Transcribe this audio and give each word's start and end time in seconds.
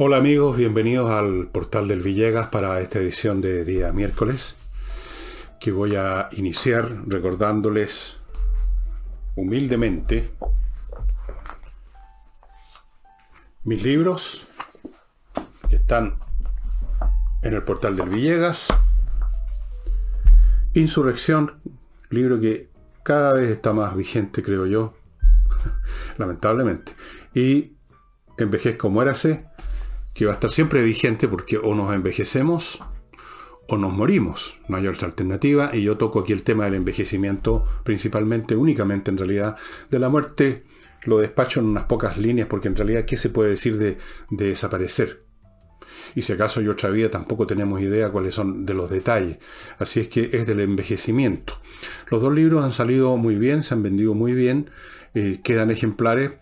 Hola 0.00 0.18
amigos, 0.18 0.56
bienvenidos 0.56 1.10
al 1.10 1.48
portal 1.48 1.88
del 1.88 2.00
Villegas 2.02 2.46
para 2.50 2.80
esta 2.80 3.00
edición 3.00 3.40
de 3.40 3.64
día 3.64 3.92
miércoles, 3.92 4.54
que 5.58 5.72
voy 5.72 5.96
a 5.96 6.28
iniciar 6.36 7.02
recordándoles 7.08 8.16
humildemente 9.34 10.30
mis 13.64 13.82
libros 13.82 14.46
que 15.68 15.76
están 15.76 16.20
en 17.42 17.54
el 17.54 17.62
portal 17.64 17.96
del 17.96 18.08
Villegas. 18.08 18.68
Insurrección, 20.78 21.60
libro 22.10 22.40
que 22.40 22.70
cada 23.02 23.32
vez 23.32 23.50
está 23.50 23.72
más 23.72 23.96
vigente, 23.96 24.42
creo 24.42 24.66
yo, 24.66 24.94
lamentablemente. 26.18 26.92
Y 27.34 27.78
Envejezca 28.38 28.78
como 28.78 29.02
érase, 29.02 29.46
que 30.14 30.24
va 30.24 30.32
a 30.32 30.34
estar 30.34 30.50
siempre 30.50 30.82
vigente 30.82 31.26
porque 31.26 31.58
o 31.58 31.74
nos 31.74 31.92
envejecemos 31.92 32.80
o 33.68 33.76
nos 33.76 33.92
morimos. 33.92 34.58
No 34.68 34.76
hay 34.76 34.86
otra 34.86 35.08
alternativa. 35.08 35.74
Y 35.74 35.82
yo 35.82 35.96
toco 35.96 36.20
aquí 36.20 36.32
el 36.32 36.44
tema 36.44 36.64
del 36.64 36.74
envejecimiento, 36.74 37.64
principalmente, 37.84 38.54
únicamente 38.54 39.10
en 39.10 39.18
realidad, 39.18 39.56
de 39.90 39.98
la 39.98 40.08
muerte. 40.08 40.64
Lo 41.04 41.18
despacho 41.18 41.60
en 41.60 41.66
unas 41.66 41.84
pocas 41.84 42.16
líneas 42.16 42.48
porque 42.48 42.68
en 42.68 42.76
realidad, 42.76 43.04
¿qué 43.04 43.16
se 43.16 43.28
puede 43.28 43.50
decir 43.50 43.76
de, 43.76 43.98
desaparecer? 44.30 45.24
Y 46.14 46.22
si 46.22 46.32
acaso 46.32 46.60
hay 46.60 46.68
otra 46.68 46.90
vida, 46.90 47.10
tampoco 47.10 47.46
tenemos 47.46 47.80
idea 47.80 48.10
cuáles 48.10 48.34
son 48.34 48.66
de 48.66 48.74
los 48.74 48.90
detalles. 48.90 49.38
Así 49.78 50.00
es 50.00 50.08
que 50.08 50.30
es 50.32 50.46
del 50.46 50.60
envejecimiento. 50.60 51.60
Los 52.10 52.22
dos 52.22 52.34
libros 52.34 52.64
han 52.64 52.72
salido 52.72 53.16
muy 53.16 53.36
bien, 53.36 53.62
se 53.62 53.74
han 53.74 53.82
vendido 53.82 54.14
muy 54.14 54.32
bien, 54.32 54.70
eh, 55.14 55.40
quedan 55.42 55.70
ejemplares 55.70 56.32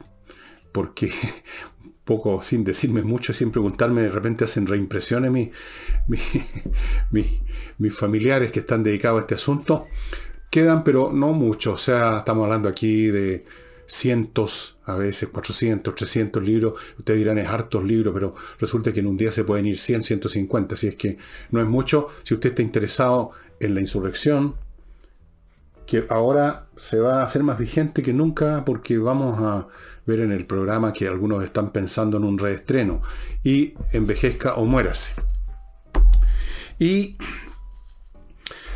porque 0.72 1.11
poco 2.05 2.42
sin 2.42 2.64
decirme 2.64 3.03
mucho, 3.03 3.33
sin 3.33 3.50
preguntarme, 3.50 4.03
de 4.03 4.11
repente 4.11 4.44
hacen 4.44 4.67
reimpresiones 4.67 5.31
mis, 5.31 5.50
mis, 7.78 7.94
familiares 7.94 8.53
que 8.53 8.61
están 8.61 8.83
dedicados 8.83 9.19
a 9.19 9.20
este 9.22 9.34
asunto. 9.34 9.87
Quedan, 10.50 10.84
pero 10.84 11.11
no 11.12 11.33
mucho. 11.33 11.72
O 11.72 11.78
sea, 11.78 12.19
estamos 12.19 12.44
hablando 12.44 12.69
aquí 12.69 13.06
de 13.06 13.44
cientos, 13.87 14.79
a 14.84 14.97
veces 14.97 15.29
400, 15.29 15.95
300 15.95 16.42
libros. 16.42 16.75
Ustedes 16.98 17.19
dirán, 17.19 17.39
es 17.39 17.48
hartos 17.48 17.84
libros, 17.84 18.12
pero 18.15 18.34
resulta 18.59 18.93
que 18.93 19.01
en 19.01 19.06
un 19.06 19.17
día 19.17 19.33
se 19.33 19.45
pueden 19.45 19.67
ir 19.67 19.78
100, 19.78 20.03
150. 20.03 20.75
Así 20.75 20.89
es 20.89 20.97
que 20.97 21.19
no 21.51 21.61
es 21.61 21.67
mucho. 21.67 22.09
Si 22.23 22.34
usted 22.34 22.51
está 22.51 22.62
interesado 22.62 23.31
en 23.61 23.75
la 23.75 23.81
insurrección, 23.81 24.56
que 25.87 26.05
ahora 26.09 26.67
se 26.77 26.98
va 26.98 27.20
a 27.20 27.25
hacer 27.25 27.43
más 27.45 27.59
vigente 27.59 28.03
que 28.03 28.12
nunca 28.12 28.65
porque 28.65 28.98
vamos 28.98 29.39
a 29.41 29.69
ver 30.05 30.21
en 30.21 30.33
el 30.33 30.47
programa 30.47 30.93
que 30.93 31.06
algunos 31.06 31.45
están 31.45 31.71
pensando 31.71 32.17
en 32.17 32.25
un 32.25 32.39
reestreno 32.39 33.03
y 33.43 33.75
envejezca 33.93 34.55
o 34.55 34.65
muérase. 34.67 35.15
Y 36.78 37.17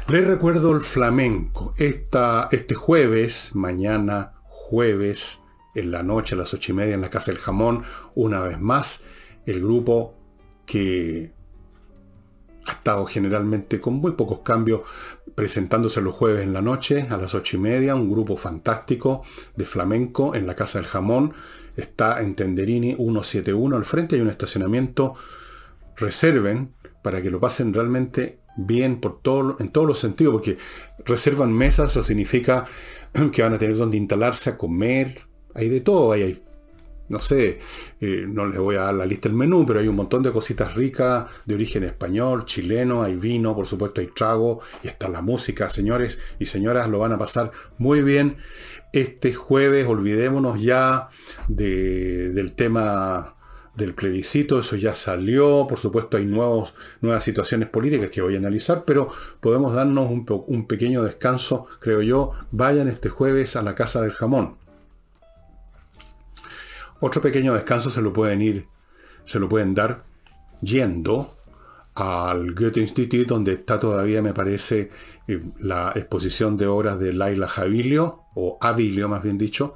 les 0.08 0.26
recuerdo 0.26 0.74
el 0.74 0.80
flamenco. 0.80 1.74
Esta, 1.76 2.48
este 2.50 2.74
jueves, 2.74 3.50
mañana 3.54 4.39
jueves, 4.70 5.40
en 5.74 5.90
la 5.90 6.04
noche 6.04 6.36
a 6.36 6.38
las 6.38 6.54
ocho 6.54 6.70
y 6.70 6.74
media 6.76 6.94
en 6.94 7.00
la 7.00 7.10
Casa 7.10 7.32
del 7.32 7.40
Jamón, 7.40 7.82
una 8.14 8.40
vez 8.40 8.60
más, 8.60 9.02
el 9.46 9.60
grupo 9.60 10.14
que 10.64 11.32
ha 12.66 12.72
estado 12.72 13.04
generalmente 13.06 13.80
con 13.80 13.94
muy 13.94 14.12
pocos 14.12 14.40
cambios 14.40 14.82
presentándose 15.34 16.00
los 16.00 16.14
jueves 16.14 16.44
en 16.44 16.52
la 16.52 16.62
noche 16.62 17.06
a 17.10 17.16
las 17.16 17.34
ocho 17.34 17.56
y 17.56 17.60
media, 17.60 17.96
un 17.96 18.10
grupo 18.10 18.36
fantástico 18.36 19.22
de 19.56 19.64
flamenco 19.64 20.36
en 20.36 20.46
la 20.46 20.54
Casa 20.54 20.78
del 20.78 20.86
Jamón. 20.86 21.34
Está 21.76 22.22
en 22.22 22.36
Tenderini 22.36 22.94
171 22.94 23.76
al 23.76 23.84
frente, 23.84 24.14
hay 24.16 24.22
un 24.22 24.28
estacionamiento. 24.28 25.14
Reserven 25.96 26.74
para 27.02 27.22
que 27.22 27.30
lo 27.30 27.40
pasen 27.40 27.74
realmente 27.74 28.39
bien 28.66 29.00
por 29.00 29.20
todo, 29.20 29.56
en 29.58 29.70
todos 29.70 29.86
los 29.86 29.98
sentidos, 29.98 30.32
porque 30.32 30.58
reservan 31.04 31.52
mesas, 31.52 31.90
eso 31.90 32.04
significa 32.04 32.66
que 33.32 33.42
van 33.42 33.54
a 33.54 33.58
tener 33.58 33.76
donde 33.76 33.96
instalarse 33.96 34.50
a 34.50 34.56
comer, 34.56 35.20
hay 35.54 35.68
de 35.68 35.80
todo, 35.80 36.12
hay 36.12 36.42
no 37.10 37.18
sé, 37.18 37.58
eh, 38.00 38.24
no 38.26 38.46
les 38.46 38.60
voy 38.60 38.76
a 38.76 38.82
dar 38.82 38.94
la 38.94 39.04
lista 39.04 39.28
del 39.28 39.36
menú, 39.36 39.66
pero 39.66 39.80
hay 39.80 39.88
un 39.88 39.96
montón 39.96 40.22
de 40.22 40.30
cositas 40.30 40.76
ricas 40.76 41.26
de 41.44 41.56
origen 41.56 41.82
español, 41.82 42.44
chileno, 42.44 43.02
hay 43.02 43.16
vino, 43.16 43.52
por 43.52 43.66
supuesto 43.66 44.00
hay 44.00 44.06
trago 44.14 44.60
y 44.84 44.86
está 44.86 45.08
la 45.08 45.20
música, 45.20 45.68
señores 45.70 46.20
y 46.38 46.46
señoras, 46.46 46.88
lo 46.88 47.00
van 47.00 47.12
a 47.12 47.18
pasar 47.18 47.50
muy 47.78 48.02
bien. 48.02 48.36
Este 48.92 49.34
jueves 49.34 49.88
olvidémonos 49.88 50.62
ya 50.62 51.08
del 51.48 52.52
tema 52.54 53.34
del 53.74 53.94
plebiscito, 53.94 54.58
eso 54.58 54.76
ya 54.76 54.94
salió, 54.94 55.66
por 55.68 55.78
supuesto 55.78 56.16
hay 56.16 56.26
nuevos, 56.26 56.74
nuevas 57.00 57.24
situaciones 57.24 57.68
políticas 57.68 58.10
que 58.10 58.20
voy 58.20 58.34
a 58.34 58.38
analizar, 58.38 58.84
pero 58.84 59.10
podemos 59.40 59.74
darnos 59.74 60.10
un, 60.10 60.66
pequeño 60.66 61.02
descanso, 61.02 61.66
creo 61.80 62.02
yo, 62.02 62.32
vayan 62.50 62.88
este 62.88 63.08
jueves 63.08 63.56
a 63.56 63.62
la 63.62 63.74
Casa 63.74 64.02
del 64.02 64.12
Jamón. 64.12 64.56
Otro 67.00 67.22
pequeño 67.22 67.54
descanso 67.54 67.90
se 67.90 68.02
lo 68.02 68.12
pueden 68.12 68.42
ir, 68.42 68.66
se 69.24 69.38
lo 69.38 69.48
pueden 69.48 69.74
dar 69.74 70.02
yendo 70.60 71.36
al 71.94 72.54
Goethe 72.54 72.80
Institute, 72.80 73.24
donde 73.24 73.54
está 73.54 73.80
todavía, 73.80 74.20
me 74.20 74.34
parece, 74.34 74.90
eh, 75.26 75.42
la 75.58 75.92
exposición 75.94 76.56
de 76.56 76.66
obras 76.66 76.98
de 76.98 77.12
Laila 77.12 77.48
Javilio, 77.48 78.24
o 78.34 78.58
Avilio 78.60 79.08
más 79.08 79.22
bien 79.22 79.38
dicho, 79.38 79.74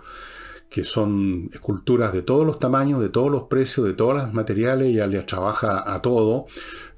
que 0.75 0.83
son 0.83 1.51
esculturas 1.53 2.13
de 2.13 2.23
todos 2.23 2.45
los 2.45 2.59
tamaños, 2.59 3.01
de 3.01 3.09
todos 3.09 3.31
los 3.31 3.45
precios, 3.45 3.87
de 3.87 3.95
todos 3.95 4.17
los 4.17 4.35
materiales, 4.35 4.93
ya 4.93 5.07
les 5.07 5.25
trabaja 5.25 5.85
a 5.87 6.03
todo. 6.03 6.47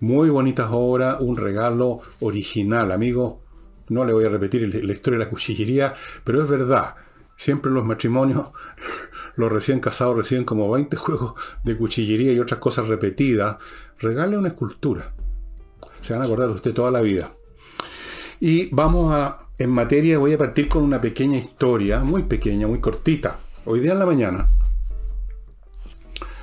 Muy 0.00 0.30
bonitas 0.30 0.68
obras, 0.70 1.18
un 1.20 1.36
regalo 1.36 2.00
original, 2.20 2.90
amigo. 2.90 3.42
No 3.90 4.06
le 4.06 4.14
voy 4.14 4.24
a 4.24 4.30
repetir 4.30 4.82
la 4.82 4.92
historia 4.94 5.18
de 5.18 5.24
la 5.26 5.30
cuchillería, 5.30 5.94
pero 6.24 6.42
es 6.42 6.48
verdad. 6.48 6.94
Siempre 7.36 7.70
los 7.70 7.84
matrimonios 7.84 8.46
los 9.36 9.52
recién 9.52 9.80
casados 9.80 10.16
reciben 10.16 10.46
como 10.46 10.70
20 10.70 10.96
juegos 10.96 11.34
de 11.62 11.76
cuchillería 11.76 12.32
y 12.32 12.38
otras 12.38 12.60
cosas 12.60 12.88
repetidas, 12.88 13.58
regale 13.98 14.38
una 14.38 14.48
escultura. 14.48 15.12
Se 16.00 16.14
van 16.14 16.22
a 16.22 16.24
acordar 16.24 16.48
de 16.48 16.54
usted 16.54 16.72
toda 16.72 16.90
la 16.90 17.02
vida. 17.02 17.30
Y 18.40 18.74
vamos 18.74 19.12
a, 19.12 19.36
en 19.58 19.68
materia, 19.68 20.16
voy 20.16 20.32
a 20.32 20.38
partir 20.38 20.66
con 20.66 20.82
una 20.82 20.98
pequeña 20.98 21.36
historia, 21.36 22.00
muy 22.00 22.22
pequeña, 22.22 22.66
muy 22.66 22.80
cortita. 22.80 23.40
Hoy 23.68 23.80
día 23.80 23.94
en 23.94 23.98
la 23.98 24.06
mañana 24.06 24.46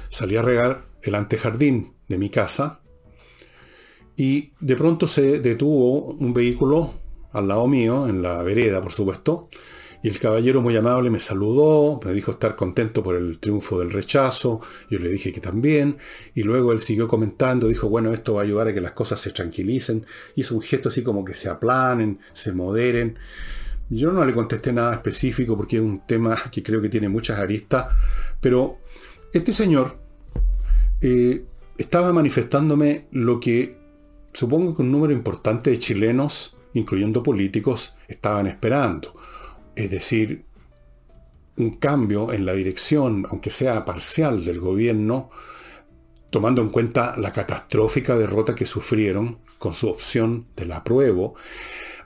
salí 0.09 0.35
a 0.35 0.41
regar 0.41 0.87
el 1.01 1.15
antejardín 1.15 1.93
de 2.09 2.17
mi 2.17 2.29
casa 2.29 2.81
y 4.17 4.51
de 4.59 4.75
pronto 4.75 5.07
se 5.07 5.39
detuvo 5.39 6.15
un 6.15 6.33
vehículo 6.33 6.95
al 7.31 7.47
lado 7.47 7.65
mío, 7.69 8.09
en 8.09 8.21
la 8.21 8.43
vereda, 8.43 8.81
por 8.81 8.91
supuesto, 8.91 9.47
y 10.03 10.09
el 10.09 10.19
caballero 10.19 10.61
muy 10.61 10.75
amable 10.75 11.09
me 11.09 11.21
saludó, 11.21 12.01
me 12.03 12.11
dijo 12.11 12.31
estar 12.31 12.57
contento 12.57 13.01
por 13.01 13.15
el 13.15 13.39
triunfo 13.39 13.79
del 13.79 13.91
rechazo, 13.91 14.59
yo 14.89 14.99
le 14.99 15.07
dije 15.07 15.31
que 15.31 15.39
también, 15.39 15.97
y 16.35 16.43
luego 16.43 16.73
él 16.73 16.81
siguió 16.81 17.07
comentando, 17.07 17.69
dijo, 17.69 17.87
bueno, 17.87 18.11
esto 18.11 18.33
va 18.33 18.41
a 18.41 18.43
ayudar 18.43 18.67
a 18.67 18.73
que 18.73 18.81
las 18.81 18.91
cosas 18.91 19.21
se 19.21 19.31
tranquilicen, 19.31 20.05
hizo 20.35 20.55
un 20.55 20.61
gesto 20.61 20.89
así 20.89 21.03
como 21.03 21.23
que 21.23 21.35
se 21.35 21.47
aplanen, 21.47 22.19
se 22.33 22.51
moderen. 22.51 23.17
Yo 23.89 24.11
no 24.11 24.25
le 24.25 24.33
contesté 24.33 24.73
nada 24.73 24.93
específico 24.93 25.55
porque 25.55 25.77
es 25.77 25.81
un 25.81 26.05
tema 26.07 26.37
que 26.51 26.63
creo 26.63 26.81
que 26.81 26.89
tiene 26.89 27.09
muchas 27.09 27.39
aristas, 27.39 27.87
pero 28.39 28.79
este 29.33 29.51
señor 29.51 29.97
eh, 31.01 31.45
estaba 31.77 32.13
manifestándome 32.13 33.07
lo 33.11 33.39
que 33.39 33.77
supongo 34.33 34.75
que 34.75 34.81
un 34.81 34.91
número 34.91 35.13
importante 35.13 35.69
de 35.69 35.79
chilenos, 35.79 36.57
incluyendo 36.73 37.21
políticos, 37.21 37.95
estaban 38.07 38.47
esperando. 38.47 39.13
Es 39.75 39.91
decir, 39.91 40.45
un 41.57 41.77
cambio 41.77 42.33
en 42.33 42.45
la 42.45 42.53
dirección, 42.53 43.25
aunque 43.29 43.51
sea 43.51 43.85
parcial, 43.85 44.43
del 44.43 44.59
gobierno, 44.59 45.29
tomando 46.29 46.61
en 46.61 46.69
cuenta 46.69 47.15
la 47.17 47.31
catastrófica 47.31 48.15
derrota 48.15 48.55
que 48.55 48.65
sufrieron 48.65 49.39
con 49.59 49.73
su 49.73 49.87
opción 49.87 50.47
del 50.55 50.71
apruebo, 50.71 51.35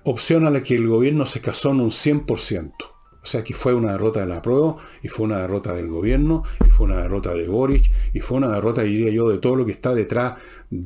opción 0.09 0.45
a 0.45 0.50
la 0.50 0.63
que 0.63 0.75
el 0.75 0.88
gobierno 0.88 1.25
se 1.25 1.42
casó 1.42 1.71
en 1.71 1.81
un 1.81 1.89
100%. 1.89 2.71
O 2.81 3.30
sea 3.30 3.44
que 3.44 3.54
fue 3.54 3.74
una 3.74 3.92
derrota 3.92 4.21
del 4.21 4.31
apruebo, 4.31 4.77
y 5.04 5.09
fue 5.09 5.25
una 5.25 5.39
derrota 5.39 5.74
del 5.74 5.89
gobierno, 5.89 6.44
y 6.65 6.69
fue 6.69 6.86
una 6.86 7.01
derrota 7.01 7.33
de 7.33 7.45
Boric, 7.45 7.92
y 8.13 8.21
fue 8.21 8.38
una 8.38 8.50
derrota, 8.50 8.83
diría 8.83 9.12
yo, 9.12 9.27
de 9.27 9.38
todo 9.38 9.57
lo 9.57 9.65
que 9.65 9.74
está 9.74 9.94
detrás, 9.94 10.36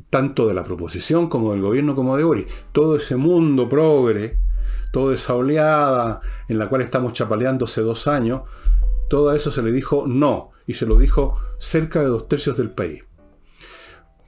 tanto 0.09 0.47
de 0.47 0.55
la 0.55 0.63
proposición 0.63 1.29
como 1.29 1.51
del 1.51 1.61
gobierno 1.61 1.95
como 1.95 2.17
de 2.17 2.23
Boric. 2.23 2.49
Todo 2.71 2.95
ese 2.95 3.15
mundo 3.15 3.69
progre, 3.69 4.39
toda 4.91 5.13
esa 5.13 5.35
oleada 5.35 6.21
en 6.47 6.57
la 6.57 6.67
cual 6.67 6.81
estamos 6.81 7.13
chapaleando 7.13 7.65
hace 7.65 7.81
dos 7.81 8.07
años, 8.07 8.41
todo 9.07 9.35
eso 9.35 9.51
se 9.51 9.61
le 9.61 9.71
dijo 9.71 10.05
no, 10.07 10.49
y 10.65 10.73
se 10.73 10.87
lo 10.87 10.95
dijo 10.95 11.37
cerca 11.59 11.99
de 11.99 12.07
dos 12.07 12.27
tercios 12.27 12.57
del 12.57 12.71
país. 12.71 13.03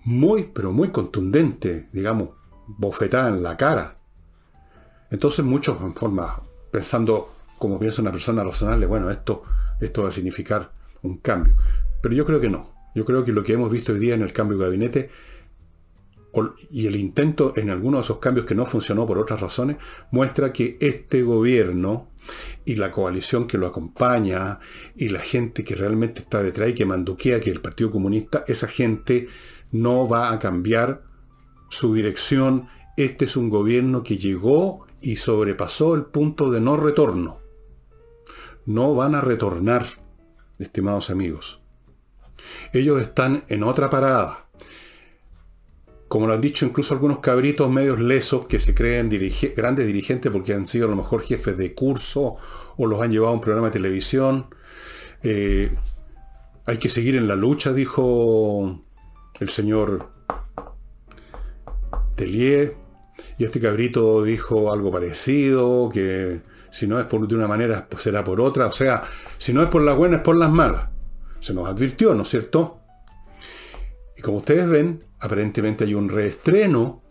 Muy, 0.03 0.51
pero 0.53 0.71
muy 0.71 0.89
contundente, 0.89 1.89
digamos, 1.91 2.29
bofetada 2.67 3.29
en 3.29 3.41
la 3.41 3.57
cara. 3.57 4.02
Entonces 5.13 5.45
muchos 5.45 5.79
en 5.79 5.93
forma, 5.93 6.41
pensando 6.71 7.29
como 7.59 7.77
piensa 7.79 8.01
una 8.01 8.11
persona 8.11 8.43
razonable, 8.43 8.87
bueno, 8.87 9.11
esto, 9.11 9.43
esto 9.79 10.01
va 10.01 10.09
a 10.09 10.11
significar 10.11 10.71
un 11.03 11.19
cambio. 11.19 11.53
Pero 12.01 12.15
yo 12.15 12.25
creo 12.25 12.41
que 12.41 12.49
no. 12.49 12.73
Yo 12.95 13.05
creo 13.05 13.23
que 13.23 13.31
lo 13.31 13.43
que 13.43 13.53
hemos 13.53 13.69
visto 13.69 13.93
hoy 13.93 13.99
día 13.99 14.15
en 14.15 14.23
el 14.23 14.33
cambio 14.33 14.57
de 14.57 14.65
gabinete 14.65 15.09
y 16.71 16.87
el 16.87 16.95
intento 16.95 17.53
en 17.55 17.69
algunos 17.69 17.99
de 17.99 18.05
esos 18.05 18.17
cambios 18.17 18.47
que 18.47 18.55
no 18.55 18.65
funcionó 18.65 19.05
por 19.05 19.19
otras 19.19 19.39
razones, 19.39 19.77
muestra 20.09 20.51
que 20.51 20.77
este 20.81 21.21
gobierno 21.21 22.09
y 22.65 22.75
la 22.75 22.89
coalición 22.89 23.45
que 23.45 23.59
lo 23.59 23.67
acompaña 23.67 24.57
y 24.95 25.09
la 25.09 25.19
gente 25.19 25.63
que 25.63 25.75
realmente 25.75 26.21
está 26.21 26.41
detrás 26.41 26.69
y 26.69 26.73
que 26.73 26.87
manduquea 26.87 27.39
que 27.39 27.51
el 27.51 27.61
Partido 27.61 27.91
Comunista, 27.91 28.45
esa 28.47 28.67
gente 28.67 29.27
no 29.71 30.09
va 30.09 30.31
a 30.31 30.39
cambiar 30.39 31.03
su 31.69 31.93
dirección. 31.93 32.67
Este 32.97 33.25
es 33.25 33.37
un 33.37 33.51
gobierno 33.51 34.01
que 34.01 34.17
llegó 34.17 34.87
y 35.03 35.17
sobrepasó 35.17 35.93
el 35.93 36.05
punto 36.05 36.49
de 36.49 36.61
no 36.61 36.77
retorno. 36.77 37.39
No 38.65 38.95
van 38.95 39.13
a 39.13 39.21
retornar, 39.21 39.85
estimados 40.57 41.09
amigos. 41.11 41.59
Ellos 42.71 43.01
están 43.01 43.43
en 43.49 43.63
otra 43.63 43.89
parada 43.89 44.43
como 46.13 46.27
lo 46.27 46.33
han 46.35 46.41
dicho 46.41 46.67
incluso 46.67 46.93
algunos 46.93 47.21
cabritos 47.21 47.71
medios 47.71 47.99
lesos 47.99 48.45
que 48.45 48.59
se 48.59 48.75
creen 48.75 49.09
grandes 49.55 49.87
dirigentes 49.87 50.31
porque 50.31 50.53
han 50.53 50.67
sido 50.67 50.85
a 50.85 50.89
lo 50.91 50.95
mejor 50.95 51.23
jefes 51.23 51.57
de 51.57 51.73
curso 51.73 52.35
o 52.77 52.85
los 52.85 53.01
han 53.01 53.11
llevado 53.11 53.31
a 53.31 53.33
un 53.33 53.41
programa 53.41 53.69
de 53.69 53.73
televisión. 53.73 54.45
Eh, 55.23 55.71
hay 56.67 56.77
que 56.77 56.87
seguir 56.87 57.15
en 57.15 57.27
la 57.27 57.35
lucha, 57.35 57.73
dijo 57.73 58.83
el 59.39 59.49
señor 59.49 60.11
Telier. 62.15 62.82
Y 63.37 63.45
este 63.45 63.59
cabrito 63.59 64.23
dijo 64.23 64.71
algo 64.71 64.91
parecido, 64.91 65.89
que 65.91 66.41
si 66.69 66.87
no 66.87 66.99
es 66.99 67.05
por 67.05 67.27
de 67.27 67.35
una 67.35 67.47
manera, 67.47 67.87
pues 67.89 68.03
será 68.03 68.23
por 68.23 68.41
otra. 68.41 68.67
O 68.67 68.71
sea, 68.71 69.03
si 69.37 69.53
no 69.53 69.61
es 69.61 69.67
por 69.69 69.81
las 69.81 69.95
buenas, 69.95 70.19
es 70.19 70.23
por 70.23 70.35
las 70.35 70.51
malas. 70.51 70.89
Se 71.39 71.53
nos 71.53 71.67
advirtió, 71.67 72.13
¿no 72.13 72.23
es 72.23 72.29
cierto? 72.29 72.79
Y 74.17 74.21
como 74.21 74.37
ustedes 74.37 74.69
ven, 74.69 75.03
aparentemente 75.19 75.83
hay 75.83 75.93
un 75.93 76.09
reestreno 76.09 77.01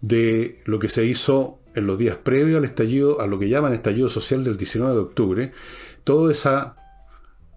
de 0.00 0.62
lo 0.64 0.78
que 0.78 0.88
se 0.88 1.04
hizo 1.04 1.60
en 1.74 1.86
los 1.86 1.98
días 1.98 2.16
previos 2.16 2.58
al 2.58 2.64
estallido, 2.64 3.20
a 3.20 3.26
lo 3.26 3.38
que 3.38 3.48
llaman 3.48 3.72
estallido 3.72 4.08
social 4.08 4.44
del 4.44 4.56
19 4.56 4.94
de 4.94 5.00
octubre, 5.00 5.52
toda 6.04 6.30
esa 6.30 6.76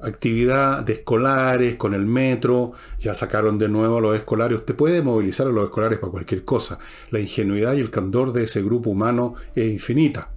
actividad 0.01 0.83
de 0.83 0.93
escolares 0.93 1.75
con 1.75 1.93
el 1.93 2.05
metro, 2.05 2.73
ya 2.99 3.13
sacaron 3.13 3.57
de 3.57 3.69
nuevo 3.69 3.97
a 3.97 4.01
los 4.01 4.15
escolares, 4.15 4.59
usted 4.59 4.75
puede 4.75 5.01
movilizar 5.01 5.47
a 5.47 5.51
los 5.51 5.65
escolares 5.65 5.99
para 5.99 6.11
cualquier 6.11 6.45
cosa, 6.45 6.79
la 7.09 7.19
ingenuidad 7.19 7.75
y 7.75 7.79
el 7.79 7.89
candor 7.89 8.33
de 8.33 8.43
ese 8.43 8.61
grupo 8.61 8.89
humano 8.89 9.35
es 9.55 9.71
infinita. 9.71 10.31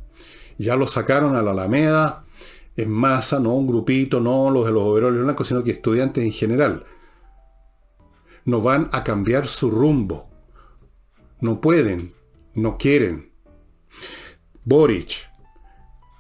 Ya 0.58 0.76
lo 0.76 0.86
sacaron 0.86 1.36
a 1.36 1.42
la 1.42 1.52
Alameda 1.52 2.24
en 2.76 2.90
masa, 2.90 3.40
no 3.40 3.54
un 3.54 3.66
grupito, 3.66 4.20
no 4.20 4.50
los 4.50 4.66
de 4.66 4.72
los 4.72 4.82
overoles 4.82 5.22
blancos, 5.22 5.48
sino 5.48 5.64
que 5.64 5.72
estudiantes 5.72 6.24
en 6.24 6.32
general 6.32 6.84
no 8.44 8.60
van 8.60 8.88
a 8.92 9.04
cambiar 9.04 9.46
su 9.46 9.70
rumbo. 9.70 10.28
No 11.40 11.60
pueden, 11.60 12.12
no 12.54 12.76
quieren. 12.76 13.32
Boric, 14.64 15.30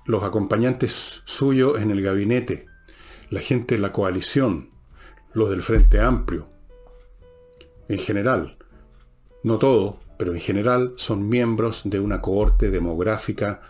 los 0.06 0.22
acompañantes 0.22 1.22
suyos 1.24 1.80
en 1.80 1.90
el 1.90 2.02
gabinete, 2.02 2.66
la 3.30 3.40
gente 3.40 3.76
de 3.76 3.80
la 3.80 3.92
coalición, 3.92 4.70
los 5.32 5.50
del 5.50 5.62
Frente 5.62 6.00
Amplio, 6.00 6.48
en 7.88 7.98
general, 7.98 8.56
no 9.44 9.58
todo, 9.58 10.00
pero 10.18 10.34
en 10.34 10.40
general 10.40 10.92
son 10.96 11.28
miembros 11.28 11.82
de 11.84 12.00
una 12.00 12.20
cohorte 12.20 12.70
demográfica 12.70 13.62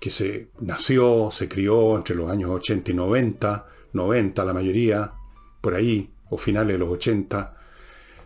que 0.00 0.10
se 0.10 0.50
nació, 0.60 1.30
se 1.30 1.48
crió 1.48 1.96
entre 1.96 2.16
los 2.16 2.30
años 2.30 2.50
80 2.50 2.90
y 2.90 2.94
90, 2.94 3.66
90 3.92 4.44
la 4.44 4.52
mayoría, 4.52 5.12
por 5.60 5.74
ahí, 5.74 6.12
o 6.28 6.36
finales 6.36 6.74
de 6.74 6.78
los 6.78 6.90
80, 6.90 7.56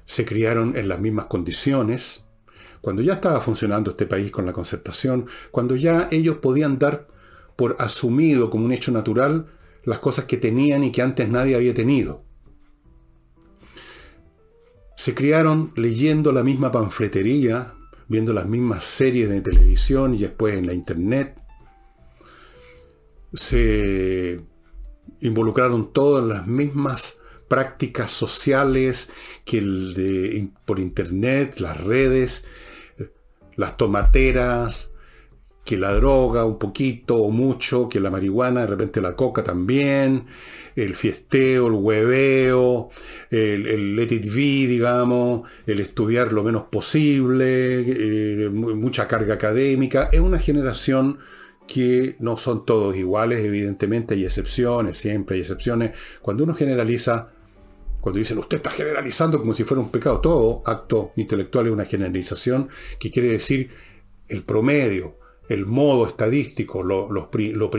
se 0.07 0.25
criaron 0.25 0.77
en 0.77 0.89
las 0.89 0.99
mismas 0.99 1.27
condiciones, 1.27 2.25
cuando 2.81 3.03
ya 3.03 3.15
estaba 3.15 3.41
funcionando 3.41 3.91
este 3.91 4.07
país 4.07 4.33
con 4.33 4.47
la 4.47 4.55
concertación, 4.55 5.27
cuando 5.51 5.77
ya 5.77 6.09
ellos 6.11 6.39
podían 6.39 6.79
dar 6.79 7.07
por 7.55 7.77
asumido 7.79 8.49
como 8.49 8.65
un 8.65 8.73
hecho 8.73 8.91
natural 8.91 9.47
las 9.85 9.99
cosas 9.99 10.25
que 10.27 10.37
tenían 10.37 10.85
y 10.85 10.93
que 10.93 11.03
antes 11.03 11.29
nadie 11.29 11.57
había 11.57 11.75
tenido. 11.75 12.25
Se 14.97 15.15
criaron 15.15 15.73
leyendo 15.77 16.31
la 16.33 16.43
misma 16.43 16.71
panfletería, 16.71 17.75
viendo 18.09 18.33
las 18.33 18.47
mismas 18.47 18.85
series 18.85 19.31
de 19.31 19.41
televisión 19.41 20.15
y 20.15 20.19
después 20.19 20.57
en 20.57 20.67
la 20.67 20.75
internet. 20.75 21.41
Se 23.33 24.41
involucraron 25.21 25.93
todas 25.93 26.27
las 26.27 26.47
mismas 26.47 27.21
prácticas 27.49 28.11
sociales 28.11 29.09
que 29.45 29.59
el 29.59 29.95
de, 29.95 30.51
por 30.65 30.79
internet, 30.79 31.59
las 31.61 31.81
redes, 31.81 32.45
las 33.57 33.77
tomateras, 33.77 34.90
que 35.65 35.77
la 35.77 35.93
droga 35.93 36.45
un 36.45 36.59
poquito 36.59 37.17
o 37.17 37.31
mucho, 37.31 37.89
que 37.89 38.01
la 38.01 38.11
marihuana, 38.11 38.63
de 38.63 38.67
repente 38.67 39.01
la 39.01 39.15
coca 39.15 39.45
también, 39.45 40.27
el 40.75 40.95
fiesteo, 40.95 41.67
el 41.67 41.75
hueveo, 41.75 42.91
el, 43.31 43.95
let 43.95 44.13
it 44.13 44.25
be, 44.27 44.67
digamos, 44.67 45.49
el 45.67 45.81
estudiar 45.81 46.33
lo 46.33 46.43
menos 46.43 46.65
posible, 46.65 47.85
eh, 48.47 48.51
mucha 48.51 49.07
carga 49.07 49.35
académica. 49.35 50.09
Es 50.11 50.21
una 50.21 50.39
generación 50.39 51.19
que 51.67 52.17
no 52.19 52.37
son 52.37 52.67
todos 52.67 52.97
iguales, 52.97 53.45
evidentemente 53.45 54.15
hay 54.15 54.25
excepciones, 54.25 54.97
siempre 54.97 55.37
hay 55.37 55.43
excepciones. 55.43 55.93
Cuando 56.21 56.43
uno 56.43 56.55
generaliza, 56.55 57.31
cuando 58.01 58.19
dicen 58.19 58.39
usted 58.39 58.57
está 58.57 58.71
generalizando 58.71 59.39
como 59.39 59.55
si 59.55 59.63
fuera 59.63 59.81
un 59.81 59.91
pecado, 59.91 60.21
todo 60.21 60.63
acto 60.67 61.13
intelectual 61.15 61.67
es 61.67 61.73
una 61.73 61.85
generalización 61.85 62.69
que 62.99 63.11
quiere 63.13 63.29
decir 63.29 63.71
el 64.27 64.43
promedio, 64.43 65.20
el 65.51 65.67
modo 65.67 66.07
estadístico, 66.07 66.83
lo, 66.83 67.13
lo, 67.13 67.29
lo 67.33 67.71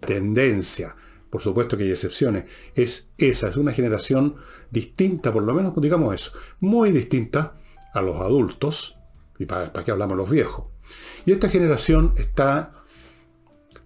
tendencia. 0.00 0.96
Por 1.30 1.40
supuesto 1.40 1.76
que 1.76 1.84
hay 1.84 1.90
excepciones. 1.90 2.44
Es 2.74 3.10
esa, 3.18 3.48
es 3.48 3.56
una 3.56 3.72
generación 3.72 4.36
distinta, 4.70 5.32
por 5.32 5.44
lo 5.44 5.54
menos 5.54 5.72
digamos 5.76 6.12
eso, 6.14 6.32
muy 6.60 6.90
distinta 6.90 7.56
a 7.92 8.02
los 8.02 8.20
adultos, 8.20 8.98
y 9.38 9.46
para, 9.46 9.72
para 9.72 9.84
qué 9.84 9.92
hablamos 9.92 10.16
los 10.16 10.28
viejos. 10.28 10.66
Y 11.24 11.32
esta 11.32 11.48
generación 11.48 12.12
está 12.16 12.72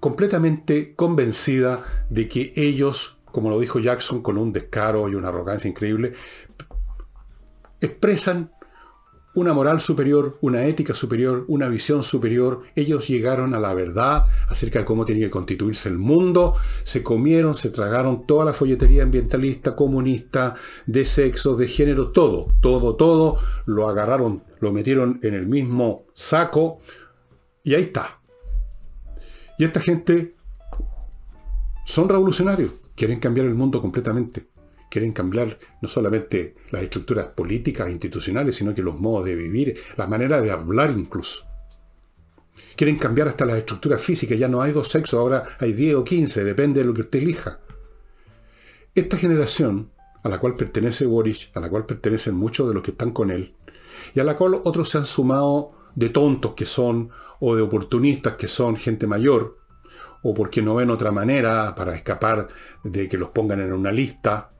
completamente 0.00 0.94
convencida 0.94 1.82
de 2.08 2.28
que 2.28 2.52
ellos 2.56 3.18
como 3.32 3.50
lo 3.50 3.60
dijo 3.60 3.78
Jackson 3.78 4.22
con 4.22 4.38
un 4.38 4.52
descaro 4.52 5.08
y 5.08 5.14
una 5.14 5.28
arrogancia 5.28 5.68
increíble, 5.68 6.12
expresan 7.80 8.52
una 9.34 9.52
moral 9.52 9.80
superior, 9.80 10.38
una 10.40 10.64
ética 10.64 10.94
superior, 10.94 11.44
una 11.48 11.68
visión 11.68 12.02
superior. 12.02 12.62
Ellos 12.74 13.08
llegaron 13.08 13.54
a 13.54 13.60
la 13.60 13.74
verdad 13.74 14.24
acerca 14.48 14.80
de 14.80 14.84
cómo 14.84 15.04
tenía 15.04 15.26
que 15.26 15.30
constituirse 15.30 15.88
el 15.88 15.98
mundo, 15.98 16.54
se 16.84 17.02
comieron, 17.02 17.54
se 17.54 17.70
tragaron 17.70 18.26
toda 18.26 18.44
la 18.44 18.52
folletería 18.52 19.02
ambientalista, 19.02 19.76
comunista, 19.76 20.54
de 20.86 21.04
sexo, 21.04 21.56
de 21.56 21.68
género, 21.68 22.10
todo, 22.10 22.54
todo, 22.60 22.96
todo, 22.96 23.38
lo 23.66 23.88
agarraron, 23.88 24.42
lo 24.60 24.72
metieron 24.72 25.20
en 25.22 25.34
el 25.34 25.46
mismo 25.46 26.06
saco 26.14 26.80
y 27.62 27.74
ahí 27.74 27.82
está. 27.82 28.20
Y 29.58 29.64
esta 29.64 29.80
gente 29.80 30.36
son 31.84 32.08
revolucionarios 32.08 32.70
quieren 32.98 33.20
cambiar 33.20 33.46
el 33.46 33.54
mundo 33.54 33.80
completamente. 33.80 34.48
Quieren 34.90 35.12
cambiar 35.12 35.58
no 35.82 35.88
solamente 35.88 36.54
las 36.70 36.82
estructuras 36.82 37.26
políticas 37.28 37.88
e 37.88 37.92
institucionales, 37.92 38.56
sino 38.56 38.74
que 38.74 38.82
los 38.82 38.98
modos 38.98 39.26
de 39.26 39.34
vivir, 39.34 39.78
la 39.96 40.06
manera 40.06 40.40
de 40.40 40.50
hablar 40.50 40.94
incluso. 40.96 41.46
Quieren 42.76 42.96
cambiar 42.96 43.28
hasta 43.28 43.44
las 43.44 43.58
estructuras 43.58 44.00
físicas. 44.00 44.38
Ya 44.38 44.48
no 44.48 44.62
hay 44.62 44.72
dos 44.72 44.88
sexos, 44.88 45.18
ahora 45.18 45.44
hay 45.58 45.72
10 45.72 45.96
o 45.96 46.04
15, 46.04 46.44
depende 46.44 46.80
de 46.80 46.86
lo 46.86 46.94
que 46.94 47.02
usted 47.02 47.18
elija. 47.20 47.60
Esta 48.94 49.16
generación, 49.16 49.90
a 50.22 50.28
la 50.28 50.38
cual 50.38 50.54
pertenece 50.54 51.06
Boris, 51.06 51.50
a 51.54 51.60
la 51.60 51.68
cual 51.68 51.86
pertenecen 51.86 52.34
muchos 52.34 52.68
de 52.68 52.74
los 52.74 52.82
que 52.82 52.92
están 52.92 53.10
con 53.10 53.30
él, 53.30 53.54
y 54.14 54.20
a 54.20 54.24
la 54.24 54.36
cual 54.36 54.60
otros 54.64 54.88
se 54.88 54.98
han 54.98 55.06
sumado 55.06 55.72
de 55.94 56.08
tontos 56.08 56.54
que 56.54 56.66
son, 56.66 57.10
o 57.40 57.54
de 57.54 57.62
oportunistas 57.62 58.36
que 58.36 58.48
son 58.48 58.76
gente 58.76 59.06
mayor, 59.06 59.58
o 60.22 60.34
porque 60.34 60.62
no 60.62 60.74
ven 60.74 60.90
otra 60.90 61.10
manera 61.10 61.74
para 61.74 61.94
escapar 61.94 62.48
de 62.84 63.08
que 63.08 63.18
los 63.18 63.30
pongan 63.30 63.60
en 63.60 63.72
una 63.72 63.90
lista. 63.90 64.52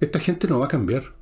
Esta 0.00 0.20
gente 0.20 0.48
no 0.48 0.58
va 0.58 0.66
a 0.66 0.68
cambiar. 0.68 1.14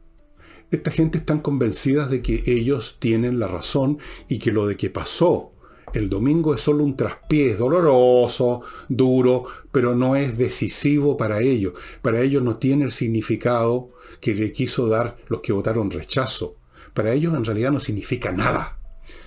Esta 0.70 0.90
gente 0.90 1.18
están 1.18 1.40
convencidas 1.40 2.10
de 2.10 2.22
que 2.22 2.42
ellos 2.46 2.96
tienen 2.98 3.38
la 3.38 3.46
razón 3.46 3.98
y 4.28 4.38
que 4.38 4.50
lo 4.50 4.66
de 4.66 4.76
que 4.76 4.90
pasó 4.90 5.54
el 5.94 6.10
domingo 6.10 6.54
es 6.54 6.60
solo 6.60 6.82
un 6.82 6.96
traspiés 6.96 7.56
doloroso, 7.56 8.62
duro, 8.88 9.44
pero 9.70 9.94
no 9.94 10.16
es 10.16 10.36
decisivo 10.36 11.16
para 11.16 11.40
ellos. 11.40 11.74
Para 12.02 12.20
ellos 12.20 12.42
no 12.42 12.56
tiene 12.56 12.84
el 12.84 12.90
significado 12.90 13.90
que 14.20 14.34
le 14.34 14.50
quiso 14.50 14.88
dar 14.88 15.16
los 15.28 15.40
que 15.40 15.52
votaron 15.52 15.92
rechazo. 15.92 16.56
Para 16.92 17.12
ellos 17.12 17.32
en 17.34 17.44
realidad 17.44 17.70
no 17.70 17.80
significa 17.80 18.32
nada. 18.32 18.78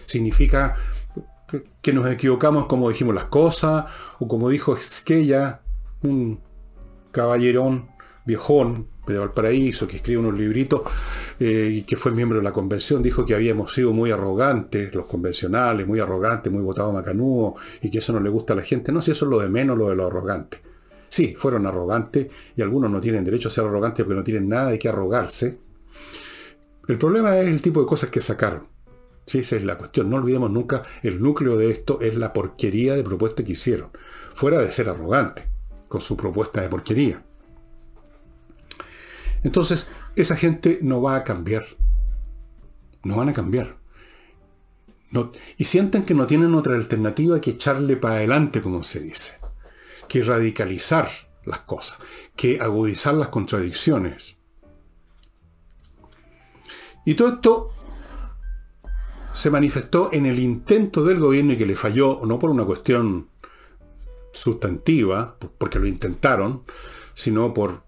significa 0.05 0.75
que 1.81 1.93
nos 1.93 2.09
equivocamos 2.11 2.65
como 2.65 2.89
dijimos 2.89 3.15
las 3.15 3.25
cosas, 3.25 3.85
o 4.19 4.27
como 4.27 4.49
dijo 4.49 4.75
Esquella, 4.75 5.61
un 6.03 6.41
caballerón 7.11 7.89
viejón 8.25 8.89
de 9.13 9.19
Valparaíso, 9.19 9.87
que 9.87 9.97
escribe 9.97 10.19
unos 10.19 10.37
libritos 10.37 10.81
eh, 11.39 11.69
y 11.71 11.81
que 11.83 11.95
fue 11.95 12.11
miembro 12.11 12.37
de 12.37 12.43
la 12.43 12.51
convención, 12.51 13.01
dijo 13.01 13.25
que 13.25 13.35
habíamos 13.35 13.73
sido 13.73 13.93
muy 13.93 14.11
arrogantes, 14.11 14.93
los 14.93 15.07
convencionales, 15.07 15.87
muy 15.87 15.99
arrogantes, 15.99 16.51
muy 16.51 16.61
votados 16.61 16.93
macanudo, 16.93 17.55
y 17.81 17.89
que 17.89 17.99
eso 17.99 18.13
no 18.13 18.19
le 18.19 18.29
gusta 18.29 18.53
a 18.53 18.55
la 18.55 18.63
gente. 18.63 18.91
No, 18.91 19.01
si 19.01 19.11
eso 19.11 19.25
es 19.25 19.31
lo 19.31 19.39
de 19.39 19.49
menos, 19.49 19.77
lo 19.77 19.89
de 19.89 19.95
lo 19.95 20.07
arrogante. 20.07 20.61
Sí, 21.09 21.35
fueron 21.37 21.65
arrogantes, 21.65 22.27
y 22.55 22.61
algunos 22.61 22.91
no 22.91 22.99
tienen 23.01 23.23
derecho 23.23 23.47
a 23.47 23.51
ser 23.51 23.65
arrogantes 23.65 24.05
porque 24.05 24.17
no 24.17 24.23
tienen 24.23 24.49
nada 24.49 24.71
de 24.71 24.79
qué 24.79 24.89
arrogarse. 24.89 25.59
El 26.87 26.97
problema 26.97 27.37
es 27.37 27.47
el 27.47 27.61
tipo 27.61 27.81
de 27.81 27.85
cosas 27.85 28.09
que 28.09 28.21
sacaron. 28.21 28.67
Sí, 29.25 29.39
esa 29.39 29.57
es 29.57 29.63
la 29.63 29.77
cuestión. 29.77 30.09
No 30.09 30.15
olvidemos 30.15 30.49
nunca, 30.49 30.81
el 31.03 31.21
núcleo 31.21 31.57
de 31.57 31.69
esto 31.69 31.99
es 31.99 32.15
la 32.15 32.31
porquería 32.31 32.95
de 32.95 33.03
propuesta 33.03 33.43
que 33.43 33.51
hicieron. 33.51 33.89
Fuera 34.33 34.59
de 34.59 34.71
ser 34.71 34.87
arrogante 34.87 35.49
con 35.89 35.99
su 35.99 36.15
propuesta 36.15 36.61
de 36.61 36.69
porquería. 36.69 37.26
Entonces, 39.43 39.87
esa 40.15 40.35
gente 40.35 40.79
no 40.81 41.01
va 41.01 41.15
a 41.15 41.23
cambiar. 41.23 41.65
No 43.03 43.17
van 43.17 43.29
a 43.29 43.33
cambiar. 43.33 43.77
y 45.57 45.65
sienten 45.65 46.03
que 46.03 46.13
no 46.13 46.27
tienen 46.27 46.53
otra 46.53 46.75
alternativa 46.75 47.39
que 47.39 47.51
echarle 47.51 47.97
para 47.97 48.15
adelante, 48.15 48.61
como 48.61 48.83
se 48.83 48.99
dice. 48.99 49.39
Que 50.07 50.23
radicalizar 50.23 51.07
las 51.45 51.59
cosas. 51.59 51.97
Que 52.35 52.59
agudizar 52.59 53.13
las 53.13 53.29
contradicciones. 53.29 54.35
Y 57.05 57.13
todo 57.13 57.29
esto 57.29 57.69
se 59.33 59.49
manifestó 59.51 60.09
en 60.11 60.25
el 60.25 60.39
intento 60.39 61.05
del 61.05 61.19
gobierno 61.19 61.53
y 61.53 61.57
que 61.57 61.65
le 61.65 61.75
falló, 61.75 62.21
no 62.25 62.39
por 62.39 62.49
una 62.49 62.65
cuestión 62.65 63.29
sustantiva, 64.33 65.37
porque 65.57 65.79
lo 65.79 65.85
intentaron, 65.85 66.63
sino 67.13 67.53
por, 67.53 67.83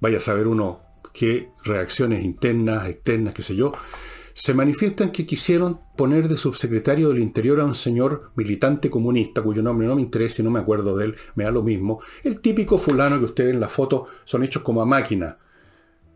vaya 0.00 0.18
a 0.18 0.20
saber 0.20 0.46
uno, 0.46 0.80
qué 1.12 1.50
reacciones 1.64 2.24
internas, 2.24 2.88
externas, 2.88 3.34
qué 3.34 3.42
sé 3.42 3.54
yo, 3.54 3.72
se 4.34 4.54
manifiestan 4.54 5.12
que 5.12 5.26
quisieron 5.26 5.80
poner 5.96 6.28
de 6.28 6.38
subsecretario 6.38 7.08
del 7.08 7.18
Interior 7.18 7.60
a 7.60 7.64
un 7.64 7.74
señor 7.74 8.30
militante 8.34 8.88
comunista, 8.88 9.42
cuyo 9.42 9.62
nombre 9.62 9.86
no 9.86 9.94
me 9.94 10.00
interesa 10.00 10.40
y 10.40 10.44
no 10.44 10.50
me 10.50 10.60
acuerdo 10.60 10.96
de 10.96 11.06
él, 11.06 11.16
me 11.34 11.44
da 11.44 11.50
lo 11.50 11.62
mismo, 11.62 12.00
el 12.24 12.40
típico 12.40 12.78
fulano 12.78 13.18
que 13.18 13.26
ustedes 13.26 13.54
en 13.54 13.60
la 13.60 13.68
foto 13.68 14.06
son 14.24 14.42
hechos 14.42 14.62
como 14.62 14.80
a 14.80 14.86
máquina. 14.86 15.38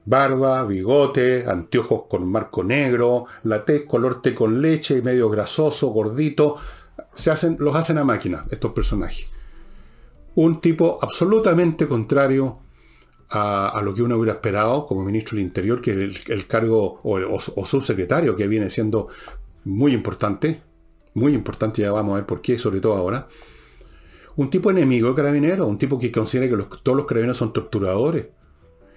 Barba, 0.09 0.65
bigote, 0.65 1.45
anteojos 1.47 2.05
con 2.09 2.31
marco 2.31 2.63
negro, 2.63 3.25
la 3.43 3.65
tez 3.65 3.85
color 3.87 4.23
té 4.23 4.35
con 4.35 4.63
leche, 4.63 5.03
medio 5.03 5.29
grasoso, 5.29 5.89
gordito. 5.89 6.57
Se 7.13 7.33
hacen, 7.33 7.57
los 7.59 7.75
hacen 7.75 7.99
a 7.99 8.05
máquina 8.05 8.45
estos 8.51 8.73
personajes 8.73 9.27
un 10.37 10.61
tipo 10.61 10.99
absolutamente 11.01 11.89
contrario 11.89 12.61
a, 13.31 13.81
lo 13.85 13.95
que 13.95 14.03
uno 14.03 14.17
hubiera 14.17 14.35
esperado 14.35 14.87
como 14.87 15.05
ministro 15.05 15.37
del 15.37 15.47
Interior, 15.47 15.81
que 15.81 15.91
el, 15.91 16.47
cargo 16.47 17.01
o, 17.03 17.67
subsecretario 17.67 18.37
que 18.37 18.47
viene 18.47 18.71
siendo 18.71 19.09
muy 19.65 19.93
importante, 19.93 20.63
muy 21.15 21.35
importante, 21.35 21.83
ya 21.83 21.93
vamos 21.93 22.13
a 22.13 22.17
ver 22.17 22.27
por 22.27 22.41
qué, 22.41 22.59
sobre 22.59 22.81
todo 22.81 22.95
ahora. 22.95 23.29
Un 24.37 24.51
tipo 24.51 24.71
enemigo 24.71 25.09
de 25.09 25.15
carabineros, 25.15 25.67
un 25.67 25.79
tipo 25.79 25.99
que 25.99 26.13
considera 26.13 26.49
que 26.49 26.63
todos 26.83 26.97
los 26.97 27.07
carabineros 27.07 27.39
son 27.39 27.53
torturadores. 27.53 28.29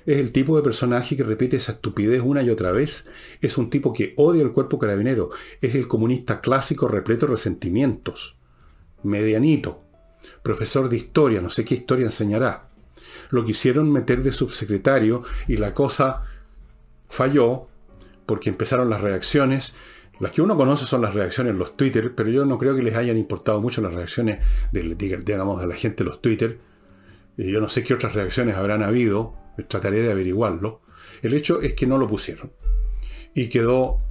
Es 0.06 0.18
el 0.18 0.32
tipo 0.32 0.56
de 0.56 0.64
personaje 0.64 1.16
que 1.16 1.24
repite 1.24 1.58
esa 1.58 1.74
estupidez 1.74 2.22
una 2.24 2.42
y 2.42 2.50
otra 2.50 2.72
vez. 2.72 3.06
Es 3.42 3.58
un 3.58 3.70
tipo 3.70 3.94
que 3.94 4.14
odia 4.18 4.42
el 4.42 4.52
cuerpo 4.52 4.80
carabinero. 4.80 5.30
Es 5.62 5.76
el 5.76 5.88
comunista 5.88 6.42
clásico 6.42 6.88
repleto 6.88 7.26
de 7.26 7.34
resentimientos. 7.34 8.38
Medianito 9.04 9.90
profesor 10.42 10.90
de 10.90 10.98
historia, 10.98 11.42
no 11.42 11.50
sé 11.50 11.66
qué 11.66 11.76
historia 11.76 12.06
enseñará. 12.06 12.69
Lo 13.30 13.46
quisieron 13.46 13.92
meter 13.92 14.24
de 14.24 14.32
subsecretario 14.32 15.24
y 15.48 15.58
la 15.58 15.74
cosa 15.74 16.26
falló 17.08 17.68
porque 18.26 18.50
empezaron 18.50 18.90
las 18.90 19.02
reacciones. 19.02 19.74
Las 20.20 20.32
que 20.32 20.42
uno 20.42 20.58
conoce 20.58 20.86
son 20.86 21.02
las 21.02 21.14
reacciones 21.14 21.54
en 21.54 21.60
los 21.60 21.78
Twitter, 21.78 22.14
pero 22.14 22.30
yo 22.30 22.46
no 22.46 22.58
creo 22.58 22.76
que 22.76 22.84
les 22.84 22.96
hayan 22.96 23.18
importado 23.18 23.62
mucho 23.62 23.82
las 23.82 23.94
reacciones 23.94 24.40
de, 24.72 24.96
digamos, 24.96 25.62
de 25.62 25.68
la 25.68 25.76
gente 25.76 26.04
en 26.04 26.10
los 26.10 26.22
Twitter. 26.22 26.60
Yo 27.38 27.62
no 27.62 27.70
sé 27.70 27.84
qué 27.84 27.94
otras 27.94 28.14
reacciones 28.14 28.56
habrán 28.56 28.84
habido, 28.84 29.36
trataré 29.68 30.02
de 30.02 30.12
averiguarlo. 30.12 30.82
El 31.22 31.34
hecho 31.34 31.62
es 31.62 31.74
que 31.74 31.88
no 31.88 31.98
lo 31.98 32.08
pusieron. 32.08 32.52
Y 33.34 33.48
quedó 33.48 34.02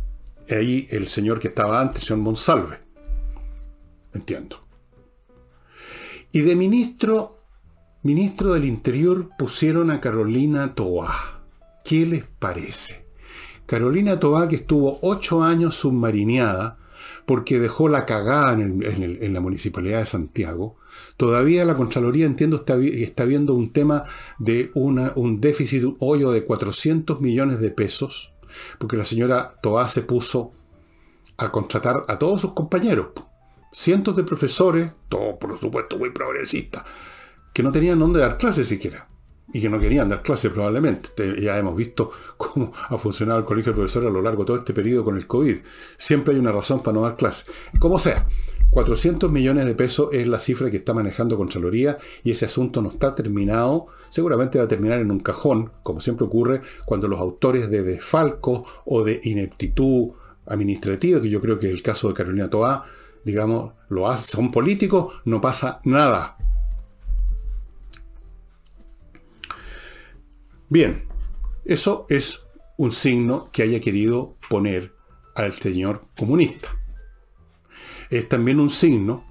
ahí 0.48 0.86
el 0.90 1.08
señor 1.08 1.40
que 1.40 1.48
estaba 1.48 1.80
antes, 1.80 2.02
el 2.02 2.08
señor 2.08 2.22
Monsalve. 2.22 2.78
Entiendo. 4.14 4.64
Y 6.32 6.40
de 6.40 6.56
ministro, 6.56 7.37
ministro 8.08 8.54
del 8.54 8.64
Interior 8.64 9.28
pusieron 9.36 9.90
a 9.90 10.00
Carolina 10.00 10.74
Toá. 10.74 11.42
¿Qué 11.84 12.06
les 12.06 12.24
parece? 12.24 13.04
Carolina 13.66 14.18
Toá 14.18 14.48
que 14.48 14.56
estuvo 14.56 14.98
ocho 15.02 15.44
años 15.44 15.74
submarineada 15.74 16.78
porque 17.26 17.58
dejó 17.58 17.86
la 17.86 18.06
cagada 18.06 18.54
en, 18.54 19.34
la 19.34 19.40
municipalidad 19.40 19.98
de 19.98 20.06
Santiago. 20.06 20.76
Todavía 21.18 21.66
la 21.66 21.76
Contraloría, 21.76 22.24
entiendo, 22.24 22.56
está, 22.56 22.78
está 22.78 23.26
viendo 23.26 23.52
un 23.52 23.74
tema 23.74 24.04
de 24.38 24.70
un 24.74 25.38
déficit, 25.42 25.84
un 25.84 25.98
hoyo 26.00 26.30
de 26.30 26.44
400 26.44 27.20
millones 27.20 27.60
de 27.60 27.70
pesos, 27.70 28.32
porque 28.78 28.96
la 28.96 29.04
señora 29.04 29.58
Toá 29.62 29.86
se 29.86 30.00
puso 30.00 30.52
a 31.36 31.52
contratar 31.52 32.04
a 32.08 32.18
todos 32.18 32.40
sus 32.40 32.54
compañeros 32.54 33.08
cientos 33.70 34.16
de 34.16 34.24
profesores, 34.24 34.92
todos 35.10 35.34
por 35.34 35.58
supuesto 35.58 35.98
muy 35.98 36.10
progresistas, 36.10 36.84
que 37.58 37.64
no 37.64 37.72
tenían 37.72 37.98
dónde 37.98 38.20
dar 38.20 38.38
clases 38.38 38.68
siquiera. 38.68 39.08
Y 39.52 39.60
que 39.60 39.68
no 39.68 39.80
querían 39.80 40.08
dar 40.08 40.22
clases 40.22 40.52
probablemente. 40.52 41.08
Ya 41.42 41.58
hemos 41.58 41.74
visto 41.74 42.12
cómo 42.36 42.72
ha 42.88 42.96
funcionado 42.98 43.40
el 43.40 43.44
colegio 43.44 43.72
de 43.72 43.78
profesores 43.78 44.08
a 44.08 44.12
lo 44.12 44.22
largo 44.22 44.44
de 44.44 44.46
todo 44.46 44.56
este 44.58 44.72
periodo 44.72 45.02
con 45.02 45.16
el 45.16 45.26
COVID. 45.26 45.56
Siempre 45.98 46.34
hay 46.34 46.38
una 46.38 46.52
razón 46.52 46.84
para 46.84 46.94
no 46.94 47.00
dar 47.00 47.16
clases. 47.16 47.46
Como 47.80 47.98
sea, 47.98 48.28
400 48.70 49.32
millones 49.32 49.64
de 49.64 49.74
pesos 49.74 50.10
es 50.12 50.28
la 50.28 50.38
cifra 50.38 50.70
que 50.70 50.76
está 50.76 50.94
manejando 50.94 51.36
Contraloría 51.36 51.98
y 52.22 52.30
ese 52.30 52.46
asunto 52.46 52.80
no 52.80 52.90
está 52.90 53.16
terminado. 53.16 53.88
Seguramente 54.08 54.58
va 54.58 54.66
a 54.66 54.68
terminar 54.68 55.00
en 55.00 55.10
un 55.10 55.18
cajón, 55.18 55.72
como 55.82 55.98
siempre 55.98 56.26
ocurre 56.26 56.60
cuando 56.84 57.08
los 57.08 57.18
autores 57.18 57.68
de 57.70 57.82
desfalco 57.82 58.64
o 58.84 59.02
de 59.02 59.20
ineptitud 59.24 60.10
administrativa, 60.46 61.20
que 61.20 61.28
yo 61.28 61.40
creo 61.40 61.58
que 61.58 61.66
es 61.66 61.74
el 61.74 61.82
caso 61.82 62.06
de 62.06 62.14
Carolina 62.14 62.48
Toá, 62.48 62.84
digamos, 63.24 63.72
lo 63.88 64.08
hace, 64.08 64.30
son 64.30 64.52
políticos, 64.52 65.12
no 65.24 65.40
pasa 65.40 65.80
nada. 65.82 66.36
Bien, 70.70 71.08
eso 71.64 72.06
es 72.10 72.42
un 72.76 72.92
signo 72.92 73.48
que 73.52 73.62
haya 73.62 73.80
querido 73.80 74.36
poner 74.50 74.94
al 75.34 75.54
señor 75.54 76.02
comunista. 76.16 76.68
Es 78.10 78.28
también 78.28 78.60
un 78.60 78.68
signo 78.68 79.24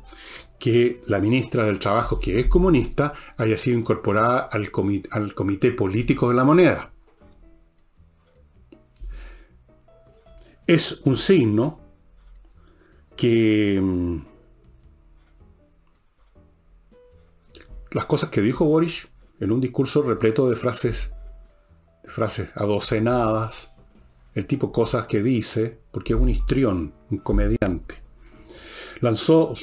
que 0.57 1.01
la 1.05 1.19
ministra 1.19 1.65
del 1.65 1.77
Trabajo, 1.77 2.19
que 2.19 2.39
es 2.39 2.47
comunista, 2.47 3.13
haya 3.37 3.57
sido 3.57 3.77
incorporada 3.77 4.49
al 4.51 4.71
comité, 4.71 5.71
político 5.71 6.29
de 6.29 6.35
la 6.35 6.43
moneda. 6.43 6.91
Es 10.65 11.01
un 11.05 11.17
signo 11.17 11.79
que 13.15 13.79
mm, 13.81 14.17
las 17.91 18.05
cosas 18.05 18.29
que 18.29 18.41
dijo 18.41 18.65
Boris 18.65 19.07
en 19.39 19.51
un 19.51 19.61
discurso 19.61 20.01
repleto 20.01 20.49
de 20.49 20.55
frases, 20.55 21.11
frases 22.07 22.49
adocenadas, 22.55 23.71
el 24.33 24.45
tipo 24.45 24.71
cosas 24.71 25.07
que 25.07 25.21
dice, 25.21 25.79
porque 25.91 26.13
es 26.13 26.19
un 26.19 26.29
histrión, 26.29 26.93
un 27.09 27.17
comediante. 27.19 28.01
Lanzó, 29.01 29.53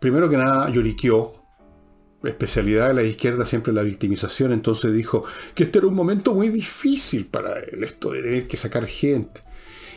primero 0.00 0.28
que 0.28 0.36
nada, 0.36 0.70
lloriqueó, 0.70 1.42
especialidad 2.22 2.88
de 2.88 2.94
la 2.94 3.02
izquierda 3.02 3.46
siempre 3.46 3.72
la 3.72 3.82
victimización, 3.82 4.52
entonces 4.52 4.92
dijo 4.92 5.24
que 5.54 5.64
este 5.64 5.78
era 5.78 5.86
un 5.86 5.94
momento 5.94 6.34
muy 6.34 6.48
difícil 6.48 7.26
para 7.26 7.58
él, 7.60 7.82
esto 7.84 8.12
de 8.12 8.22
tener 8.22 8.46
que 8.46 8.56
sacar 8.56 8.86
gente. 8.86 9.42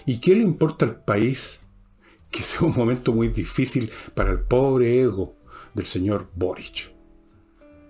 ¿Y 0.06 0.20
qué 0.20 0.36
le 0.36 0.44
importa 0.44 0.86
al 0.86 1.04
país 1.04 1.60
que 2.34 2.44
sea 2.44 2.62
un 2.62 2.74
momento 2.76 3.14
muy 3.14 3.28
difícil 3.28 3.92
para 4.16 4.32
el 4.32 4.40
pobre 4.40 5.02
ego 5.02 5.38
del 5.76 5.86
señor 5.86 6.30
Boric. 6.34 6.93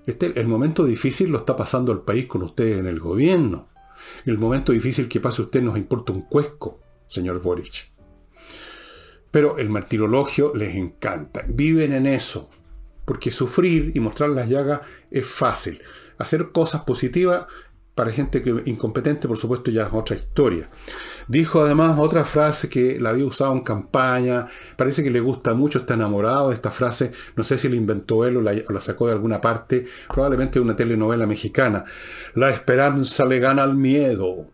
Este, 0.05 0.39
el 0.39 0.47
momento 0.47 0.85
difícil 0.85 1.29
lo 1.29 1.39
está 1.39 1.55
pasando 1.55 1.91
el 1.91 1.99
país 1.99 2.25
con 2.25 2.43
ustedes 2.43 2.79
en 2.79 2.87
el 2.87 2.99
gobierno. 2.99 3.69
El 4.25 4.37
momento 4.37 4.71
difícil 4.71 5.07
que 5.07 5.19
pase 5.19 5.41
usted 5.41 5.61
nos 5.61 5.77
importa 5.77 6.11
un 6.11 6.23
cuesco, 6.23 6.79
señor 7.07 7.41
Boric. 7.41 7.91
Pero 9.31 9.57
el 9.57 9.69
martirologio 9.69 10.53
les 10.55 10.75
encanta. 10.75 11.45
Viven 11.47 11.93
en 11.93 12.05
eso. 12.05 12.49
Porque 13.05 13.31
sufrir 13.31 13.91
y 13.95 13.99
mostrar 13.99 14.29
las 14.29 14.47
llagas 14.47 14.81
es 15.09 15.25
fácil. 15.25 15.81
Hacer 16.17 16.51
cosas 16.51 16.83
positivas 16.83 17.47
para 17.95 18.11
gente 18.11 18.41
que 18.41 18.63
incompetente, 18.65 19.27
por 19.27 19.37
supuesto, 19.37 19.69
ya 19.69 19.83
es 19.83 19.93
otra 19.93 20.15
historia. 20.15 20.67
Dijo 21.27 21.61
además 21.61 21.97
otra 21.99 22.23
frase 22.23 22.67
que 22.67 22.99
la 22.99 23.09
había 23.09 23.25
usado 23.25 23.53
en 23.53 23.61
campaña, 23.61 24.45
parece 24.75 25.03
que 25.03 25.11
le 25.11 25.19
gusta 25.19 25.53
mucho, 25.53 25.79
está 25.79 25.93
enamorado 25.93 26.49
de 26.49 26.55
esta 26.55 26.71
frase, 26.71 27.11
no 27.35 27.43
sé 27.43 27.57
si 27.57 27.69
la 27.69 27.75
inventó 27.75 28.25
él 28.25 28.37
o 28.37 28.41
la, 28.41 28.81
sacó 28.81 29.07
de 29.07 29.13
alguna 29.13 29.39
parte, 29.39 29.85
probablemente 30.07 30.59
de 30.59 30.65
una 30.65 30.75
telenovela 30.75 31.27
mexicana. 31.27 31.85
La 32.33 32.49
esperanza 32.49 33.25
le 33.25 33.39
gana 33.39 33.63
al 33.63 33.75
miedo. 33.75 34.49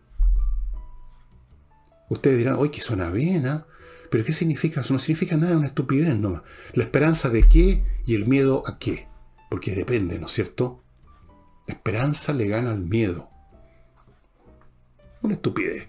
Ustedes 2.10 2.38
dirán, 2.38 2.56
oye, 2.56 2.70
que 2.70 2.80
suena 2.80 3.10
bien, 3.10 3.46
¿ah? 3.46 3.66
Pero 4.10 4.24
¿qué 4.24 4.32
significa? 4.32 4.80
Eso 4.80 4.92
no 4.92 4.98
significa 4.98 5.36
nada, 5.36 5.56
una 5.56 5.66
estupidez 5.66 6.18
nomás. 6.18 6.42
¿La 6.74 6.82
esperanza 6.82 7.30
de 7.30 7.44
qué 7.44 7.84
y 8.04 8.16
el 8.16 8.26
miedo 8.26 8.64
a 8.66 8.78
qué? 8.78 9.06
Porque 9.48 9.74
depende, 9.74 10.18
¿no 10.18 10.26
es 10.26 10.32
cierto? 10.32 10.82
La 11.68 11.74
esperanza 11.74 12.32
le 12.32 12.48
gana 12.48 12.72
al 12.72 12.80
miedo. 12.80 13.29
Una 15.22 15.34
estupidez. 15.34 15.88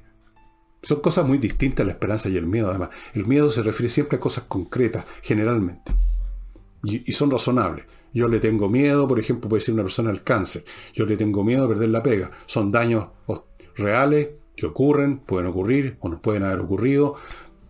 Son 0.83 0.99
cosas 0.99 1.25
muy 1.25 1.37
distintas 1.37 1.85
la 1.85 1.91
esperanza 1.93 2.29
y 2.29 2.37
el 2.37 2.47
miedo, 2.47 2.69
además. 2.69 2.89
El 3.13 3.27
miedo 3.27 3.51
se 3.51 3.61
refiere 3.61 3.89
siempre 3.89 4.17
a 4.17 4.19
cosas 4.19 4.45
concretas, 4.47 5.05
generalmente. 5.21 5.93
Y, 6.83 7.11
son 7.13 7.29
razonables. 7.29 7.85
Yo 8.13 8.27
le 8.27 8.39
tengo 8.39 8.67
miedo, 8.67 9.07
por 9.07 9.19
ejemplo, 9.19 9.47
puede 9.47 9.61
ser 9.61 9.75
una 9.75 9.83
persona 9.83 10.09
al 10.09 10.23
cáncer. 10.23 10.65
Yo 10.93 11.05
le 11.05 11.17
tengo 11.17 11.43
miedo 11.43 11.65
a 11.65 11.67
perder 11.67 11.89
la 11.89 12.01
pega. 12.01 12.31
Son 12.45 12.71
daños 12.71 13.07
reales 13.75 14.29
que 14.55 14.65
ocurren, 14.65 15.19
pueden 15.19 15.47
ocurrir 15.47 15.97
o 15.99 16.09
nos 16.09 16.19
pueden 16.19 16.43
haber 16.43 16.59
ocurrido 16.59 17.15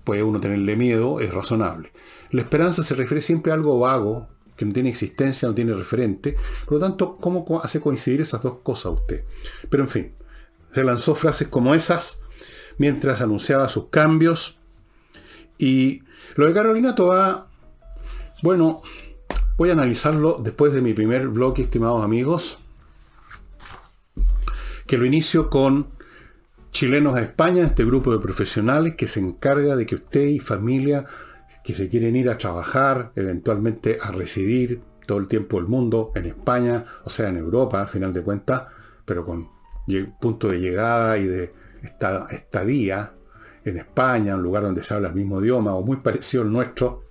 puede 0.03 0.24
uno 0.24 0.39
tenerle 0.39 0.75
miedo, 0.75 1.20
es 1.20 1.34
razonable. 1.34 1.91
La 2.32 2.41
esperanza 2.41 2.84
se 2.84 2.96
refiere 2.96 3.22
siempre 3.22 3.51
a 3.51 3.56
algo 3.56 3.80
vago, 3.80 4.27
que 4.56 4.65
no 4.65 4.74
tiene 4.74 4.89
existencia, 4.89 5.48
no 5.48 5.56
tiene 5.56 5.74
referente. 5.74 6.36
Por 6.65 6.74
lo 6.74 6.80
tanto, 6.80 7.18
¿cómo 7.18 7.46
hace 7.63 7.82
coincidir 7.82 8.22
esas 8.22 8.44
dos 8.44 8.60
cosas 8.63 8.94
usted? 8.94 9.24
Pero 9.70 9.84
en 9.84 9.89
fin, 9.89 10.13
se 10.72 10.84
lanzó 10.84 11.16
frases 11.16 11.48
como 11.48 11.75
esas 11.75 12.20
mientras 12.78 13.22
anunciaba 13.22 13.70
sus 13.70 13.90
cambios. 13.90 14.58
Y 15.58 16.04
lo 16.36 16.48
de 16.48 16.54
Carolina 16.54 16.96
Toa, 16.96 17.48
bueno, 18.42 18.82
voy 19.58 19.70
a 19.70 19.74
analizarlo 19.74 20.40
después 20.44 20.74
de 20.74 20.82
mi 20.82 20.94
primer 20.94 21.28
bloque, 21.28 21.62
estimados 21.62 22.04
amigos, 22.04 22.60
que 24.88 24.98
lo 24.98 25.06
inicio 25.06 25.50
con 25.50 25.90
Chilenos 26.72 27.16
a 27.16 27.22
España, 27.22 27.63
este 27.63 27.86
grupo 27.86 28.12
de 28.12 28.20
profesionales 28.20 28.96
que 28.96 29.08
se 29.08 29.20
encarga 29.20 29.75
de 29.75 29.86
que 29.86 29.96
usted 29.96 30.25
y 30.28 30.40
familia 30.40 31.06
que 31.63 31.74
se 31.74 31.90
quieren 31.90 32.16
ir 32.16 32.30
a 32.30 32.38
trabajar, 32.38 33.12
eventualmente 33.16 33.98
a 34.01 34.12
residir 34.12 34.82
todo 35.06 35.20
el 35.20 35.28
tiempo 35.28 35.58
del 35.58 35.68
mundo, 35.68 36.12
en 36.16 36.25
España, 36.25 36.86
o 37.04 37.10
sea, 37.10 37.30
en 37.30 37.38
Europa, 37.38 37.82
al 37.82 37.90
final 37.90 38.13
de 38.13 38.24
cuentas, 38.24 38.63
pero 39.06 39.25
con 39.25 39.50
punto 40.20 40.50
de 40.50 40.60
llegada 40.60 41.18
y 41.18 41.26
de 41.26 41.54
estadía 42.32 43.14
en 43.64 43.78
España, 43.78 44.36
un 44.36 44.44
lugar 44.44 44.64
donde 44.64 44.84
se 44.84 44.94
habla 44.94 45.10
el 45.10 45.16
mismo 45.16 45.42
idioma 45.42 45.74
o 45.74 45.84
muy 45.84 45.98
parecido 45.98 46.44
al 46.44 46.52
nuestro. 46.52 47.06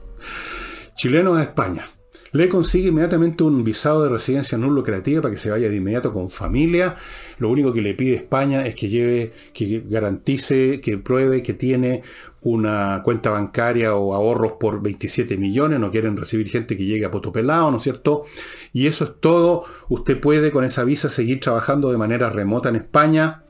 Chilenos 0.97 1.39
a 1.39 1.43
España 1.43 1.85
le 2.33 2.49
consigue 2.49 2.89
inmediatamente 2.89 3.43
un 3.43 3.65
visado 3.65 4.05
de 4.05 4.09
residencia 4.09 4.57
no 4.57 4.71
lucrativa 4.71 5.23
para 5.23 5.35
que 5.35 5.41
se 5.41 5.51
vaya 5.51 5.69
de 5.69 5.77
inmediato 5.77 6.13
con 6.13 6.31
familia. 6.31 6.97
Lo 7.39 7.49
único 7.49 7.73
que 7.73 7.83
le 7.83 7.95
pide 7.95 8.15
España 8.15 8.65
es 8.67 8.77
que 8.77 8.89
lleve, 8.89 9.33
que 9.53 9.83
garantice, 9.89 10.81
que 10.81 10.99
pruebe 10.99 11.43
que 11.43 11.55
tiene 11.55 12.03
una 12.43 13.03
cuenta 13.05 13.31
bancaria 13.31 13.95
o 13.97 14.15
ahorros 14.15 14.53
por 14.61 14.81
27 14.81 15.37
millones. 15.39 15.81
No 15.81 15.91
quieren 15.91 16.17
recibir 16.17 16.49
gente 16.49 16.77
que 16.77 16.85
llegue 16.85 17.05
a 17.05 17.11
potopelado, 17.11 17.71
¿no 17.71 17.79
es 17.79 17.83
cierto? 17.83 18.25
Y 18.73 18.87
eso 18.87 19.05
es 19.05 19.13
todo. 19.21 19.65
Usted 19.89 20.21
puede 20.21 20.53
con 20.53 20.65
esa 20.65 20.85
visa 20.85 21.09
seguir 21.09 21.41
trabajando 21.41 21.91
de 21.91 21.99
manera 21.99 22.31
remota 22.31 22.69
en 22.69 22.77
España. 22.77 23.43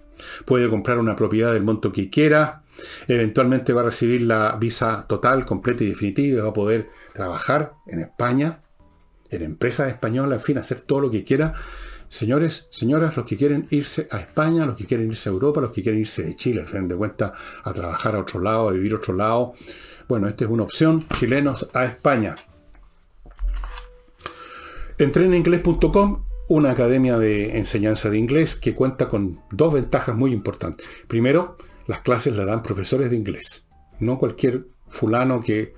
Puede 0.46 0.70
comprar 0.70 0.98
una 0.98 1.16
propiedad 1.16 1.52
del 1.52 1.64
monto 1.64 1.92
que 1.92 2.08
quiera. 2.08 2.62
Eventualmente 3.08 3.74
va 3.74 3.82
a 3.82 3.84
recibir 3.84 4.22
la 4.22 4.56
visa 4.58 5.04
total, 5.06 5.44
completa 5.44 5.84
y 5.84 5.88
definitiva 5.88 6.38
y 6.38 6.40
va 6.40 6.48
a 6.48 6.54
poder 6.54 6.88
trabajar 7.12 7.74
en 7.86 8.00
España 8.00 8.60
en 9.30 9.42
empresas 9.42 9.88
españolas, 9.88 10.40
en 10.40 10.44
fin, 10.44 10.58
hacer 10.58 10.80
todo 10.80 11.00
lo 11.00 11.10
que 11.10 11.24
quiera. 11.24 11.54
Señores, 12.08 12.66
señoras, 12.70 13.16
los 13.16 13.24
que 13.24 13.36
quieren 13.36 13.68
irse 13.70 14.06
a 14.10 14.18
España, 14.18 14.66
los 14.66 14.76
que 14.76 14.84
quieren 14.84 15.08
irse 15.08 15.28
a 15.28 15.32
Europa, 15.32 15.60
los 15.60 15.70
que 15.70 15.82
quieren 15.82 16.00
irse 16.00 16.24
de 16.24 16.34
Chile, 16.34 16.66
al 16.72 16.88
de 16.88 16.96
cuentas, 16.96 17.32
a 17.62 17.72
trabajar 17.72 18.16
a 18.16 18.20
otro 18.20 18.40
lado, 18.40 18.68
a 18.68 18.72
vivir 18.72 18.92
a 18.92 18.96
otro 18.96 19.14
lado. 19.14 19.54
Bueno, 20.08 20.26
esta 20.26 20.44
es 20.44 20.50
una 20.50 20.64
opción, 20.64 21.06
chilenos 21.18 21.68
a 21.72 21.84
España. 21.84 22.34
Entreninglés.com, 24.98 26.24
una 26.48 26.72
academia 26.72 27.16
de 27.16 27.56
enseñanza 27.56 28.10
de 28.10 28.18
inglés 28.18 28.56
que 28.56 28.74
cuenta 28.74 29.08
con 29.08 29.40
dos 29.52 29.72
ventajas 29.72 30.16
muy 30.16 30.32
importantes. 30.32 30.84
Primero, 31.06 31.56
las 31.86 32.00
clases 32.00 32.34
las 32.34 32.46
dan 32.46 32.64
profesores 32.64 33.08
de 33.10 33.16
inglés, 33.16 33.68
no 34.00 34.18
cualquier 34.18 34.66
fulano 34.88 35.40
que 35.40 35.74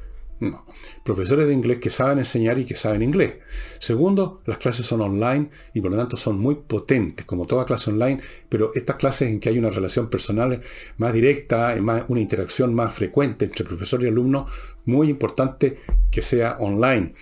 no. 0.50 0.66
Profesores 1.04 1.46
de 1.46 1.54
inglés 1.54 1.78
que 1.78 1.90
saben 1.90 2.18
enseñar 2.18 2.58
y 2.58 2.64
que 2.64 2.74
saben 2.74 3.02
inglés. 3.02 3.34
Segundo, 3.78 4.42
las 4.46 4.58
clases 4.58 4.86
son 4.86 5.00
online 5.00 5.50
y 5.72 5.80
por 5.80 5.90
lo 5.90 5.96
tanto 5.96 6.16
son 6.16 6.38
muy 6.38 6.56
potentes, 6.56 7.24
como 7.24 7.46
toda 7.46 7.64
clase 7.64 7.90
online, 7.90 8.20
pero 8.48 8.72
estas 8.74 8.96
clases 8.96 9.30
en 9.30 9.40
que 9.40 9.48
hay 9.48 9.58
una 9.58 9.70
relación 9.70 10.10
personal 10.10 10.60
más 10.98 11.12
directa, 11.12 11.74
una 12.08 12.20
interacción 12.20 12.74
más 12.74 12.94
frecuente 12.94 13.44
entre 13.44 13.64
profesor 13.64 14.02
y 14.02 14.08
alumno, 14.08 14.46
muy 14.84 15.08
importante 15.08 15.78
que 16.10 16.22
sea 16.22 16.56
online. 16.58 17.14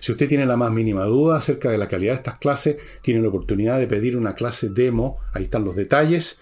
Si 0.00 0.12
usted 0.12 0.28
tiene 0.28 0.46
la 0.46 0.56
más 0.56 0.70
mínima 0.70 1.04
duda 1.04 1.38
acerca 1.38 1.70
de 1.70 1.78
la 1.78 1.88
calidad 1.88 2.12
de 2.12 2.18
estas 2.18 2.38
clases, 2.38 2.76
tiene 3.02 3.20
la 3.20 3.28
oportunidad 3.28 3.78
de 3.78 3.88
pedir 3.88 4.16
una 4.16 4.34
clase 4.34 4.68
demo, 4.68 5.18
ahí 5.32 5.44
están 5.44 5.64
los 5.64 5.74
detalles, 5.74 6.38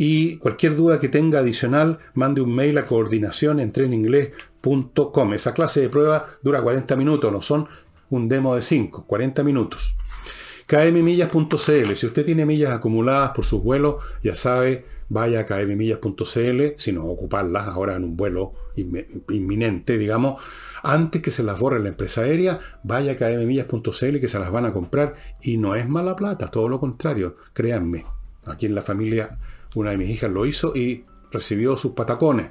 y 0.00 0.36
cualquier 0.36 0.76
duda 0.76 1.00
que 1.00 1.08
tenga 1.08 1.40
adicional, 1.40 1.98
mande 2.14 2.40
un 2.40 2.54
mail 2.54 2.78
a 2.78 2.86
coordinación 2.86 3.58
en 3.58 3.72
inglés 4.64 5.34
esa 5.34 5.54
clase 5.54 5.80
de 5.80 5.88
prueba 5.88 6.26
dura 6.42 6.62
40 6.62 6.96
minutos, 6.96 7.32
no 7.32 7.42
son 7.42 7.68
un 8.10 8.28
demo 8.28 8.54
de 8.54 8.62
5, 8.62 9.04
40 9.06 9.42
minutos. 9.42 9.94
kmmillas.cl, 10.66 11.94
si 11.94 12.06
usted 12.06 12.24
tiene 12.24 12.44
millas 12.44 12.72
acumuladas 12.72 13.30
por 13.30 13.44
sus 13.44 13.62
vuelos, 13.62 13.96
ya 14.22 14.36
sabe, 14.36 14.84
vaya 15.08 15.40
a 15.40 15.46
kmmillas.cl, 15.46 16.62
si 16.76 16.92
no 16.92 17.06
ocuparlas 17.06 17.68
ahora 17.68 17.96
en 17.96 18.04
un 18.04 18.16
vuelo 18.16 18.52
inminente, 18.76 19.98
digamos, 19.98 20.40
antes 20.82 21.22
que 21.22 21.30
se 21.30 21.42
las 21.42 21.58
borre 21.58 21.80
la 21.80 21.88
empresa 21.88 22.22
aérea, 22.22 22.58
vaya 22.82 23.12
a 23.12 23.16
kmmillas.cl 23.16 24.20
que 24.20 24.28
se 24.28 24.38
las 24.38 24.50
van 24.50 24.66
a 24.66 24.72
comprar 24.72 25.14
y 25.42 25.56
no 25.56 25.74
es 25.74 25.88
mala 25.88 26.16
plata, 26.16 26.50
todo 26.50 26.68
lo 26.68 26.78
contrario, 26.78 27.36
créanme. 27.52 28.04
Aquí 28.44 28.66
en 28.66 28.74
la 28.74 28.82
familia 28.82 29.38
una 29.74 29.90
de 29.90 29.98
mis 29.98 30.10
hijas 30.10 30.30
lo 30.30 30.46
hizo 30.46 30.74
y 30.74 31.04
recibió 31.30 31.76
sus 31.76 31.92
patacones. 31.92 32.50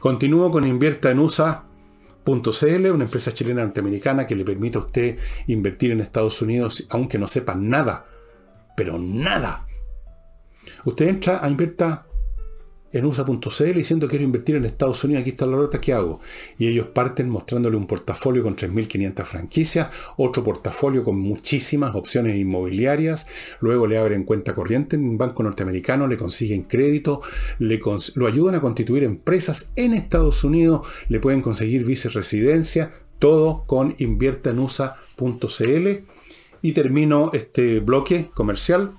Continúo 0.00 0.50
con 0.50 0.66
invierta 0.66 1.10
en 1.10 1.18
USA.cl, 1.18 2.90
una 2.90 3.04
empresa 3.04 3.32
chilena 3.32 3.64
norteamericana 3.64 4.26
que 4.26 4.34
le 4.34 4.44
permite 4.44 4.78
a 4.78 4.82
usted 4.82 5.18
invertir 5.46 5.92
en 5.92 6.00
Estados 6.00 6.40
Unidos 6.42 6.86
aunque 6.90 7.18
no 7.18 7.28
sepa 7.28 7.54
nada, 7.54 8.06
pero 8.76 8.98
nada. 8.98 9.66
Usted 10.84 11.08
entra 11.08 11.44
a 11.44 11.48
invierta 11.48 12.06
en 12.94 13.04
USA.cl 13.04 13.74
diciendo 13.74 14.08
quiero 14.08 14.24
invertir 14.24 14.54
en 14.54 14.64
Estados 14.64 15.02
Unidos, 15.02 15.22
aquí 15.22 15.30
está 15.30 15.46
la 15.46 15.56
nota 15.56 15.80
que 15.80 15.92
hago. 15.92 16.20
Y 16.58 16.68
ellos 16.68 16.86
parten 16.86 17.28
mostrándole 17.28 17.76
un 17.76 17.86
portafolio 17.86 18.42
con 18.42 18.56
3.500 18.56 19.24
franquicias, 19.24 19.88
otro 20.16 20.44
portafolio 20.44 21.02
con 21.02 21.18
muchísimas 21.18 21.94
opciones 21.96 22.36
inmobiliarias, 22.36 23.26
luego 23.60 23.88
le 23.88 23.98
abren 23.98 24.22
cuenta 24.22 24.54
corriente 24.54 24.94
en 24.96 25.08
un 25.08 25.18
banco 25.18 25.42
norteamericano, 25.42 26.06
le 26.06 26.16
consiguen 26.16 26.62
crédito, 26.62 27.20
le 27.58 27.80
lo 28.14 28.26
ayudan 28.26 28.54
a 28.54 28.60
constituir 28.60 29.02
empresas 29.02 29.72
en 29.74 29.92
Estados 29.92 30.44
Unidos, 30.44 30.86
le 31.08 31.18
pueden 31.18 31.42
conseguir 31.42 31.84
vice-residencia, 31.84 32.92
todo 33.18 33.64
con 33.66 33.96
inviertaenusa.cl. 33.98 35.88
Y 36.62 36.72
termino 36.72 37.30
este 37.34 37.80
bloque 37.80 38.30
comercial 38.32 38.92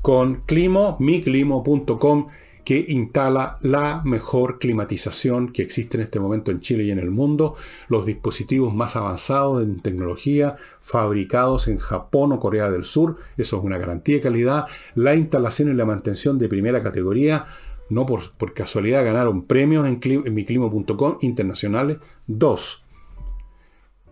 con 0.00 0.42
Climo, 0.46 0.96
miclimo.com 1.00 2.28
que 2.68 2.84
instala 2.88 3.56
la 3.62 4.02
mejor 4.04 4.58
climatización 4.58 5.52
que 5.54 5.62
existe 5.62 5.96
en 5.96 6.02
este 6.02 6.20
momento 6.20 6.50
en 6.50 6.60
Chile 6.60 6.84
y 6.84 6.90
en 6.90 6.98
el 6.98 7.10
mundo, 7.10 7.54
los 7.88 8.04
dispositivos 8.04 8.74
más 8.74 8.94
avanzados 8.94 9.62
en 9.62 9.80
tecnología, 9.80 10.56
fabricados 10.82 11.66
en 11.68 11.78
Japón 11.78 12.30
o 12.32 12.38
Corea 12.38 12.70
del 12.70 12.84
Sur, 12.84 13.16
eso 13.38 13.56
es 13.56 13.64
una 13.64 13.78
garantía 13.78 14.16
de 14.16 14.20
calidad, 14.20 14.66
la 14.94 15.14
instalación 15.14 15.70
y 15.70 15.74
la 15.76 15.86
mantención 15.86 16.38
de 16.38 16.46
primera 16.50 16.82
categoría, 16.82 17.46
no 17.88 18.04
por, 18.04 18.52
casualidad 18.52 19.02
ganaron 19.02 19.46
premios 19.46 19.88
en, 19.88 19.98
en 20.02 20.34
miclimo.com 20.34 21.16
internacionales, 21.22 21.96
dos. 22.26 22.84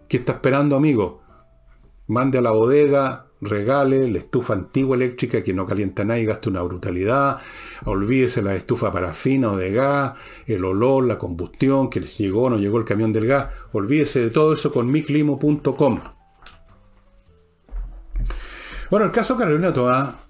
¿Qué 0.09 0.17
está 0.17 0.33
esperando, 0.33 0.77
amigo? 0.77 1.21
Mande 2.07 2.39
a 2.39 2.41
la 2.41 2.53
bodega, 2.53 3.26
regale 3.41 4.11
la 4.11 4.19
estufa 4.19 4.55
antigua 4.55 4.97
eléctrica 4.97 5.43
que 5.43 5.53
no 5.53 5.67
calienta 5.67 6.05
nada 6.05 6.19
y 6.19 6.25
gasta 6.25 6.51
una 6.51 6.63
brutalidad. 6.63 7.39
Olvídese 7.85 8.43
la 8.43 8.55
estufa 8.55 8.93
parafina 8.93 9.53
o 9.53 9.57
de 9.57 9.73
gas, 9.73 10.15
el 10.47 10.65
olor, 10.65 11.05
la 11.05 11.19
combustión, 11.19 11.91
que 11.91 12.01
llegó 12.01 12.45
o 12.45 12.51
no 12.51 12.59
llegó 12.59 12.79
el 12.79 12.85
camión 12.85 13.13
del 13.13 13.27
gas. 13.27 13.49
Olvídese 13.73 14.21
de 14.21 14.31
todo 14.31 14.55
eso 14.55 14.73
con 14.73 14.91
miclimo.com. 14.91 16.01
Bueno, 18.91 19.07
el 19.07 19.13
caso 19.13 19.37
Carolina 19.37 19.75
Toa 19.75 20.27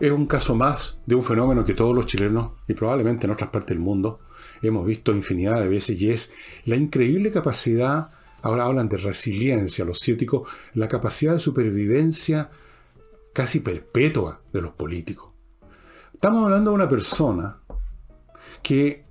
es 0.00 0.12
un 0.12 0.26
caso 0.26 0.54
más 0.54 0.98
de 1.06 1.16
un 1.16 1.24
fenómeno 1.24 1.64
que 1.64 1.74
todos 1.74 1.94
los 1.94 2.06
chilenos 2.06 2.52
y 2.68 2.74
probablemente 2.74 3.26
en 3.26 3.32
otras 3.32 3.50
partes 3.50 3.70
del 3.70 3.80
mundo 3.80 4.20
hemos 4.62 4.86
visto 4.86 5.12
infinidad 5.12 5.60
de 5.60 5.68
veces 5.68 6.00
y 6.00 6.10
es 6.10 6.30
la 6.64 6.76
increíble 6.76 7.32
capacidad, 7.32 8.10
ahora 8.42 8.66
hablan 8.66 8.88
de 8.88 8.98
resiliencia 8.98 9.84
los 9.84 10.00
ciúticos, 10.00 10.48
la 10.74 10.88
capacidad 10.88 11.34
de 11.34 11.40
supervivencia 11.40 12.50
casi 13.32 13.60
perpetua 13.60 14.40
de 14.52 14.62
los 14.62 14.72
políticos. 14.72 15.32
Estamos 16.12 16.44
hablando 16.44 16.70
de 16.70 16.74
una 16.74 16.88
persona 16.88 17.58
que, 18.62 19.04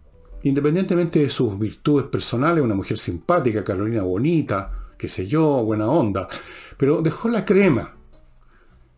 independientemente 0.43 1.19
de 1.19 1.29
sus 1.29 1.57
virtudes 1.57 2.07
personales, 2.07 2.63
una 2.63 2.75
mujer 2.75 2.97
simpática, 2.97 3.63
Carolina 3.63 4.01
bonita, 4.01 4.91
qué 4.97 5.07
sé 5.07 5.27
yo, 5.27 5.63
buena 5.63 5.87
onda, 5.87 6.27
pero 6.77 7.01
dejó 7.01 7.29
la 7.29 7.45
crema 7.45 7.95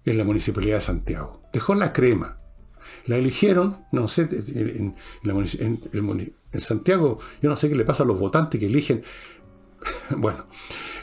en 0.05 0.17
la 0.17 0.23
Municipalidad 0.23 0.77
de 0.77 0.81
Santiago. 0.81 1.41
Dejó 1.53 1.75
la 1.75 1.93
crema. 1.93 2.37
La 3.05 3.17
eligieron, 3.17 3.85
no 3.91 4.07
sé, 4.07 4.27
en, 4.31 4.95
Santiago, 6.53 7.19
yo 7.41 7.49
no 7.49 7.55
sé 7.55 7.69
qué 7.69 7.75
le 7.75 7.85
pasa 7.85 8.03
a 8.03 8.05
los 8.05 8.19
votantes 8.19 8.59
que 8.59 8.65
eligen. 8.65 9.03
bueno, 10.17 10.45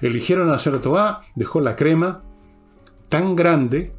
eligieron 0.01 0.49
a 0.49 0.53
la 0.53 0.59
señora 0.59 0.83
Tobá, 0.83 1.25
dejó 1.35 1.61
la 1.61 1.77
crema 1.77 2.23
tan 3.09 3.37
grande 3.37 3.93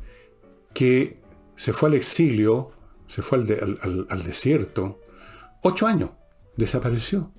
que 0.73 1.19
se 1.55 1.73
fue 1.73 1.89
al 1.89 1.95
exilio, 1.95 2.71
se 3.07 3.21
fue 3.21 3.39
al, 3.39 4.23
desierto. 4.23 5.01
Ocho 5.63 5.87
años, 5.87 6.11
desapareció 6.55 7.33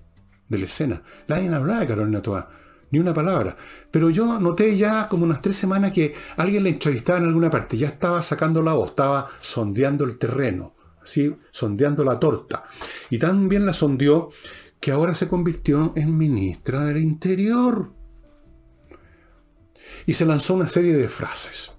de 0.48 0.58
la 0.58 0.64
escena. 0.64 1.02
Nadie 1.28 1.54
hablaba 1.54 1.80
de 1.80 1.86
Carolina 1.86 2.22
Toá 2.22 2.50
ni 2.90 2.98
una 2.98 3.14
palabra. 3.14 3.56
Pero 3.90 4.10
yo 4.10 4.38
noté 4.38 4.76
ya 4.76 5.08
como 5.08 5.24
unas 5.24 5.42
tres 5.42 5.56
semanas 5.56 5.92
que 5.92 6.14
alguien 6.36 6.64
le 6.64 6.70
entrevistaba 6.70 7.18
en 7.18 7.26
alguna 7.26 7.50
parte, 7.50 7.76
ya 7.76 7.88
estaba 7.88 8.22
sacando 8.22 8.62
la 8.62 8.72
voz, 8.72 8.90
estaba 8.90 9.28
sondeando 9.40 10.04
el 10.04 10.18
terreno, 10.18 10.74
así, 11.02 11.34
sondeando 11.50 12.04
la 12.04 12.18
torta. 12.18 12.64
Y 13.10 13.18
tan 13.18 13.48
bien 13.48 13.66
la 13.66 13.72
sondeó 13.72 14.30
que 14.80 14.90
ahora 14.90 15.14
se 15.14 15.28
convirtió 15.28 15.92
en 15.96 16.16
ministra 16.16 16.84
del 16.84 16.98
Interior. 16.98 17.90
Y 20.06 20.14
se 20.14 20.24
lanzó 20.24 20.54
una 20.54 20.68
serie 20.68 20.94
de 20.94 21.08
frases. 21.08 21.72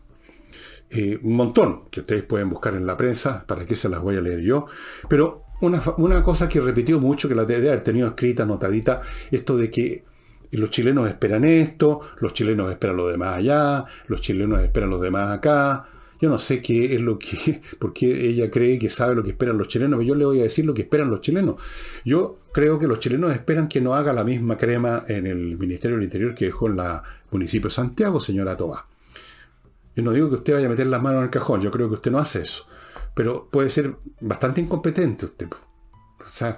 Eh, 0.89 1.19
un 1.21 1.35
montón 1.35 1.89
que 1.89 2.01
ustedes 2.01 2.23
pueden 2.23 2.49
buscar 2.49 2.75
en 2.75 2.85
la 2.85 2.97
prensa, 2.97 3.45
para 3.45 3.65
que 3.65 3.75
se 3.75 3.89
las 3.89 4.01
voy 4.01 4.17
a 4.17 4.21
leer 4.21 4.41
yo. 4.41 4.65
Pero 5.07 5.45
una, 5.62 5.81
una 5.97 6.23
cosa 6.23 6.47
que 6.47 6.59
repitió 6.59 6.99
mucho, 6.99 7.27
que 7.27 7.35
la 7.35 7.45
debe 7.45 7.69
haber 7.69 7.83
tenido 7.83 8.07
escrita, 8.07 8.45
notadita, 8.45 9.01
esto 9.31 9.57
de 9.57 9.69
que 9.69 10.03
los 10.51 10.69
chilenos 10.69 11.07
esperan 11.07 11.45
esto, 11.45 12.01
los 12.21 12.33
chilenos 12.33 12.71
esperan 12.71 12.97
lo 12.97 13.07
demás 13.07 13.38
allá, 13.38 13.85
los 14.07 14.21
chilenos 14.21 14.62
esperan 14.62 14.89
lo 14.89 14.99
demás 14.99 15.38
acá. 15.38 15.88
Yo 16.21 16.29
no 16.29 16.38
sé 16.38 16.62
qué 16.62 16.95
es 16.95 17.01
lo 17.01 17.17
que, 17.17 17.62
porque 17.79 18.27
ella 18.27 18.49
cree 18.49 18.79
que 18.79 18.89
sabe 18.89 19.15
lo 19.15 19.23
que 19.23 19.29
esperan 19.29 19.57
los 19.57 19.67
chilenos, 19.67 19.97
pero 19.99 20.07
yo 20.07 20.15
le 20.15 20.25
voy 20.25 20.39
a 20.39 20.43
decir 20.43 20.65
lo 20.65 20.73
que 20.73 20.81
esperan 20.81 21.09
los 21.09 21.21
chilenos. 21.21 21.55
Yo 22.03 22.38
creo 22.51 22.79
que 22.79 22.88
los 22.88 22.99
chilenos 22.99 23.31
esperan 23.31 23.67
que 23.67 23.81
no 23.81 23.93
haga 23.93 24.13
la 24.13 24.23
misma 24.23 24.57
crema 24.57 25.03
en 25.07 25.27
el 25.27 25.57
Ministerio 25.57 25.97
del 25.97 26.05
Interior 26.05 26.35
que 26.35 26.45
dejó 26.45 26.67
en 26.67 26.77
la 26.77 27.03
municipio 27.31 27.69
de 27.69 27.75
Santiago, 27.75 28.19
señora 28.19 28.57
Toba. 28.57 28.88
Yo 29.95 30.03
no 30.03 30.12
digo 30.12 30.29
que 30.29 30.35
usted 30.35 30.53
vaya 30.53 30.67
a 30.67 30.69
meter 30.69 30.88
las 30.88 31.01
manos 31.01 31.19
en 31.19 31.25
el 31.25 31.29
cajón, 31.29 31.62
yo 31.62 31.71
creo 31.71 31.88
que 31.88 31.95
usted 31.95 32.12
no 32.12 32.19
hace 32.19 32.41
eso. 32.41 32.65
Pero 33.13 33.49
puede 33.51 33.69
ser 33.69 33.95
bastante 34.21 34.62
incompetente 34.62 35.25
usted. 35.25 35.47
O 35.51 36.27
sea, 36.27 36.57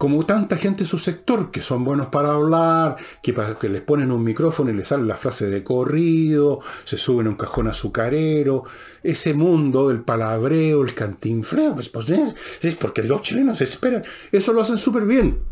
como 0.00 0.24
tanta 0.24 0.56
gente 0.56 0.84
en 0.84 0.88
su 0.88 0.96
sector, 0.96 1.50
que 1.50 1.60
son 1.60 1.84
buenos 1.84 2.06
para 2.06 2.32
hablar, 2.32 2.96
que, 3.22 3.36
que 3.60 3.68
les 3.68 3.82
ponen 3.82 4.10
un 4.10 4.24
micrófono 4.24 4.70
y 4.70 4.72
les 4.72 4.88
sale 4.88 5.04
la 5.04 5.18
frase 5.18 5.50
de 5.50 5.62
corrido, 5.62 6.60
se 6.84 6.96
suben 6.96 7.26
a 7.26 7.28
un 7.28 7.36
cajón 7.36 7.68
azucarero, 7.68 8.64
ese 9.02 9.34
mundo 9.34 9.88
del 9.88 10.00
palabreo, 10.00 10.82
el 10.82 10.94
cantinfreo, 10.94 11.74
pues, 11.74 11.90
pues 11.90 12.08
es, 12.08 12.74
porque 12.76 13.02
los 13.02 13.20
chilenos 13.20 13.60
esperan, 13.60 14.02
eso 14.32 14.54
lo 14.54 14.62
hacen 14.62 14.78
súper 14.78 15.04
bien. 15.04 15.42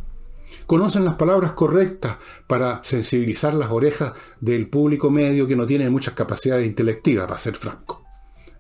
Conocen 0.65 1.05
las 1.05 1.17
palabras 1.17 1.53
correctas 1.53 2.17
para 2.47 2.83
sensibilizar 2.83 3.53
las 3.53 3.71
orejas 3.71 4.15
del 4.41 4.67
público 4.71 5.11
medio 5.11 5.47
que 5.47 5.57
no 5.57 5.67
tiene 5.67 5.91
muchas 5.91 6.15
capacidades 6.15 6.67
intelectivas, 6.67 7.27
para 7.27 7.37
ser 7.37 7.55
franco 7.55 8.09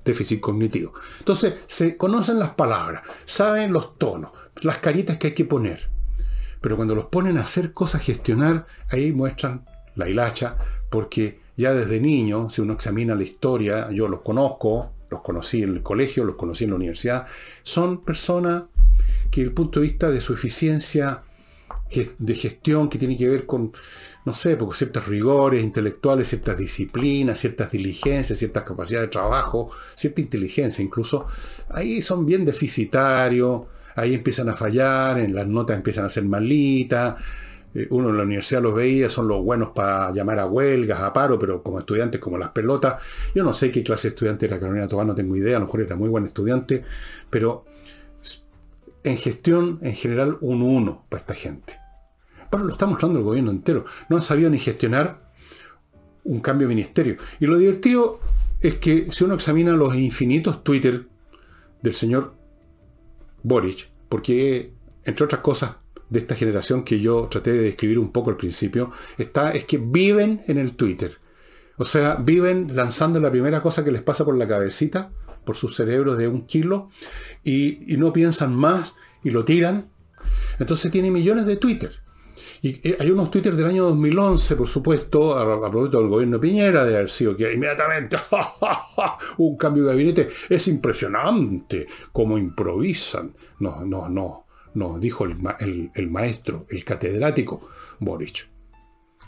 déficit 0.09 0.41
cognitivo. 0.41 0.93
Entonces, 1.19 1.55
se 1.67 1.97
conocen 1.97 2.39
las 2.39 2.51
palabras, 2.51 3.03
saben 3.25 3.73
los 3.73 3.99
tonos, 3.99 4.33
las 4.63 4.79
caritas 4.79 5.17
que 5.17 5.29
hay 5.29 5.35
que 5.35 5.45
poner. 5.45 5.89
Pero 6.61 6.77
cuando 6.77 6.95
los 6.95 7.07
ponen 7.07 7.39
a 7.39 7.43
hacer 7.43 7.73
cosas, 7.73 8.03
gestionar, 8.03 8.67
ahí 8.89 9.13
muestran 9.13 9.65
la 9.95 10.09
hilacha, 10.09 10.57
porque 10.91 11.41
ya 11.57 11.73
desde 11.73 12.01
niño, 12.01 12.51
si 12.51 12.61
uno 12.61 12.73
examina 12.73 13.15
la 13.15 13.25
historia, 13.25 13.91
yo 13.91 14.09
los 14.09 14.21
conozco, 14.21 14.93
los 15.11 15.23
conocí 15.23 15.63
en 15.63 15.71
el 15.71 15.83
colegio, 15.83 16.25
los 16.25 16.37
conocí 16.37 16.65
en 16.65 16.71
la 16.71 16.77
universidad, 16.77 17.27
son 17.63 18.05
personas 18.05 18.65
que 19.31 19.43
el 19.43 19.53
punto 19.53 19.81
de 19.81 19.87
vista 19.87 20.11
de 20.11 20.21
su 20.21 20.35
eficiencia 20.35 21.23
de 22.19 22.35
gestión 22.35 22.89
que 22.89 22.99
tiene 22.99 23.17
que 23.17 23.29
ver 23.29 23.47
con, 23.47 23.73
no 24.25 24.35
sé, 24.35 24.57
porque 24.57 24.77
ciertos 24.77 25.07
rigores 25.07 25.65
intelectuales, 25.65 26.29
ciertas 26.29 26.59
disciplinas, 26.59 27.39
ciertas 27.39 27.71
diligencias, 27.71 28.39
ciertas 28.39 28.65
capacidades 28.65 29.09
de 29.09 29.13
trabajo, 29.13 29.71
cierta 29.95 30.21
inteligencia 30.21 30.85
incluso, 30.85 31.27
ahí 31.71 32.03
son 32.03 32.27
bien 32.27 32.45
deficitarios, 32.45 33.63
ahí 34.01 34.15
empiezan 34.15 34.49
a 34.49 34.57
fallar, 34.57 35.19
en 35.19 35.35
las 35.35 35.47
notas 35.47 35.77
empiezan 35.77 36.05
a 36.05 36.09
ser 36.09 36.25
malitas, 36.25 37.17
eh, 37.75 37.87
uno 37.91 38.11
en 38.11 38.17
la 38.17 38.23
universidad 38.23 38.63
los 38.63 38.75
veía, 38.75 39.11
son 39.11 39.29
los 39.29 39.43
buenos 39.43 39.71
para 39.71 40.13
llamar 40.13 40.39
a 40.39 40.47
huelgas, 40.47 41.01
a 41.01 41.13
paro, 41.13 41.39
pero 41.39 41.63
como 41.63 41.79
estudiantes 41.79 42.21
como 42.21 42.39
las 42.39 42.51
pelotas, 42.51 43.03
yo 43.35 43.45
no 43.45 43.53
sé 43.53 43.71
qué 43.71 43.83
clase 43.83 44.09
de 44.09 44.15
estudiante 44.15 44.47
era 44.47 44.59
Carolina 44.59 44.89
Tobán, 44.89 45.07
no 45.07 45.15
tengo 45.15 45.37
idea, 45.37 45.57
a 45.57 45.61
lo 45.61 45.67
mejor 45.67 45.83
era 45.83 45.97
muy 45.97 46.09
buen 46.09 46.25
estudiante, 46.25 46.85
pero 47.29 47.65
en 49.05 49.17
gestión 49.17 49.79
en 49.83 49.95
general 49.95 50.39
un 50.41 50.63
uno 50.63 51.05
para 51.09 51.21
esta 51.21 51.35
gente. 51.35 51.79
Pero 52.51 52.65
lo 52.65 52.73
está 52.73 52.87
mostrando 52.87 53.19
el 53.19 53.25
gobierno 53.25 53.51
entero. 53.51 53.85
No 54.09 54.17
han 54.17 54.23
sabido 54.23 54.49
ni 54.49 54.59
gestionar 54.59 55.31
un 56.25 56.41
cambio 56.41 56.67
de 56.67 56.75
ministerio. 56.75 57.17
Y 57.41 57.47
lo 57.47 57.59
divertido 57.59 58.21
es 58.61 58.77
que 58.77 59.13
si 59.13 59.25
uno 59.25 59.35
examina 59.35 59.73
los 59.73 59.95
infinitos 59.95 60.65
Twitter 60.65 61.07
del 61.83 61.95
señor 61.95 62.35
Boric, 63.49 63.89
porque 64.09 64.73
entre 65.05 65.25
otras 65.25 65.41
cosas 65.41 65.77
de 66.11 66.21
esta 66.21 66.35
generación 66.35 66.85
que 66.85 67.01
yo 67.01 67.29
traté 67.29 67.53
de 67.53 67.63
describir 67.63 67.99
un 67.99 68.13
poco 68.13 68.31
al 68.31 68.37
principio, 68.37 68.91
está, 69.17 69.51
es 69.51 69.65
que 69.65 69.79
viven 69.79 70.41
en 70.47 70.59
el 70.59 70.77
Twitter. 70.77 71.19
O 71.77 71.85
sea, 71.85 72.17
viven 72.17 72.75
lanzando 72.75 73.21
la 73.21 73.31
primera 73.31 73.63
cosa 73.63 73.85
que 73.85 73.93
les 73.93 74.03
pasa 74.03 74.25
por 74.25 74.37
la 74.37 74.49
cabecita, 74.49 75.11
por 75.45 75.57
su 75.57 75.69
cerebro 75.69 76.17
de 76.17 76.29
un 76.29 76.47
kilo, 76.47 76.91
y, 77.45 77.93
y 77.93 77.97
no 77.97 78.13
piensan 78.13 78.55
más 78.55 78.95
y 79.23 79.31
lo 79.31 79.45
tiran. 79.45 79.91
Entonces 80.59 80.91
tiene 80.91 81.11
millones 81.11 81.47
de 81.47 81.57
Twitter. 81.57 82.01
Y 82.61 82.89
eh, 82.89 82.97
hay 82.99 83.11
unos 83.11 83.31
Twitter 83.31 83.55
del 83.55 83.67
año 83.67 83.85
2011, 83.85 84.57
por 84.57 84.67
supuesto, 84.67 85.39
a, 85.39 85.71
propósito 85.71 86.01
del 86.01 86.09
gobierno 86.09 86.41
Piñera, 86.41 86.85
de 86.85 86.97
haber 86.97 87.09
sido 87.09 87.37
que 87.37 87.53
inmediatamente 87.53 88.17
un 89.39 89.57
cambio 89.57 89.85
de 89.85 89.91
gabinete. 89.91 90.29
Es 90.49 90.67
impresionante 90.69 91.87
cómo 92.13 92.37
improvisan. 92.37 93.35
No, 93.61 93.85
no, 93.85 94.09
no, 94.09 94.47
nos 94.75 95.01
dijo 95.01 95.25
el, 95.25 95.91
el, 95.95 96.11
maestro, 96.11 96.67
el 96.69 96.85
catedrático 96.85 97.69
Boric. 98.01 98.49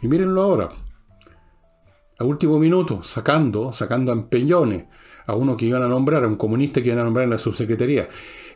Y 0.02 0.08
mírenlo 0.08 0.42
ahora. 0.42 0.68
A 2.18 2.24
último 2.24 2.58
minuto, 2.58 3.02
sacando, 3.02 3.72
sacando 3.72 4.12
a 4.12 4.14
empeñones 4.14 4.84
a 5.26 5.34
uno 5.34 5.56
que 5.56 5.66
iban 5.66 5.82
a 5.82 5.88
nombrar, 5.88 6.24
a 6.24 6.28
un 6.28 6.36
comunista 6.36 6.82
que 6.82 6.88
iban 6.88 6.98
a 6.98 7.04
nombrar 7.04 7.24
en 7.24 7.30
la 7.30 7.38
subsecretaría. 7.38 8.08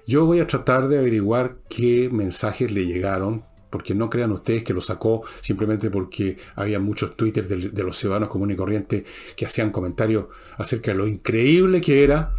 Yo 0.06 0.26
voy 0.26 0.40
a 0.40 0.46
tratar 0.46 0.88
de 0.88 0.98
averiguar 0.98 1.58
qué 1.68 2.10
mensajes 2.12 2.72
le 2.72 2.84
llegaron 2.84 3.44
porque 3.74 3.92
no 3.92 4.08
crean 4.08 4.30
ustedes 4.30 4.62
que 4.62 4.72
lo 4.72 4.80
sacó 4.80 5.24
simplemente 5.40 5.90
porque 5.90 6.36
había 6.54 6.78
muchos 6.78 7.16
twitters 7.16 7.48
de, 7.48 7.82
los 7.82 7.98
ciudadanos 7.98 8.28
comunes 8.28 8.54
y 8.54 8.56
corrientes 8.56 9.04
que 9.34 9.46
hacían 9.46 9.72
comentarios 9.72 10.26
acerca 10.56 10.92
de 10.92 10.98
lo 10.98 11.08
increíble 11.08 11.80
que 11.80 12.04
era 12.04 12.30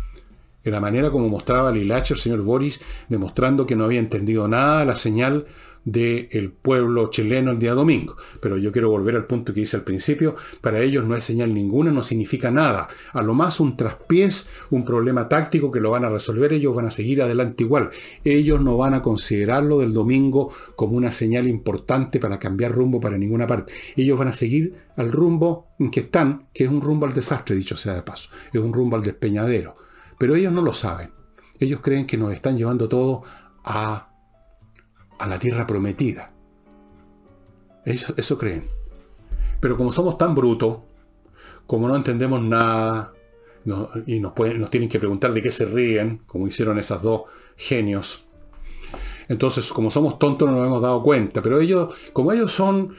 en 0.63 0.71
la 0.71 0.79
manera 0.79 1.11
como 1.11 1.27
mostraba 1.27 1.73
Lilache 1.73 2.13
el 2.13 2.21
señor 2.21 2.41
Boris, 2.41 2.79
demostrando 3.09 3.65
que 3.65 3.75
no 3.75 3.83
había 3.83 3.99
entendido 3.99 4.47
nada 4.47 4.85
la 4.85 4.95
señal 4.95 5.45
del 5.85 6.51
pueblo 6.51 7.11
chileno 7.11 7.51
el 7.51 7.59
día 7.59 7.73
domingo. 7.73 8.17
Pero 8.41 8.57
yo 8.57 8.71
quiero 8.71 8.89
volver 8.89 9.15
al 9.15 9.27
punto 9.27 9.53
que 9.53 9.61
hice 9.61 9.77
al 9.77 9.83
principio, 9.83 10.35
para 10.59 10.81
ellos 10.81 11.05
no 11.05 11.15
es 11.15 11.23
señal 11.23 11.53
ninguna, 11.53 11.91
no 11.91 12.03
significa 12.03 12.51
nada. 12.51 12.89
A 13.13 13.21
lo 13.21 13.33
más 13.33 13.59
un 13.59 13.77
traspiés, 13.77 14.47
un 14.71 14.83
problema 14.83 15.29
táctico 15.29 15.71
que 15.71 15.79
lo 15.79 15.91
van 15.91 16.03
a 16.03 16.09
resolver, 16.09 16.51
ellos 16.51 16.75
van 16.75 16.87
a 16.87 16.91
seguir 16.91 17.21
adelante 17.21 17.63
igual. 17.63 17.91
Ellos 18.23 18.59
no 18.61 18.75
van 18.77 18.95
a 18.95 19.01
considerarlo 19.01 19.79
del 19.79 19.93
domingo 19.93 20.51
como 20.75 20.97
una 20.97 21.11
señal 21.11 21.47
importante 21.47 22.19
para 22.19 22.39
cambiar 22.39 22.71
rumbo 22.71 22.99
para 22.99 23.17
ninguna 23.17 23.47
parte. 23.47 23.73
Ellos 23.95 24.17
van 24.17 24.29
a 24.29 24.33
seguir 24.33 24.73
al 24.97 25.11
rumbo 25.11 25.67
en 25.79 25.91
que 25.91 26.01
están, 26.01 26.47
que 26.53 26.63
es 26.63 26.69
un 26.69 26.81
rumbo 26.81 27.05
al 27.05 27.13
desastre, 27.13 27.55
dicho 27.55 27.77
sea 27.77 27.93
de 27.93 28.01
paso, 28.01 28.29
es 28.51 28.59
un 28.59 28.73
rumbo 28.73 28.95
al 28.95 29.03
despeñadero. 29.03 29.75
Pero 30.17 30.35
ellos 30.35 30.51
no 30.51 30.61
lo 30.61 30.73
saben. 30.73 31.11
Ellos 31.59 31.81
creen 31.81 32.07
que 32.07 32.17
nos 32.17 32.33
están 32.33 32.57
llevando 32.57 32.89
todo 32.89 33.23
a 33.63 34.14
a 35.19 35.27
la 35.27 35.39
tierra 35.39 35.65
prometida. 35.65 36.33
Eso, 37.85 38.13
eso 38.17 38.37
creen. 38.37 38.67
Pero 39.59 39.77
como 39.77 39.91
somos 39.91 40.17
tan 40.17 40.35
brutos, 40.35 40.79
como 41.65 41.87
no 41.87 41.95
entendemos 41.95 42.41
nada, 42.41 43.13
y 44.05 44.19
nos, 44.19 44.33
nos 44.37 44.69
tienen 44.69 44.89
que 44.89 44.99
preguntar 44.99 45.33
de 45.33 45.41
qué 45.41 45.51
se 45.51 45.65
ríen, 45.65 46.21
como 46.25 46.47
hicieron 46.47 46.77
esas 46.77 47.01
dos 47.01 47.23
genios. 47.55 48.27
Entonces, 49.27 49.71
como 49.71 49.89
somos 49.89 50.19
tontos 50.19 50.47
no 50.47 50.55
nos 50.55 50.67
hemos 50.67 50.81
dado 50.81 51.01
cuenta, 51.01 51.41
pero 51.41 51.59
ellos, 51.59 51.95
como 52.13 52.31
ellos 52.31 52.51
son, 52.51 52.95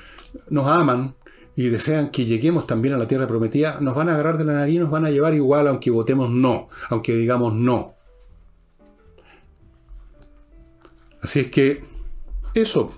nos 0.51 0.67
aman 0.67 1.15
y 1.55 1.69
desean 1.69 2.11
que 2.11 2.25
lleguemos 2.25 2.67
también 2.67 2.95
a 2.95 2.99
la 2.99 3.07
tierra 3.07 3.27
prometida, 3.27 3.79
nos 3.81 3.95
van 3.95 4.09
a 4.09 4.15
agarrar 4.15 4.37
de 4.39 4.45
la 4.45 4.55
nariz, 4.55 4.81
nos 4.81 4.91
van 4.91 5.07
a 5.07 5.11
llevar 5.11 5.35
igual 5.35 5.69
aunque 5.69 5.91
votemos 5.91 6.31
no, 6.31 6.69
aunque 6.91 7.15
digamos 7.15 7.55
no. 7.55 7.95
Así 11.23 11.41
es 11.41 11.49
que 11.49 11.85
eso, 12.57 12.93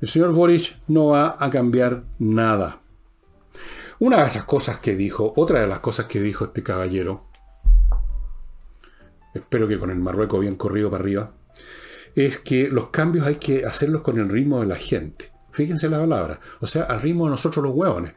el 0.00 0.08
señor 0.08 0.32
Boric 0.32 0.78
no 0.88 1.08
va 1.08 1.36
a 1.38 1.50
cambiar 1.50 2.04
nada. 2.18 2.80
Una 3.98 4.16
de 4.16 4.34
las 4.34 4.44
cosas 4.44 4.80
que 4.80 4.96
dijo, 4.96 5.32
otra 5.36 5.60
de 5.60 5.66
las 5.66 5.80
cosas 5.80 6.06
que 6.06 6.20
dijo 6.20 6.46
este 6.46 6.62
caballero, 6.62 7.26
espero 9.34 9.68
que 9.68 9.78
con 9.78 9.90
el 9.90 9.98
Marruecos 9.98 10.40
bien 10.40 10.56
corrido 10.56 10.90
para 10.90 11.02
arriba, 11.02 11.32
es 12.14 12.38
que 12.38 12.68
los 12.68 12.88
cambios 12.88 13.26
hay 13.26 13.36
que 13.36 13.66
hacerlos 13.66 14.00
con 14.00 14.18
el 14.18 14.28
ritmo 14.28 14.60
de 14.60 14.66
la 14.66 14.76
gente. 14.76 15.30
Fíjense 15.52 15.88
la 15.88 15.98
palabra. 15.98 16.40
O 16.60 16.66
sea, 16.66 16.84
al 16.84 17.00
ritmo 17.00 17.26
de 17.26 17.32
nosotros 17.32 17.62
los 17.62 17.74
hueones. 17.74 18.14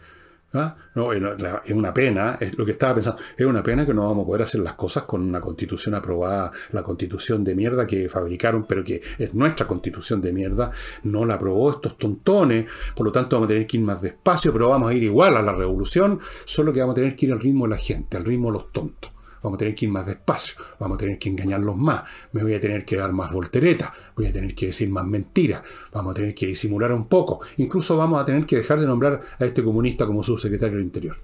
¿Ah? 0.56 0.76
No, 0.94 1.12
es 1.12 1.72
una 1.72 1.94
pena, 1.94 2.38
es 2.40 2.56
lo 2.56 2.64
que 2.64 2.74
estaba 2.74 2.94
pensando, 2.94 3.20
es 3.36 3.46
una 3.46 3.64
pena 3.64 3.88
que 3.88 3.94
no 3.94 4.08
vamos 4.08 4.24
a 4.24 4.28
poder 4.28 4.44
hacer 4.44 4.62
las 4.62 4.76
cosas 4.76 5.04
con 5.04 5.24
una 5.24 5.42
constitución 5.42 5.96
aprobada, 5.96 6.52
la 6.72 6.84
constitución 6.84 7.44
de 7.44 7.56
mierda 7.56 7.88
que 7.88 8.08
fabricaron, 8.08 8.66
pero 8.66 8.84
que 8.84 9.02
es 9.18 9.34
nuestra 9.34 9.68
constitución 9.68 10.22
de 10.22 10.32
mierda, 10.32 10.72
no 11.04 11.26
la 11.26 11.36
aprobó 11.36 11.72
estos 11.72 11.98
tontones, 11.98 12.68
por 12.96 13.08
lo 13.08 13.12
tanto 13.12 13.36
vamos 13.36 13.48
a 13.48 13.54
tener 13.54 13.66
que 13.66 13.78
ir 13.78 13.84
más 13.84 14.02
despacio, 14.02 14.54
pero 14.54 14.70
vamos 14.70 14.92
a 14.92 14.94
ir 14.94 15.02
igual 15.02 15.36
a 15.38 15.42
la 15.42 15.56
revolución, 15.56 16.20
solo 16.46 16.72
que 16.72 16.82
vamos 16.82 16.94
a 16.94 16.98
tener 16.98 17.16
que 17.16 17.26
ir 17.26 17.34
al 17.34 17.40
ritmo 17.40 17.66
de 17.66 17.72
la 17.72 17.78
gente, 17.78 18.18
al 18.18 18.24
ritmo 18.24 18.52
de 18.52 18.60
los 18.60 18.72
tontos. 18.72 19.13
Vamos 19.44 19.58
a 19.58 19.60
tener 19.60 19.76
que 19.76 19.86
ir 19.86 19.92
más 19.92 20.06
despacio, 20.06 20.56
vamos 20.80 20.96
a 20.96 21.00
tener 21.00 21.20
que 21.20 21.30
engañarlos 21.30 21.76
más, 21.78 22.04
me 22.32 22.42
voy 22.42 22.54
a 22.56 22.60
tener 22.60 22.86
que 22.86 22.96
dar 22.96 23.12
más 23.12 23.32
volteretas, 23.32 23.92
voy 24.16 24.28
a 24.28 24.34
tener 24.34 24.56
que 24.56 24.68
decir 24.68 24.90
más 24.90 25.06
mentiras, 25.06 25.62
vamos 25.92 26.12
a 26.12 26.14
tener 26.16 26.34
que 26.34 26.48
disimular 26.48 26.92
un 26.94 27.08
poco, 27.08 27.42
incluso 27.58 27.98
vamos 27.98 28.22
a 28.22 28.26
tener 28.26 28.46
que 28.46 28.58
dejar 28.58 28.80
de 28.80 28.88
nombrar 28.88 29.22
a 29.38 29.46
este 29.46 29.64
comunista 29.64 30.06
como 30.06 30.24
subsecretario 30.24 30.78
del 30.78 30.86
Interior. 30.86 31.18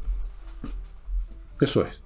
Eso 1.60 1.86
es. 1.86 2.02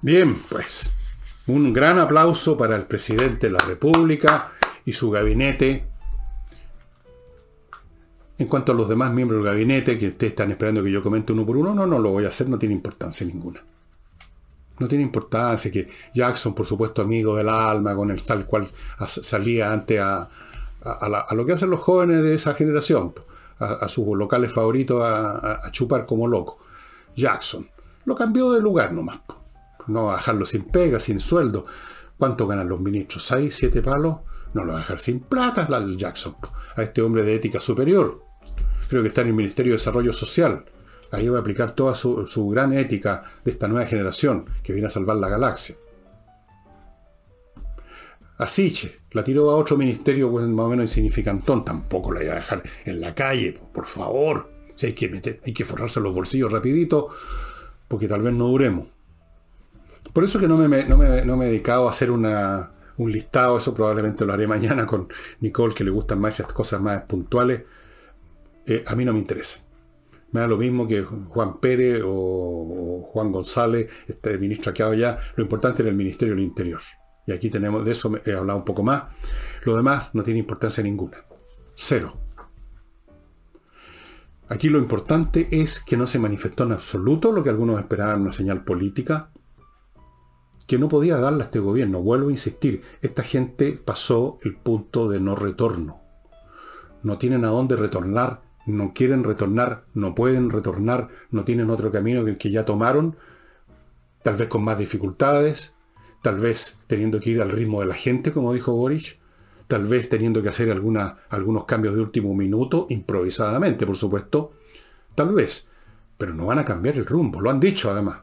Bien, 0.00 0.34
pues 0.48 0.90
un 1.46 1.72
gran 1.72 1.98
aplauso 1.98 2.56
para 2.56 2.76
el 2.76 2.84
presidente 2.86 3.46
de 3.46 3.52
la 3.52 3.60
República 3.60 4.52
y 4.84 4.92
su 4.92 5.10
gabinete 5.10 5.91
en 8.38 8.46
cuanto 8.46 8.72
a 8.72 8.74
los 8.74 8.88
demás 8.88 9.12
miembros 9.12 9.42
del 9.42 9.52
gabinete, 9.52 9.98
que 9.98 10.08
ustedes 10.08 10.32
están 10.32 10.50
esperando 10.50 10.82
que 10.82 10.90
yo 10.90 11.02
comente 11.02 11.32
uno 11.32 11.44
por 11.46 11.56
uno, 11.56 11.74
no, 11.74 11.86
no 11.86 11.98
lo 11.98 12.10
voy 12.10 12.24
a 12.24 12.28
hacer, 12.28 12.48
no 12.48 12.58
tiene 12.58 12.74
importancia 12.74 13.26
ninguna. 13.26 13.62
No 14.78 14.88
tiene 14.88 15.04
importancia 15.04 15.70
que 15.70 15.88
Jackson, 16.14 16.54
por 16.54 16.66
supuesto, 16.66 17.02
amigo 17.02 17.36
del 17.36 17.48
alma, 17.48 17.94
con 17.94 18.10
el 18.10 18.22
tal 18.22 18.46
cual 18.46 18.68
salía 19.06 19.72
antes 19.72 20.00
a, 20.00 20.28
lo 21.32 21.46
que 21.46 21.52
hacen 21.52 21.70
los 21.70 21.80
jóvenes 21.80 22.22
de 22.22 22.34
esa 22.34 22.54
generación, 22.54 23.14
a, 23.58 23.86
sus 23.86 24.06
locales 24.16 24.52
favoritos 24.52 25.02
a, 25.04 25.70
chupar 25.70 26.06
como 26.06 26.26
loco. 26.26 26.58
Jackson. 27.14 27.68
Lo 28.06 28.16
cambió 28.16 28.50
de 28.50 28.60
lugar 28.60 28.92
nomás. 28.92 29.20
No 29.86 30.06
va 30.06 30.14
a 30.14 30.16
dejarlo 30.16 30.46
sin 30.46 30.64
pega, 30.64 30.98
sin 30.98 31.20
sueldo. 31.20 31.66
¿Cuánto 32.18 32.46
ganan 32.46 32.68
los 32.68 32.80
ministros? 32.80 33.24
¿Seis, 33.24 33.54
siete 33.54 33.82
palos? 33.82 34.16
No 34.54 34.64
lo 34.64 34.72
va 34.72 34.78
a 34.78 34.80
dejar 34.80 34.98
sin 34.98 35.20
plata 35.20 35.68
Jackson. 35.96 36.34
A 36.76 36.82
este 36.82 37.02
hombre 37.02 37.22
de 37.22 37.34
ética 37.34 37.60
superior 37.60 38.22
creo 38.92 39.00
que 39.02 39.08
está 39.08 39.22
en 39.22 39.28
el 39.28 39.32
Ministerio 39.32 39.72
de 39.72 39.78
Desarrollo 39.78 40.12
Social. 40.12 40.66
Ahí 41.12 41.26
va 41.26 41.38
a 41.38 41.40
aplicar 41.40 41.74
toda 41.74 41.94
su, 41.94 42.48
gran 42.50 42.74
ética 42.74 43.22
de 43.42 43.52
esta 43.52 43.66
nueva 43.66 43.86
generación 43.86 44.44
que 44.62 44.74
viene 44.74 44.88
a 44.88 44.90
salvar 44.90 45.16
la 45.16 45.30
galaxia. 45.30 45.76
Asiche, 48.36 48.98
la 49.12 49.24
tiró 49.24 49.50
a 49.50 49.56
otro 49.56 49.78
ministerio 49.78 50.30
pues, 50.30 50.46
más 50.46 50.66
o 50.66 50.68
menos 50.68 50.84
insignificantón, 50.84 51.64
tampoco 51.64 52.12
la 52.12 52.22
iba 52.22 52.32
a 52.32 52.36
dejar 52.36 52.62
en 52.84 53.00
la 53.00 53.14
calle, 53.14 53.58
por 53.72 53.86
favor. 53.86 54.50
Si 54.74 54.86
hay 54.86 54.92
que, 54.92 55.08
meter, 55.08 55.40
hay 55.42 55.54
que 55.54 55.64
forrarse 55.64 55.98
los 55.98 56.14
bolsillos 56.14 56.52
rapidito, 56.52 57.08
porque 57.88 58.08
tal 58.08 58.20
vez 58.20 58.34
no 58.34 58.48
duremos. 58.48 58.88
Por 60.12 60.24
eso 60.24 60.38
que 60.38 60.48
no 60.48 60.58
me, 60.58 60.84
no 60.84 60.98
me, 60.98 61.46
he 61.46 61.48
dedicado 61.48 61.88
a 61.88 61.92
hacer 61.92 62.10
una, 62.10 62.71
un 62.98 63.12
listado, 63.12 63.56
eso 63.56 63.74
probablemente 63.74 64.24
lo 64.24 64.32
haré 64.32 64.46
mañana 64.46 64.86
con 64.86 65.08
Nicole, 65.40 65.74
que 65.74 65.84
le 65.84 65.90
gustan 65.90 66.20
más 66.20 66.38
esas 66.38 66.52
cosas 66.52 66.80
más 66.80 67.02
puntuales, 67.02 67.62
eh, 68.66 68.84
a 68.86 68.94
mí 68.94 69.04
no 69.04 69.12
me 69.12 69.18
interesa. 69.18 69.58
Me 70.32 70.40
da 70.40 70.46
lo 70.46 70.56
mismo 70.56 70.88
que 70.88 71.02
Juan 71.02 71.60
Pérez 71.60 72.02
o, 72.04 73.08
Juan 73.12 73.32
González, 73.32 73.88
este 74.08 74.38
ministro 74.38 74.70
aquí 74.70 74.82
ya. 74.98 75.18
Lo 75.36 75.42
importante 75.42 75.82
era 75.82 75.90
el 75.90 75.96
Ministerio 75.96 76.34
del 76.34 76.44
Interior. 76.44 76.80
Y 77.26 77.32
aquí 77.32 77.50
tenemos, 77.50 77.84
de 77.84 77.92
eso 77.92 78.10
he 78.24 78.32
hablado 78.32 78.58
un 78.58 78.64
poco 78.64 78.82
más. 78.82 79.04
Lo 79.64 79.76
demás 79.76 80.10
no 80.14 80.22
tiene 80.22 80.40
importancia 80.40 80.82
ninguna. 80.82 81.18
Cero. 81.74 82.16
Aquí 84.48 84.68
lo 84.68 84.78
importante 84.78 85.48
es 85.50 85.80
que 85.80 85.96
no 85.96 86.06
se 86.06 86.18
manifestó 86.18 86.64
en 86.64 86.72
absoluto 86.72 87.32
lo 87.32 87.42
que 87.42 87.50
algunos 87.50 87.78
esperaban 87.78 88.22
una 88.22 88.30
señal 88.30 88.64
política, 88.64 89.30
que 90.66 90.78
no 90.78 90.88
podía 90.88 91.16
darle 91.16 91.42
a 91.42 91.46
este 91.46 91.58
gobierno. 91.58 92.00
Vuelvo 92.02 92.28
a 92.28 92.32
insistir, 92.32 92.82
esta 93.00 93.22
gente 93.22 93.72
pasó 93.72 94.38
el 94.42 94.56
punto 94.56 95.08
de 95.08 95.20
no 95.20 95.34
retorno. 95.34 96.00
No 97.02 97.18
tienen 97.18 97.44
a 97.44 97.48
dónde 97.48 97.76
retornar 97.76 98.42
no 98.66 98.92
quieren 98.94 99.24
retornar, 99.24 99.84
no 99.94 100.14
pueden 100.14 100.50
retornar, 100.50 101.08
no 101.30 101.44
tienen 101.44 101.70
otro 101.70 101.90
camino 101.90 102.24
que 102.24 102.32
el 102.32 102.38
que 102.38 102.50
ya 102.50 102.64
tomaron, 102.64 103.16
tal 104.22 104.36
vez 104.36 104.48
con 104.48 104.62
más 104.62 104.78
dificultades, 104.78 105.74
tal 106.22 106.38
vez 106.38 106.78
teniendo 106.86 107.18
que 107.20 107.30
ir 107.30 107.42
al 107.42 107.50
ritmo 107.50 107.80
de 107.80 107.86
la 107.86 107.94
gente, 107.94 108.32
como 108.32 108.52
dijo 108.52 108.72
Boric, 108.72 109.18
tal 109.66 109.86
vez 109.86 110.08
teniendo 110.08 110.42
que 110.42 110.48
hacer 110.48 110.70
algunos 110.70 111.64
cambios 111.64 111.94
de 111.94 112.00
último 112.00 112.34
minuto, 112.34 112.86
improvisadamente, 112.90 113.86
por 113.86 113.96
supuesto, 113.96 114.52
tal 115.14 115.32
vez, 115.32 115.68
pero 116.16 116.34
no 116.34 116.46
van 116.46 116.60
a 116.60 116.64
cambiar 116.64 116.96
el 116.96 117.06
rumbo, 117.06 117.40
lo 117.40 117.50
han 117.50 117.60
dicho 117.60 117.90
además. 117.90 118.20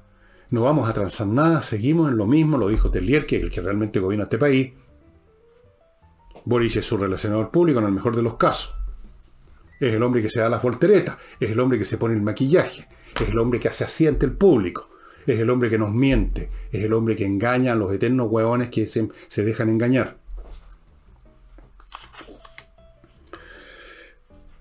No 0.52 0.64
vamos 0.64 0.90
a 0.90 0.94
transar 0.94 1.28
nada, 1.28 1.62
seguimos 1.62 2.10
en 2.10 2.18
lo 2.18 2.26
mismo, 2.26 2.58
lo 2.58 2.70
dijo 2.70 2.90
Tellier, 2.90 3.26
que 3.26 3.38
es 3.38 3.44
el 3.44 3.52
que 3.52 3.62
realmente 3.62 4.00
gobierna 4.00 4.24
este 4.24 4.38
país. 4.38 4.74
Boric 6.46 6.78
es 6.78 6.86
su 6.86 6.98
relacionador 6.98 7.52
público 7.52 7.80
en 7.80 7.86
el 7.86 7.92
mejor 7.92 8.16
de 8.16 8.24
los 8.24 8.36
casos. 8.36 8.76
Es 9.80 9.94
el 9.94 10.02
hombre 10.02 10.22
que 10.22 10.30
se 10.30 10.40
da 10.40 10.50
las 10.50 10.62
volteretas, 10.62 11.18
es 11.40 11.52
el 11.52 11.60
hombre 11.60 11.78
que 11.78 11.86
se 11.86 11.98
pone 11.98 12.16
el 12.16 12.22
maquillaje, 12.22 12.88
es 13.22 13.30
el 13.30 13.38
hombre 13.38 13.60
que 13.60 13.68
hace 13.68 13.84
así 13.84 14.06
el 14.08 14.16
público, 14.18 14.90
es 15.26 15.40
el 15.40 15.50
hombre 15.50 15.70
que 15.70 15.78
nos 15.78 15.94
miente, 15.94 16.50
es 16.72 16.84
el 16.84 16.94
hombre 16.94 17.16
que 17.16 17.26
engaña 17.26 17.74
a 17.74 17.76
los 17.76 17.94
eternos 17.94 18.28
hueones 18.30 18.70
que 18.70 18.88
se 18.88 19.46
dejan 19.46 19.70
engañar. 19.70 20.18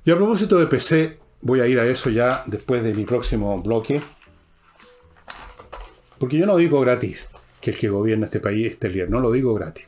Y 0.05 0.11
a 0.11 0.17
propósito 0.17 0.59
de 0.59 0.67
PC, 0.67 1.19
voy 1.43 1.61
a 1.61 1.67
ir 1.67 1.79
a 1.79 1.87
eso 1.87 2.11
ya 2.11 2.43
después 2.47 2.83
de 2.83 2.95
mi 2.95 3.05
próximo 3.05 3.61
bloque. 3.63 4.01
Porque 6.19 6.39
yo 6.39 6.47
no 6.47 6.57
digo 6.57 6.81
gratis 6.81 7.27
que 7.61 7.71
el 7.71 7.79
que 7.79 7.89
gobierna 7.89 8.27
este 8.27 8.41
país 8.41 8.67
es 8.67 8.79
Telier, 8.79 9.11
no 9.11 9.21
lo 9.21 9.33
digo 9.33 9.55
gratis. 9.55 9.87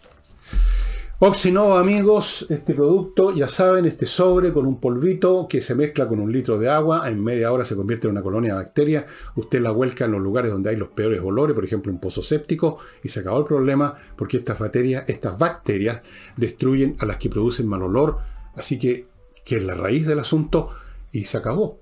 Oxinova, 1.23 1.81
amigos, 1.81 2.47
este 2.49 2.73
producto, 2.73 3.35
ya 3.35 3.47
saben, 3.47 3.85
este 3.85 4.07
sobre 4.07 4.55
con 4.55 4.67
un 4.67 4.81
polvito 4.81 5.47
que 5.47 5.61
se 5.61 5.75
mezcla 5.75 6.09
con 6.09 6.19
un 6.19 6.33
litro 6.33 6.59
de 6.59 6.71
agua, 6.71 7.07
en 7.11 7.23
media 7.23 7.53
hora 7.53 7.67
se 7.67 7.77
convierte 7.77 8.07
en 8.07 8.13
una 8.13 8.23
colonia 8.23 8.55
de 8.55 8.63
bacterias, 8.63 9.05
usted 9.37 9.61
la 9.61 9.71
vuelca 9.71 10.07
en 10.07 10.13
los 10.13 10.23
lugares 10.23 10.51
donde 10.51 10.71
hay 10.71 10.77
los 10.77 10.89
peores 10.89 11.21
olores, 11.21 11.55
por 11.55 11.67
ejemplo 11.67 11.93
un 11.93 12.01
pozo 12.01 12.23
séptico, 12.23 12.79
y 13.03 13.11
se 13.11 13.21
acabó 13.21 13.41
el 13.41 13.45
problema 13.45 13.95
porque 14.17 14.39
estas 14.39 14.59
bacterias, 14.59 15.05
estas 15.09 15.37
bacterias 15.39 16.01
destruyen 16.39 16.97
a 17.01 17.05
las 17.05 17.19
que 17.19 17.29
producen 17.29 17.69
mal 17.69 17.83
olor, 17.83 18.21
así 18.57 18.79
que, 18.79 19.07
que 19.45 19.57
es 19.57 19.63
la 19.63 19.75
raíz 19.75 20.07
del 20.07 20.21
asunto, 20.21 20.71
y 21.13 21.25
se 21.25 21.37
acabó. 21.37 21.81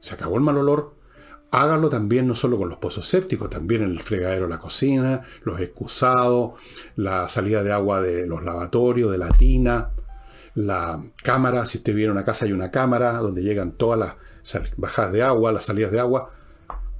Se 0.00 0.14
acabó 0.14 0.38
el 0.38 0.42
mal 0.42 0.58
olor, 0.58 0.95
hágalo 1.56 1.88
también 1.88 2.26
no 2.26 2.34
solo 2.34 2.58
con 2.58 2.68
los 2.68 2.76
pozos 2.76 3.08
sépticos, 3.08 3.48
también 3.48 3.82
en 3.82 3.90
el 3.90 4.00
fregadero 4.00 4.44
de 4.44 4.50
la 4.50 4.58
cocina, 4.58 5.22
los 5.42 5.58
excusados, 5.58 6.52
la 6.96 7.28
salida 7.28 7.62
de 7.62 7.72
agua 7.72 8.02
de 8.02 8.26
los 8.26 8.44
lavatorios, 8.44 9.10
de 9.10 9.16
la 9.16 9.30
tina, 9.30 9.90
la 10.54 11.02
cámara, 11.22 11.64
si 11.64 11.78
usted 11.78 11.94
viene 11.94 12.10
a 12.10 12.12
una 12.12 12.26
casa 12.26 12.44
hay 12.44 12.52
una 12.52 12.70
cámara 12.70 13.14
donde 13.14 13.42
llegan 13.42 13.72
todas 13.72 13.98
las 13.98 14.16
bajadas 14.76 15.12
de 15.12 15.22
agua, 15.22 15.50
las 15.50 15.64
salidas 15.64 15.92
de 15.92 16.00
agua. 16.00 16.30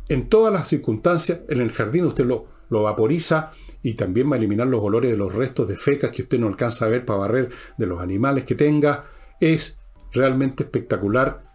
En 0.09 0.31
todas 0.31 0.53
las 0.53 0.69
circunstancias, 0.69 1.41
en 1.51 1.61
el 1.61 1.71
jardín 1.71 2.07
usted 2.07 2.25
lo, 2.25 2.47
lo 2.71 2.83
vaporiza 2.83 3.53
y 3.83 3.93
también 3.95 4.31
va 4.31 4.37
a 4.37 4.39
eliminar 4.39 4.69
los 4.69 4.81
olores 4.81 5.11
de 5.11 5.19
los 5.19 5.35
restos 5.35 5.69
de 5.69 5.77
fecas 5.77 6.13
que 6.13 6.23
usted 6.23 6.39
no 6.39 6.47
alcanza 6.47 6.87
a 6.87 6.89
ver 6.89 7.05
para 7.05 7.19
barrer 7.19 7.51
de 7.77 7.87
los 7.87 8.01
animales 8.01 8.45
que 8.45 8.55
tenga. 8.55 9.05
Es 9.39 9.77
realmente 10.13 10.63
espectacular 10.63 11.46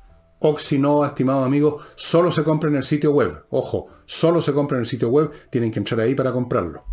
Oxinova, 0.44 1.08
estimados 1.08 1.46
amigos, 1.46 1.84
solo 1.96 2.32
se 2.32 2.44
compra 2.44 2.70
en 2.70 2.76
el 2.76 2.84
sitio 2.84 3.12
web. 3.12 3.44
Ojo, 3.52 3.88
solo 4.06 4.42
se 4.42 4.54
compra 4.54 4.78
en 4.78 4.82
el 4.82 4.88
sitio 4.88 5.10
web, 5.10 5.30
tienen 5.50 5.72
que 5.72 5.80
entrar 5.80 6.00
ahí 6.00 6.16
para 6.16 6.32
comprarlo. 6.32 6.84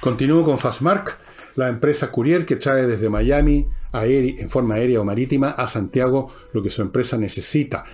Continúo 0.00 0.44
con 0.44 0.58
Fastmark, 0.58 1.16
la 1.54 1.68
empresa 1.68 2.10
courier 2.10 2.44
que 2.44 2.56
trae 2.56 2.86
desde 2.86 3.08
Miami 3.08 3.68
en 3.92 4.50
forma 4.50 4.74
aérea 4.74 5.00
o 5.00 5.04
marítima 5.04 5.50
a 5.50 5.66
Santiago 5.66 6.28
lo 6.52 6.62
que 6.62 6.70
su 6.70 6.82
empresa 6.82 7.16
necesita. 7.16 7.84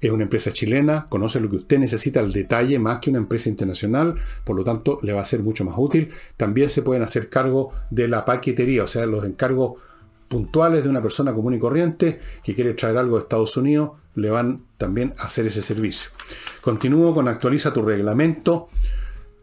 es 0.00 0.10
una 0.10 0.24
empresa 0.24 0.52
chilena, 0.52 1.06
conoce 1.08 1.38
lo 1.38 1.48
que 1.48 1.56
usted 1.56 1.78
necesita 1.78 2.18
al 2.18 2.32
detalle 2.32 2.78
más 2.80 2.98
que 2.98 3.10
una 3.10 3.20
empresa 3.20 3.48
internacional, 3.48 4.16
por 4.44 4.56
lo 4.56 4.64
tanto 4.64 4.98
le 5.02 5.12
va 5.12 5.22
a 5.22 5.24
ser 5.24 5.44
mucho 5.44 5.64
más 5.64 5.76
útil. 5.78 6.08
También 6.36 6.70
se 6.70 6.82
pueden 6.82 7.04
hacer 7.04 7.28
cargo 7.28 7.72
de 7.90 8.08
la 8.08 8.24
paquetería, 8.24 8.82
o 8.82 8.88
sea, 8.88 9.06
los 9.06 9.24
encargos 9.24 9.74
puntuales 10.26 10.82
de 10.82 10.88
una 10.88 11.02
persona 11.02 11.32
común 11.32 11.54
y 11.54 11.60
corriente 11.60 12.18
que 12.42 12.54
quiere 12.54 12.74
traer 12.74 12.96
algo 12.96 13.16
de 13.16 13.22
Estados 13.22 13.56
Unidos, 13.56 13.90
le 14.14 14.30
van 14.30 14.64
también 14.78 15.14
a 15.18 15.24
hacer 15.24 15.46
ese 15.46 15.62
servicio. 15.62 16.10
Continúo 16.60 17.14
con 17.14 17.28
actualiza 17.28 17.72
tu 17.72 17.82
reglamento, 17.82 18.68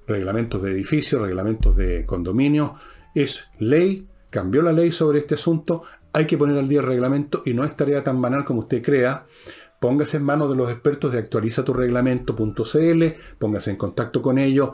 reglamentos 0.07 0.61
de 0.61 0.71
edificios, 0.71 1.21
reglamentos 1.21 1.75
de 1.75 2.05
condominio. 2.05 2.75
Es 3.15 3.47
ley, 3.59 4.07
cambió 4.29 4.61
la 4.61 4.71
ley 4.71 4.91
sobre 4.91 5.19
este 5.19 5.35
asunto, 5.35 5.83
hay 6.13 6.25
que 6.25 6.37
poner 6.37 6.57
al 6.57 6.67
día 6.67 6.79
el 6.79 6.87
reglamento 6.87 7.43
y 7.45 7.53
no 7.53 7.63
es 7.63 7.75
tarea 7.75 8.03
tan 8.03 8.21
banal 8.21 8.45
como 8.45 8.61
usted 8.61 8.83
crea. 8.83 9.25
Póngase 9.79 10.17
en 10.17 10.23
manos 10.23 10.49
de 10.49 10.55
los 10.55 10.69
expertos 10.69 11.13
de 11.13 11.19
actualiza 11.19 11.63
tu 11.63 11.73
reglamento.cl, 11.73 13.03
póngase 13.37 13.71
en 13.71 13.77
contacto 13.77 14.21
con 14.21 14.37
ellos, 14.37 14.71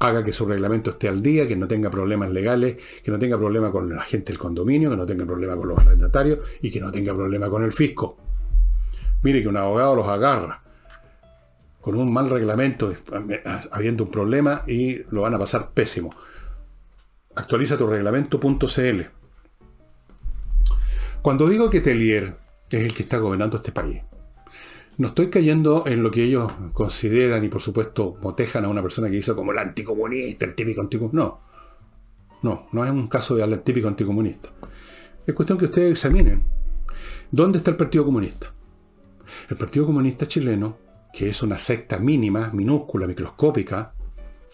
haga 0.00 0.22
que 0.24 0.32
su 0.32 0.44
reglamento 0.44 0.90
esté 0.90 1.08
al 1.08 1.22
día, 1.22 1.48
que 1.48 1.56
no 1.56 1.66
tenga 1.66 1.90
problemas 1.90 2.30
legales, 2.30 2.76
que 3.02 3.10
no 3.10 3.18
tenga 3.18 3.38
problema 3.38 3.72
con 3.72 3.94
la 3.94 4.02
gente 4.02 4.32
del 4.32 4.38
condominio, 4.38 4.90
que 4.90 4.96
no 4.96 5.06
tenga 5.06 5.24
problema 5.24 5.56
con 5.56 5.68
los 5.68 5.78
arrendatarios 5.78 6.40
y 6.60 6.70
que 6.70 6.80
no 6.80 6.92
tenga 6.92 7.14
problema 7.14 7.48
con 7.48 7.64
el 7.64 7.72
fisco. 7.72 8.18
Mire 9.24 9.40
que 9.40 9.48
un 9.48 9.56
abogado 9.56 9.96
los 9.96 10.06
agarra 10.06 10.62
con 11.80 11.96
un 11.96 12.12
mal 12.12 12.28
reglamento, 12.28 12.94
habiendo 13.72 14.04
un 14.04 14.10
problema 14.10 14.62
y 14.66 15.02
lo 15.10 15.22
van 15.22 15.34
a 15.34 15.38
pasar 15.38 15.70
pésimo. 15.70 16.14
Actualiza 17.34 17.78
tu 17.78 17.86
reglamento.cl. 17.86 19.00
Cuando 21.22 21.48
digo 21.48 21.70
que 21.70 21.80
Telier 21.80 22.36
es 22.70 22.82
el 22.84 22.94
que 22.94 23.02
está 23.02 23.16
gobernando 23.16 23.56
este 23.56 23.72
país, 23.72 24.02
no 24.98 25.08
estoy 25.08 25.30
cayendo 25.30 25.84
en 25.86 26.02
lo 26.02 26.10
que 26.10 26.24
ellos 26.24 26.52
consideran 26.74 27.42
y 27.44 27.48
por 27.48 27.62
supuesto 27.62 28.18
motejan 28.20 28.66
a 28.66 28.68
una 28.68 28.82
persona 28.82 29.08
que 29.08 29.16
hizo 29.16 29.34
como 29.34 29.52
el 29.52 29.58
anticomunista, 29.58 30.44
el 30.44 30.54
típico 30.54 30.82
anticomunista. 30.82 31.18
No, 31.22 31.40
no, 32.42 32.68
no 32.72 32.84
es 32.84 32.90
un 32.90 33.08
caso 33.08 33.36
de 33.36 33.58
típico 33.58 33.88
anticomunista. 33.88 34.50
Es 35.26 35.32
cuestión 35.32 35.56
que 35.56 35.64
ustedes 35.64 35.92
examinen. 35.92 36.44
¿Dónde 37.30 37.58
está 37.58 37.70
el 37.70 37.78
Partido 37.78 38.04
Comunista? 38.04 38.53
El 39.48 39.56
Partido 39.56 39.86
Comunista 39.86 40.26
chileno, 40.26 40.78
que 41.12 41.28
es 41.28 41.42
una 41.42 41.58
secta 41.58 41.98
mínima, 41.98 42.50
minúscula, 42.52 43.06
microscópica, 43.06 43.94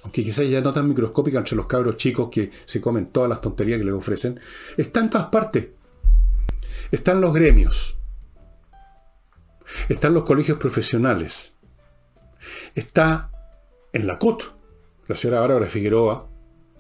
aunque 0.03 0.25
quizás 0.25 0.49
ya 0.49 0.61
no 0.61 0.73
tan 0.73 0.89
microscópica 0.89 1.39
entre 1.39 1.57
los 1.57 1.67
cabros 1.67 1.97
chicos 1.97 2.29
que 2.31 2.51
se 2.65 2.81
comen 2.81 3.07
todas 3.07 3.29
las 3.29 3.41
tonterías 3.41 3.79
que 3.79 3.85
les 3.85 3.95
ofrecen, 3.95 4.41
está 4.77 5.01
en 5.01 5.11
todas 5.11 5.27
partes. 5.29 5.69
Están 6.91 7.21
los 7.21 7.33
gremios, 7.33 8.01
están 9.89 10.15
los 10.15 10.25
colegios 10.25 10.59
profesionales. 10.59 11.53
Está 12.75 13.31
en 13.93 14.07
la 14.07 14.19
CUT, 14.19 14.45
la 15.07 15.17
señora 15.17 15.41
Bárbara 15.41 15.67
Figueroa, 15.67 16.29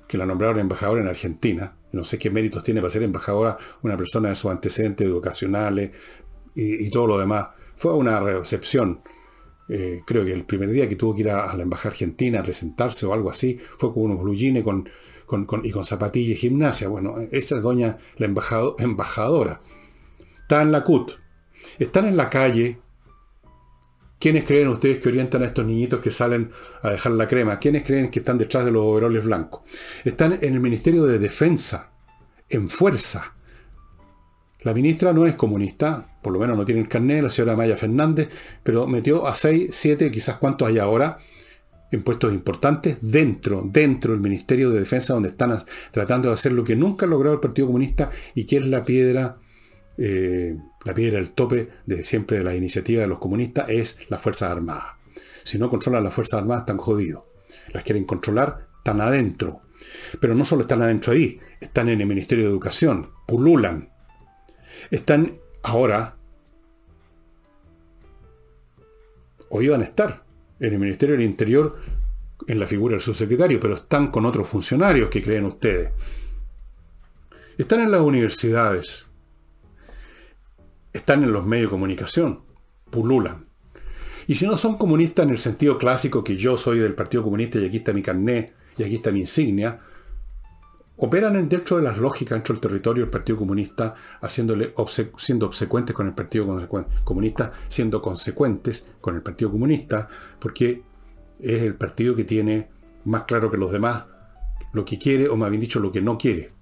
que 0.08 0.18
la 0.18 0.26
nombraron 0.26 0.58
embajadora 0.58 1.00
en 1.00 1.08
Argentina. 1.08 1.76
No 1.92 2.04
sé 2.04 2.18
qué 2.18 2.30
méritos 2.30 2.62
tiene 2.62 2.80
para 2.80 2.90
ser 2.90 3.02
embajadora 3.02 3.58
una 3.82 3.96
persona 3.96 4.28
de 4.28 4.34
sus 4.34 4.50
antecedentes 4.50 5.06
educacionales 5.06 5.92
y, 6.54 6.90
todo 6.90 7.06
lo 7.06 7.18
demás. 7.18 7.48
Fue 7.80 7.94
una 7.94 8.20
recepción. 8.20 9.00
Eh, 9.66 10.02
creo 10.06 10.22
que 10.22 10.34
el 10.34 10.44
primer 10.44 10.68
día 10.68 10.86
que 10.86 10.96
tuvo 10.96 11.14
que 11.14 11.22
ir 11.22 11.30
a, 11.30 11.56
la 11.56 11.62
embajada 11.62 11.92
argentina 11.92 12.40
a 12.40 12.42
presentarse 12.42 13.06
o 13.06 13.14
algo 13.14 13.30
así, 13.30 13.58
fue 13.78 13.94
con 13.94 14.02
unos 14.02 14.20
blue 14.20 14.36
con, 15.24 15.64
y 15.64 15.70
con 15.70 15.84
zapatillas 15.86 16.36
y 16.36 16.40
gimnasia. 16.40 16.88
Bueno, 16.88 17.16
esa 17.32 17.56
es 17.56 17.62
doña 17.62 17.96
la 18.18 18.26
embajadora. 18.26 19.62
Está 20.42 20.60
en 20.60 20.72
la 20.72 20.84
CUT. 20.84 21.12
Están 21.78 22.04
en 22.04 22.18
la 22.18 22.28
calle. 22.28 22.78
¿Quiénes 24.18 24.44
creen 24.44 24.68
ustedes 24.68 24.98
que 24.98 25.08
orientan 25.08 25.42
a 25.42 25.46
estos 25.46 25.64
niñitos 25.64 26.00
que 26.00 26.10
salen 26.10 26.50
a 26.82 26.90
dejar 26.90 27.12
la 27.12 27.26
crema? 27.26 27.58
¿Quiénes 27.58 27.82
creen 27.82 28.10
que 28.10 28.18
están 28.18 28.36
detrás 28.36 28.66
de 28.66 28.72
los 28.72 28.82
overoles 28.82 29.24
blancos? 29.24 29.62
Están 30.04 30.38
en 30.42 30.52
el 30.52 30.60
Ministerio 30.60 31.04
de 31.04 31.18
Defensa, 31.18 31.92
en 32.46 32.68
fuerza. 32.68 33.36
La 34.60 34.74
ministra 34.74 35.14
no 35.14 35.24
es 35.24 35.34
comunista, 35.34 36.09
por 36.22 36.32
lo 36.32 36.38
menos 36.38 36.56
no 36.56 36.64
tiene 36.64 36.80
el 36.80 36.88
carnet, 36.88 37.22
la 37.22 37.30
señora 37.30 37.56
Maya 37.56 37.76
Fernández, 37.76 38.28
pero 38.62 38.86
metió 38.86 39.26
a 39.26 39.34
seis, 39.34 39.70
siete, 39.72 40.10
quizás 40.10 40.36
cuántos 40.36 40.68
hay 40.68 40.78
ahora, 40.78 41.18
en 41.90 42.02
puestos 42.02 42.32
importantes 42.32 42.98
dentro, 43.00 43.62
dentro 43.64 44.12
del 44.12 44.20
Ministerio 44.20 44.70
de 44.70 44.80
Defensa, 44.80 45.14
donde 45.14 45.30
están 45.30 45.58
tratando 45.90 46.28
de 46.28 46.34
hacer 46.34 46.52
lo 46.52 46.62
que 46.62 46.76
nunca 46.76 47.06
ha 47.06 47.08
logrado 47.08 47.34
el 47.34 47.40
Partido 47.40 47.66
Comunista 47.66 48.10
y 48.34 48.44
que 48.44 48.58
es 48.58 48.64
la 48.64 48.84
piedra 48.84 49.38
eh, 50.02 50.56
la 50.84 50.94
piedra, 50.94 51.18
el 51.18 51.32
tope 51.32 51.68
de 51.84 52.04
siempre 52.04 52.38
de 52.38 52.44
la 52.44 52.54
iniciativa 52.54 53.02
de 53.02 53.08
los 53.08 53.18
comunistas 53.18 53.68
es 53.68 53.98
las 54.08 54.20
Fuerzas 54.22 54.50
Armadas. 54.50 54.94
Si 55.42 55.58
no 55.58 55.68
controlan 55.68 56.04
las 56.04 56.14
Fuerzas 56.14 56.40
Armadas, 56.40 56.62
están 56.62 56.78
jodidos. 56.78 57.24
Las 57.72 57.82
quieren 57.84 58.04
controlar, 58.04 58.66
están 58.78 59.02
adentro. 59.02 59.60
Pero 60.18 60.34
no 60.34 60.44
solo 60.44 60.62
están 60.62 60.80
adentro 60.80 61.12
ahí, 61.12 61.38
están 61.60 61.90
en 61.90 62.00
el 62.00 62.06
Ministerio 62.06 62.44
de 62.44 62.50
Educación, 62.50 63.10
pululan. 63.26 63.90
Están 64.90 65.38
ahora, 65.62 66.16
o 69.48 69.62
iban 69.62 69.80
a 69.80 69.84
estar, 69.84 70.24
en 70.60 70.72
el 70.72 70.78
Ministerio 70.78 71.16
del 71.16 71.24
Interior, 71.24 71.76
en 72.46 72.58
la 72.58 72.66
figura 72.66 72.92
del 72.92 73.02
subsecretario, 73.02 73.58
pero 73.60 73.74
están 73.74 74.10
con 74.10 74.26
otros 74.26 74.48
funcionarios 74.48 75.10
que 75.10 75.22
creen 75.22 75.46
ustedes. 75.46 75.90
Están 77.58 77.80
en 77.80 77.90
las 77.90 78.00
universidades, 78.00 79.06
están 80.92 81.24
en 81.24 81.32
los 81.32 81.44
medios 81.44 81.68
de 81.68 81.72
comunicación, 81.72 82.42
pululan. 82.90 83.46
Y 84.26 84.36
si 84.36 84.46
no 84.46 84.56
son 84.56 84.76
comunistas 84.76 85.24
en 85.24 85.32
el 85.32 85.38
sentido 85.38 85.76
clásico 85.76 86.22
que 86.22 86.36
yo 86.36 86.56
soy 86.56 86.78
del 86.78 86.94
Partido 86.94 87.22
Comunista 87.22 87.58
y 87.58 87.66
aquí 87.66 87.78
está 87.78 87.92
mi 87.92 88.02
carné 88.02 88.52
y 88.78 88.82
aquí 88.82 88.96
está 88.96 89.10
mi 89.10 89.20
insignia, 89.20 89.78
operan 91.02 91.48
dentro 91.48 91.78
de 91.78 91.82
las 91.82 91.96
lógicas 91.98 92.36
dentro 92.36 92.54
del 92.54 92.60
territorio 92.60 93.04
del 93.04 93.10
Partido 93.10 93.38
Comunista, 93.38 93.94
haciéndole 94.20 94.74
siendo 95.16 95.46
obsecuentes 95.46 95.96
con 95.96 96.06
el 96.06 96.14
Partido 96.14 96.68
Comunista, 97.04 97.52
siendo 97.68 98.02
consecuentes 98.02 98.86
con 99.00 99.16
el 99.16 99.22
Partido 99.22 99.50
Comunista, 99.50 100.08
porque 100.38 100.82
es 101.40 101.62
el 101.62 101.74
partido 101.74 102.14
que 102.14 102.24
tiene 102.24 102.68
más 103.06 103.22
claro 103.22 103.50
que 103.50 103.56
los 103.56 103.72
demás 103.72 104.04
lo 104.72 104.84
que 104.84 104.98
quiere, 104.98 105.28
o 105.28 105.36
más 105.36 105.48
bien 105.48 105.62
dicho, 105.62 105.80
lo 105.80 105.90
que 105.90 106.02
no 106.02 106.18
quiere. 106.18 106.52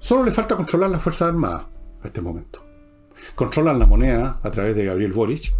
Solo 0.00 0.24
le 0.24 0.32
falta 0.32 0.56
controlar 0.56 0.90
las 0.90 1.02
Fuerzas 1.02 1.28
Armadas 1.28 1.66
a 2.02 2.06
este 2.06 2.22
momento. 2.22 2.64
Controlan 3.34 3.78
la 3.78 3.86
moneda 3.86 4.40
a 4.42 4.50
través 4.50 4.74
de 4.74 4.86
Gabriel 4.86 5.12
Boric. 5.12 5.54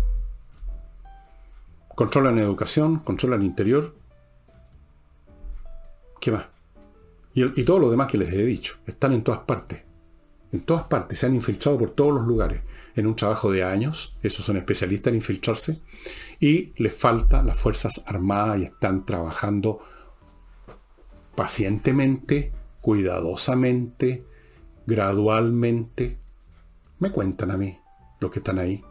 Controlan 1.94 2.38
educación, 2.38 3.00
controlan 3.00 3.42
interior. 3.42 3.94
¿Qué 6.22 6.30
más? 6.30 6.46
Y, 7.34 7.42
y 7.60 7.64
todo 7.64 7.80
lo 7.80 7.90
demás 7.90 8.06
que 8.06 8.16
les 8.16 8.32
he 8.32 8.44
dicho. 8.44 8.76
Están 8.86 9.12
en 9.12 9.24
todas 9.24 9.40
partes. 9.40 9.82
En 10.52 10.60
todas 10.60 10.84
partes. 10.84 11.18
Se 11.18 11.26
han 11.26 11.34
infiltrado 11.34 11.76
por 11.76 11.90
todos 11.90 12.14
los 12.14 12.24
lugares. 12.24 12.62
En 12.94 13.08
un 13.08 13.16
trabajo 13.16 13.50
de 13.50 13.64
años. 13.64 14.16
Esos 14.22 14.44
son 14.44 14.56
especialistas 14.56 15.10
en 15.10 15.16
infiltrarse. 15.16 15.82
Y 16.38 16.74
les 16.80 16.94
falta 16.94 17.42
las 17.42 17.58
Fuerzas 17.58 18.00
Armadas 18.06 18.60
y 18.60 18.62
están 18.66 19.04
trabajando 19.04 19.80
pacientemente, 21.34 22.52
cuidadosamente, 22.80 24.24
gradualmente, 24.86 26.20
me 27.00 27.10
cuentan 27.10 27.50
a 27.50 27.56
mí, 27.56 27.80
los 28.20 28.30
que 28.30 28.38
están 28.38 28.60
ahí. 28.60 28.84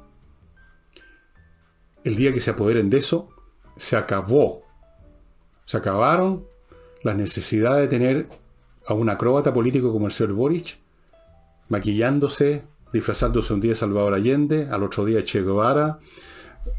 El 2.03 2.17
día 2.17 2.33
que 2.33 2.41
se 2.41 2.49
apoderen 2.49 2.89
de 2.89 2.97
eso, 2.97 3.29
se 3.77 3.95
acabó. 3.95 4.63
Se 5.65 5.77
acabaron 5.77 6.50
las 7.03 7.15
necesidades 7.15 7.89
de 7.89 7.97
tener 7.97 8.27
a 8.87 8.93
un 8.93 9.09
acróbata 9.09 9.53
político 9.53 9.91
como 9.91 10.07
el 10.07 10.11
señor 10.11 10.33
Boric, 10.33 10.77
maquillándose, 11.69 12.63
disfrazándose 12.91 13.53
un 13.53 13.61
día 13.61 13.75
Salvador 13.75 14.13
Allende, 14.13 14.67
al 14.69 14.83
otro 14.83 15.05
día 15.05 15.23
Che 15.23 15.41
Guevara, 15.41 15.99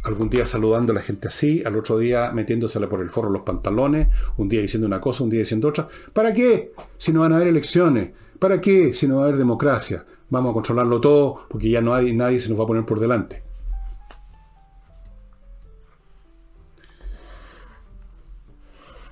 algún 0.05 0.31
día 0.31 0.45
saludando 0.45 0.93
a 0.93 0.97
la 0.97 1.03
gente 1.03 1.29
así, 1.29 1.63
al 1.65 1.77
otro 1.77 1.99
día 1.99 2.31
metiéndosela 2.33 2.89
por 2.89 3.01
el 3.01 3.11
forro 3.11 3.31
los 3.31 3.43
pantalones, 3.43 4.09
un 4.37 4.49
día 4.49 4.61
diciendo 4.61 4.87
una 4.87 5.01
cosa, 5.01 5.25
un 5.25 5.31
día 5.31 5.41
diciendo 5.41 5.69
otra. 5.69 5.89
¿Para 6.13 6.33
qué? 6.33 6.73
Si 6.97 7.13
no 7.13 7.21
van 7.21 7.33
a 7.33 7.37
haber 7.37 7.49
elecciones. 7.49 8.11
¿Para 8.39 8.61
qué 8.61 8.93
si 8.93 9.07
no 9.07 9.17
va 9.17 9.23
a 9.23 9.25
haber 9.27 9.39
democracia? 9.39 10.05
Vamos 10.29 10.51
a 10.51 10.55
controlarlo 10.55 11.01
todo 11.01 11.47
porque 11.49 11.71
ya 11.71 11.81
no 11.81 11.95
hay 11.95 12.13
nadie 12.13 12.41
se 12.41 12.49
nos 12.49 12.59
va 12.59 12.65
a 12.65 12.67
poner 12.67 12.85
por 12.85 13.01
delante. 13.01 13.43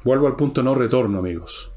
Vuelvo 0.05 0.27
al 0.27 0.37
punto 0.37 0.63
no 0.63 0.75
retorno, 0.75 1.19
amigos. 1.19 1.73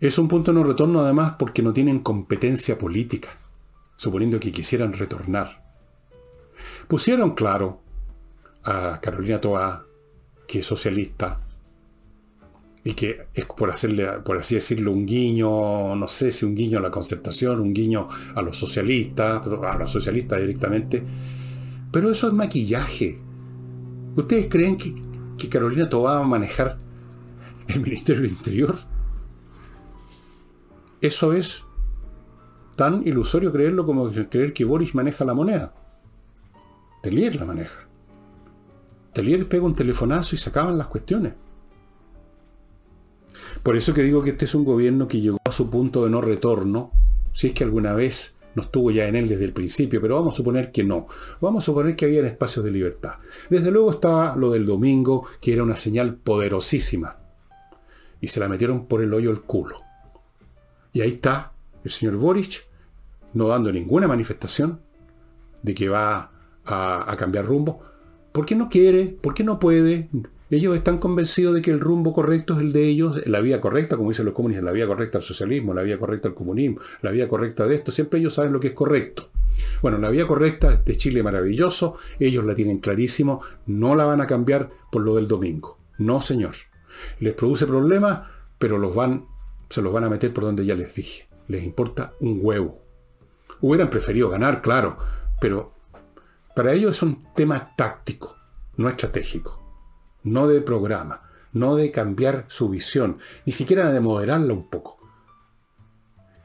Es 0.00 0.18
un 0.18 0.28
punto 0.28 0.52
no 0.52 0.62
retorno 0.62 1.00
además 1.00 1.34
porque 1.38 1.62
no 1.62 1.72
tienen 1.72 2.00
competencia 2.00 2.78
política, 2.78 3.30
suponiendo 3.96 4.38
que 4.38 4.52
quisieran 4.52 4.92
retornar. 4.92 5.64
Pusieron 6.86 7.32
claro 7.32 7.80
a 8.64 9.00
Carolina 9.00 9.40
Toa, 9.40 9.86
que 10.46 10.60
es 10.60 10.66
socialista, 10.66 11.40
y 12.84 12.94
que 12.94 13.26
es 13.34 13.44
por 13.44 13.70
hacerle, 13.70 14.06
por 14.24 14.38
así 14.38 14.54
decirlo, 14.54 14.92
un 14.92 15.04
guiño, 15.04 15.96
no 15.96 16.08
sé 16.08 16.32
si 16.32 16.46
un 16.46 16.54
guiño 16.54 16.78
a 16.78 16.82
la 16.82 16.90
concertación, 16.90 17.60
un 17.60 17.74
guiño 17.74 18.08
a 18.34 18.40
los 18.40 18.56
socialistas, 18.56 19.42
a 19.46 19.76
los 19.76 19.90
socialistas 19.90 20.40
directamente. 20.40 21.02
Pero 21.90 22.10
eso 22.10 22.28
es 22.28 22.32
maquillaje. 22.32 23.18
¿Ustedes 24.16 24.46
creen 24.48 24.76
que, 24.76 24.94
que 25.38 25.48
Carolina 25.48 25.88
Tobá 25.88 26.14
va 26.18 26.24
a 26.24 26.28
manejar 26.28 26.76
el 27.68 27.80
Ministerio 27.80 28.22
del 28.22 28.32
Interior? 28.32 28.76
Eso 31.00 31.32
es 31.32 31.64
tan 32.76 33.06
ilusorio 33.06 33.52
creerlo 33.52 33.86
como 33.86 34.10
creer 34.10 34.52
que 34.52 34.64
Boris 34.64 34.94
maneja 34.94 35.24
la 35.24 35.34
moneda. 35.34 35.74
Telier 37.02 37.36
la 37.36 37.44
maneja. 37.44 37.88
Telier 39.12 39.48
pega 39.48 39.64
un 39.64 39.74
telefonazo 39.74 40.34
y 40.34 40.38
se 40.38 40.50
acaban 40.50 40.76
las 40.76 40.88
cuestiones. 40.88 41.34
Por 43.62 43.76
eso 43.76 43.94
que 43.94 44.02
digo 44.02 44.22
que 44.22 44.30
este 44.30 44.44
es 44.44 44.54
un 44.54 44.64
gobierno 44.64 45.08
que 45.08 45.20
llegó 45.20 45.38
a 45.44 45.52
su 45.52 45.70
punto 45.70 46.04
de 46.04 46.10
no 46.10 46.20
retorno, 46.20 46.92
si 47.32 47.48
es 47.48 47.52
que 47.52 47.64
alguna 47.64 47.94
vez 47.94 48.37
no 48.58 48.64
estuvo 48.64 48.90
ya 48.90 49.06
en 49.06 49.14
él 49.14 49.28
desde 49.28 49.44
el 49.44 49.52
principio, 49.52 50.00
pero 50.00 50.16
vamos 50.16 50.34
a 50.34 50.36
suponer 50.36 50.72
que 50.72 50.82
no. 50.82 51.06
Vamos 51.40 51.62
a 51.62 51.66
suponer 51.66 51.94
que 51.94 52.06
había 52.06 52.26
espacios 52.26 52.64
de 52.64 52.72
libertad. 52.72 53.12
Desde 53.48 53.70
luego 53.70 53.92
estaba 53.92 54.34
lo 54.34 54.50
del 54.50 54.66
domingo, 54.66 55.26
que 55.40 55.52
era 55.52 55.62
una 55.62 55.76
señal 55.76 56.16
poderosísima. 56.16 57.18
Y 58.20 58.26
se 58.26 58.40
la 58.40 58.48
metieron 58.48 58.86
por 58.86 59.00
el 59.00 59.14
hoyo 59.14 59.30
el 59.30 59.42
culo. 59.42 59.80
Y 60.92 61.02
ahí 61.02 61.10
está 61.10 61.52
el 61.84 61.92
señor 61.92 62.16
Boric, 62.16 62.66
no 63.34 63.46
dando 63.46 63.70
ninguna 63.70 64.08
manifestación 64.08 64.80
de 65.62 65.72
que 65.72 65.88
va 65.88 66.32
a, 66.64 67.12
a 67.12 67.16
cambiar 67.16 67.46
rumbo. 67.46 67.80
¿Por 68.32 68.44
qué 68.44 68.56
no 68.56 68.68
quiere? 68.68 69.04
¿Por 69.06 69.34
qué 69.34 69.44
no 69.44 69.60
puede? 69.60 70.10
Ellos 70.50 70.74
están 70.74 70.96
convencidos 70.96 71.54
de 71.54 71.60
que 71.60 71.70
el 71.70 71.78
rumbo 71.78 72.14
correcto 72.14 72.54
es 72.54 72.60
el 72.60 72.72
de 72.72 72.86
ellos, 72.86 73.26
la 73.26 73.42
vía 73.42 73.60
correcta, 73.60 73.98
como 73.98 74.08
dicen 74.08 74.24
los 74.24 74.32
comunistas, 74.32 74.64
la 74.64 74.72
vía 74.72 74.86
correcta 74.86 75.18
al 75.18 75.22
socialismo, 75.22 75.74
la 75.74 75.82
vía 75.82 75.98
correcta 75.98 76.28
al 76.28 76.34
comunismo, 76.34 76.80
la 77.02 77.10
vía 77.10 77.28
correcta 77.28 77.66
de 77.66 77.74
esto. 77.74 77.92
Siempre 77.92 78.18
ellos 78.18 78.32
saben 78.32 78.54
lo 78.54 78.60
que 78.60 78.68
es 78.68 78.72
correcto. 78.72 79.28
Bueno, 79.82 79.98
la 79.98 80.08
vía 80.08 80.26
correcta 80.26 80.76
de 80.76 80.96
Chile 80.96 81.22
maravilloso, 81.22 81.96
ellos 82.18 82.46
la 82.46 82.54
tienen 82.54 82.78
clarísimo, 82.78 83.42
no 83.66 83.94
la 83.94 84.06
van 84.06 84.22
a 84.22 84.26
cambiar 84.26 84.70
por 84.90 85.02
lo 85.02 85.16
del 85.16 85.28
domingo. 85.28 85.76
No, 85.98 86.22
señor. 86.22 86.54
Les 87.20 87.34
produce 87.34 87.66
problemas, 87.66 88.22
pero 88.58 88.78
los 88.78 88.94
van, 88.94 89.26
se 89.68 89.82
los 89.82 89.92
van 89.92 90.04
a 90.04 90.08
meter 90.08 90.32
por 90.32 90.44
donde 90.44 90.64
ya 90.64 90.74
les 90.74 90.94
dije. 90.94 91.28
Les 91.48 91.62
importa 91.62 92.14
un 92.20 92.38
huevo. 92.40 92.80
Hubieran 93.60 93.90
preferido 93.90 94.30
ganar, 94.30 94.62
claro, 94.62 94.96
pero 95.42 95.74
para 96.56 96.72
ellos 96.72 96.92
es 96.92 97.02
un 97.02 97.26
tema 97.34 97.74
táctico, 97.76 98.34
no 98.78 98.88
estratégico 98.88 99.67
no 100.22 100.48
de 100.48 100.60
programa, 100.60 101.22
no 101.52 101.76
de 101.76 101.90
cambiar 101.90 102.44
su 102.48 102.68
visión, 102.68 103.18
ni 103.46 103.52
siquiera 103.52 103.90
de 103.90 104.00
moderarla 104.00 104.52
un 104.52 104.68
poco. 104.68 104.98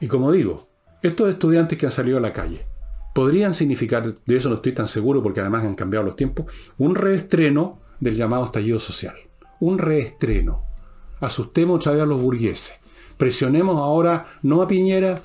Y 0.00 0.08
como 0.08 0.32
digo, 0.32 0.66
estos 1.02 1.28
estudiantes 1.28 1.78
que 1.78 1.86
han 1.86 1.92
salido 1.92 2.18
a 2.18 2.20
la 2.20 2.32
calle, 2.32 2.66
podrían 3.14 3.54
significar, 3.54 4.14
de 4.26 4.36
eso 4.36 4.48
no 4.48 4.56
estoy 4.56 4.72
tan 4.72 4.88
seguro 4.88 5.22
porque 5.22 5.40
además 5.40 5.64
han 5.64 5.74
cambiado 5.74 6.04
los 6.04 6.16
tiempos, 6.16 6.46
un 6.78 6.94
reestreno 6.94 7.80
del 8.00 8.16
llamado 8.16 8.46
estallido 8.46 8.78
social. 8.78 9.14
Un 9.60 9.78
reestreno. 9.78 10.64
Asustemos 11.20 11.76
otra 11.76 11.92
vez 11.92 12.02
a 12.02 12.06
los 12.06 12.20
burgueses. 12.20 12.76
Presionemos 13.16 13.76
ahora 13.78 14.26
no 14.42 14.60
a 14.60 14.68
Piñera, 14.68 15.20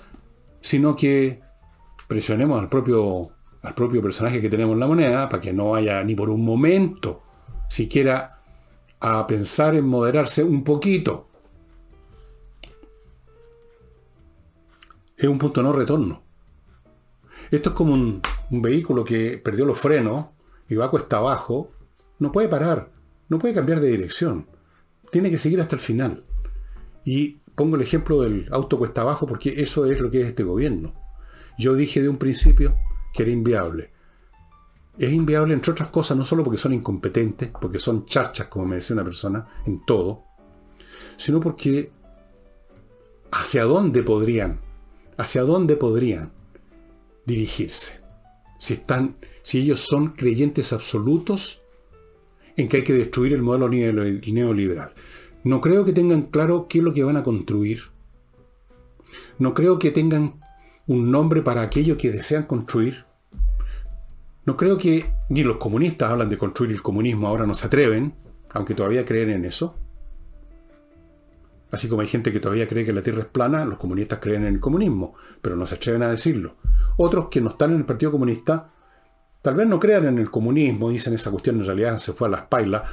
sino 0.62 0.96
que 0.96 1.42
presionemos 2.08 2.60
al 2.60 2.70
propio, 2.70 3.30
al 3.64 3.74
propio 3.74 4.02
personaje 4.02 4.40
que 4.40 4.50
tenemos 4.50 4.74
en 4.74 4.80
la 4.80 4.88
moneda 4.88 5.28
para 5.28 5.42
que 5.42 5.52
no 5.52 5.76
haya 5.76 6.04
ni 6.04 6.16
por 6.16 6.30
un 6.30 6.46
momento 6.46 7.24
siquiera 7.70 8.39
a 9.00 9.26
pensar 9.28 9.76
en 9.76 9.88
moderarse 9.88 10.44
un 10.44 10.64
poquito. 10.64 11.28
Es 15.18 15.28
un 15.28 15.38
punto 15.38 15.62
no 15.62 15.74
retorno. 15.74 16.24
Esto 17.52 17.70
es 17.70 17.76
como 17.76 17.94
un, 17.94 18.22
vehículo 18.52 19.04
que 19.04 19.38
perdió 19.38 19.66
los 19.66 19.80
frenos 19.80 20.28
y 20.68 20.76
va 20.76 20.92
cuesta 20.92 21.18
abajo. 21.18 21.72
No 22.20 22.32
puede 22.32 22.48
parar, 22.48 22.92
no 23.28 23.40
puede 23.40 23.54
cambiar 23.54 23.80
de 23.80 23.90
dirección. 23.90 24.48
Tiene 25.12 25.32
que 25.32 25.40
seguir 25.40 25.60
hasta 25.60 25.76
el 25.76 25.82
final. 25.82 26.24
Y 27.06 27.40
pongo 27.56 27.76
el 27.76 27.82
ejemplo 27.82 28.22
del 28.22 28.48
auto 28.52 28.78
cuesta 28.78 29.02
abajo 29.02 29.28
porque 29.28 29.62
eso 29.62 29.86
es 29.86 30.00
lo 30.00 30.12
que 30.12 30.22
es 30.22 30.28
este 30.28 30.44
gobierno. 30.44 30.94
Yo 31.58 31.74
dije 31.76 32.02
de 32.02 32.10
un 32.10 32.18
principio 32.18 32.76
que 33.14 33.24
era 33.24 33.32
inviable 33.32 33.92
es 35.00 35.14
inviable, 35.14 35.54
entre 35.54 35.72
otras 35.72 35.90
cosas, 35.90 36.18
no 36.18 36.26
solo 36.26 36.44
porque 36.44 36.60
son 36.60 36.74
incompetentes, 36.74 37.50
porque 37.50 37.80
son 37.80 38.06
charchas, 38.06 38.48
como 38.48 38.66
me 38.66 38.76
decía 38.76 38.96
una 38.96 39.06
persona, 39.06 39.48
en 39.66 39.86
todo, 39.86 40.26
sino 41.16 41.40
porque 41.40 41.92
hacia 43.32 43.64
dónde 43.64 44.04
podrían, 44.04 44.60
hacia 45.18 45.44
dónde 45.44 45.78
podrían 45.78 46.34
dirigirse. 47.26 48.02
Si 48.60 48.74
están, 48.74 49.16
si 49.42 49.60
ellos 49.60 49.80
son 49.80 50.10
creyentes 50.10 50.74
absolutos 50.74 51.62
en 52.58 52.68
que 52.68 52.78
hay 52.78 52.84
que 52.84 52.94
destruir 52.94 53.34
el 53.34 53.42
modelo 53.42 53.70
neoliberal. 53.70 54.94
No 55.46 55.62
creo 55.62 55.86
que 55.86 55.94
tengan 55.94 56.24
claro 56.24 56.68
qué 56.68 56.80
es 56.80 56.84
lo 56.84 56.94
que 56.94 57.04
van 57.04 57.16
a 57.16 57.24
construir. 57.24 57.84
No 59.38 59.54
creo 59.54 59.80
que 59.80 59.92
tengan 59.92 60.42
un 60.88 61.10
nombre 61.10 61.42
para 61.42 61.62
aquello 61.62 61.98
que 61.98 62.12
desean 62.12 62.44
construir. 62.44 63.06
No 64.50 64.58
creo 64.58 64.80
que 64.80 65.06
ni 65.30 65.44
los 65.44 65.58
comunistas 65.58 66.10
hablan 66.10 66.28
de 66.28 66.36
construir 66.36 66.72
el 66.72 66.82
comunismo, 66.82 67.28
ahora 67.28 67.46
no 67.46 67.54
se 67.54 67.68
atreven, 67.68 68.16
aunque 68.50 68.74
todavía 68.74 69.06
creen 69.06 69.30
en 69.30 69.46
eso. 69.46 69.78
Así 71.70 71.88
como 71.88 72.02
hay 72.02 72.08
gente 72.08 72.32
que 72.32 72.40
todavía 72.40 72.68
cree 72.68 72.84
que 72.84 72.92
la 72.92 73.04
Tierra 73.04 73.20
es 73.20 73.26
plana, 73.28 73.64
los 73.64 73.78
comunistas 73.78 74.18
creen 74.18 74.48
en 74.48 74.56
el 74.56 74.60
comunismo, 74.60 75.14
pero 75.40 75.56
no 75.56 75.68
se 75.68 75.76
atreven 75.76 76.02
a 76.02 76.10
decirlo. 76.10 76.56
Otros 76.98 77.28
que 77.30 77.42
no 77.42 77.52
están 77.52 77.74
en 77.74 77.78
el 77.78 77.86
Partido 77.86 78.12
Comunista, 78.12 78.72
tal 79.44 79.54
vez 79.54 79.68
no 79.68 79.80
crean 79.80 80.08
en 80.08 80.18
el 80.18 80.32
comunismo, 80.32 80.90
dicen 80.90 81.14
esa 81.14 81.30
cuestión 81.30 81.60
en 81.60 81.66
realidad 81.68 82.00
se 82.00 82.14
fue 82.14 82.28
a 82.28 82.32
las 82.32 82.42
pailas. 82.48 82.90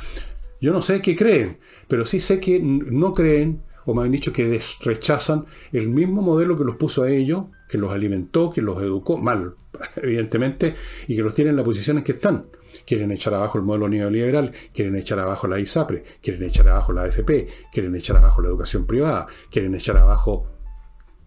Yo 0.60 0.74
no 0.74 0.82
sé 0.82 1.00
qué 1.00 1.16
creen, 1.16 1.58
pero 1.88 2.04
sí 2.04 2.20
sé 2.20 2.38
que 2.38 2.60
no 2.60 3.14
creen, 3.14 3.62
o 3.86 3.94
me 3.94 4.02
han 4.02 4.12
dicho 4.12 4.32
que 4.32 4.60
rechazan 4.80 5.46
el 5.72 5.88
mismo 5.88 6.20
modelo 6.20 6.58
que 6.58 6.64
los 6.64 6.76
puso 6.76 7.04
a 7.04 7.10
ellos, 7.10 7.44
que 7.68 7.78
los 7.78 7.92
alimentó, 7.92 8.50
que 8.50 8.60
los 8.60 8.82
educó, 8.82 9.16
mal, 9.16 9.54
evidentemente, 9.96 10.74
y 11.06 11.16
que 11.16 11.22
los 11.22 11.34
tienen 11.34 11.50
en 11.50 11.56
las 11.56 11.64
posiciones 11.64 12.02
que 12.04 12.12
están. 12.12 12.48
Quieren 12.84 13.10
echar 13.12 13.32
abajo 13.32 13.58
el 13.58 13.64
modelo 13.64 13.88
neoliberal, 13.88 14.52
quieren 14.74 14.96
echar 14.96 15.18
abajo 15.20 15.46
la 15.46 15.58
ISAPRE, 15.60 16.04
quieren 16.20 16.42
echar 16.42 16.68
abajo 16.68 16.92
la 16.92 17.04
AFP, 17.04 17.48
quieren 17.72 17.94
echar 17.94 18.16
abajo 18.16 18.42
la 18.42 18.48
educación 18.48 18.86
privada, 18.86 19.26
quieren 19.50 19.74
echar 19.74 19.96
abajo 19.96 20.48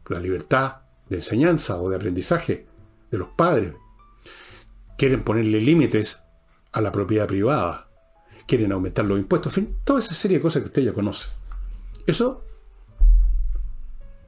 la 0.07 0.19
libertad 0.19 0.81
de 1.07 1.17
enseñanza 1.17 1.77
o 1.77 1.89
de 1.89 1.95
aprendizaje 1.95 2.67
de 3.09 3.17
los 3.17 3.29
padres. 3.29 3.73
Quieren 4.97 5.23
ponerle 5.23 5.61
límites 5.61 6.21
a 6.73 6.81
la 6.81 6.91
propiedad 6.91 7.27
privada. 7.27 7.89
Quieren 8.45 8.71
aumentar 8.71 9.05
los 9.05 9.17
impuestos. 9.17 9.57
En 9.57 9.65
fin, 9.65 9.77
toda 9.83 9.99
esa 9.99 10.13
serie 10.13 10.37
de 10.37 10.41
cosas 10.41 10.61
que 10.61 10.67
usted 10.67 10.81
ya 10.83 10.93
conoce. 10.93 11.29
Eso, 12.05 12.43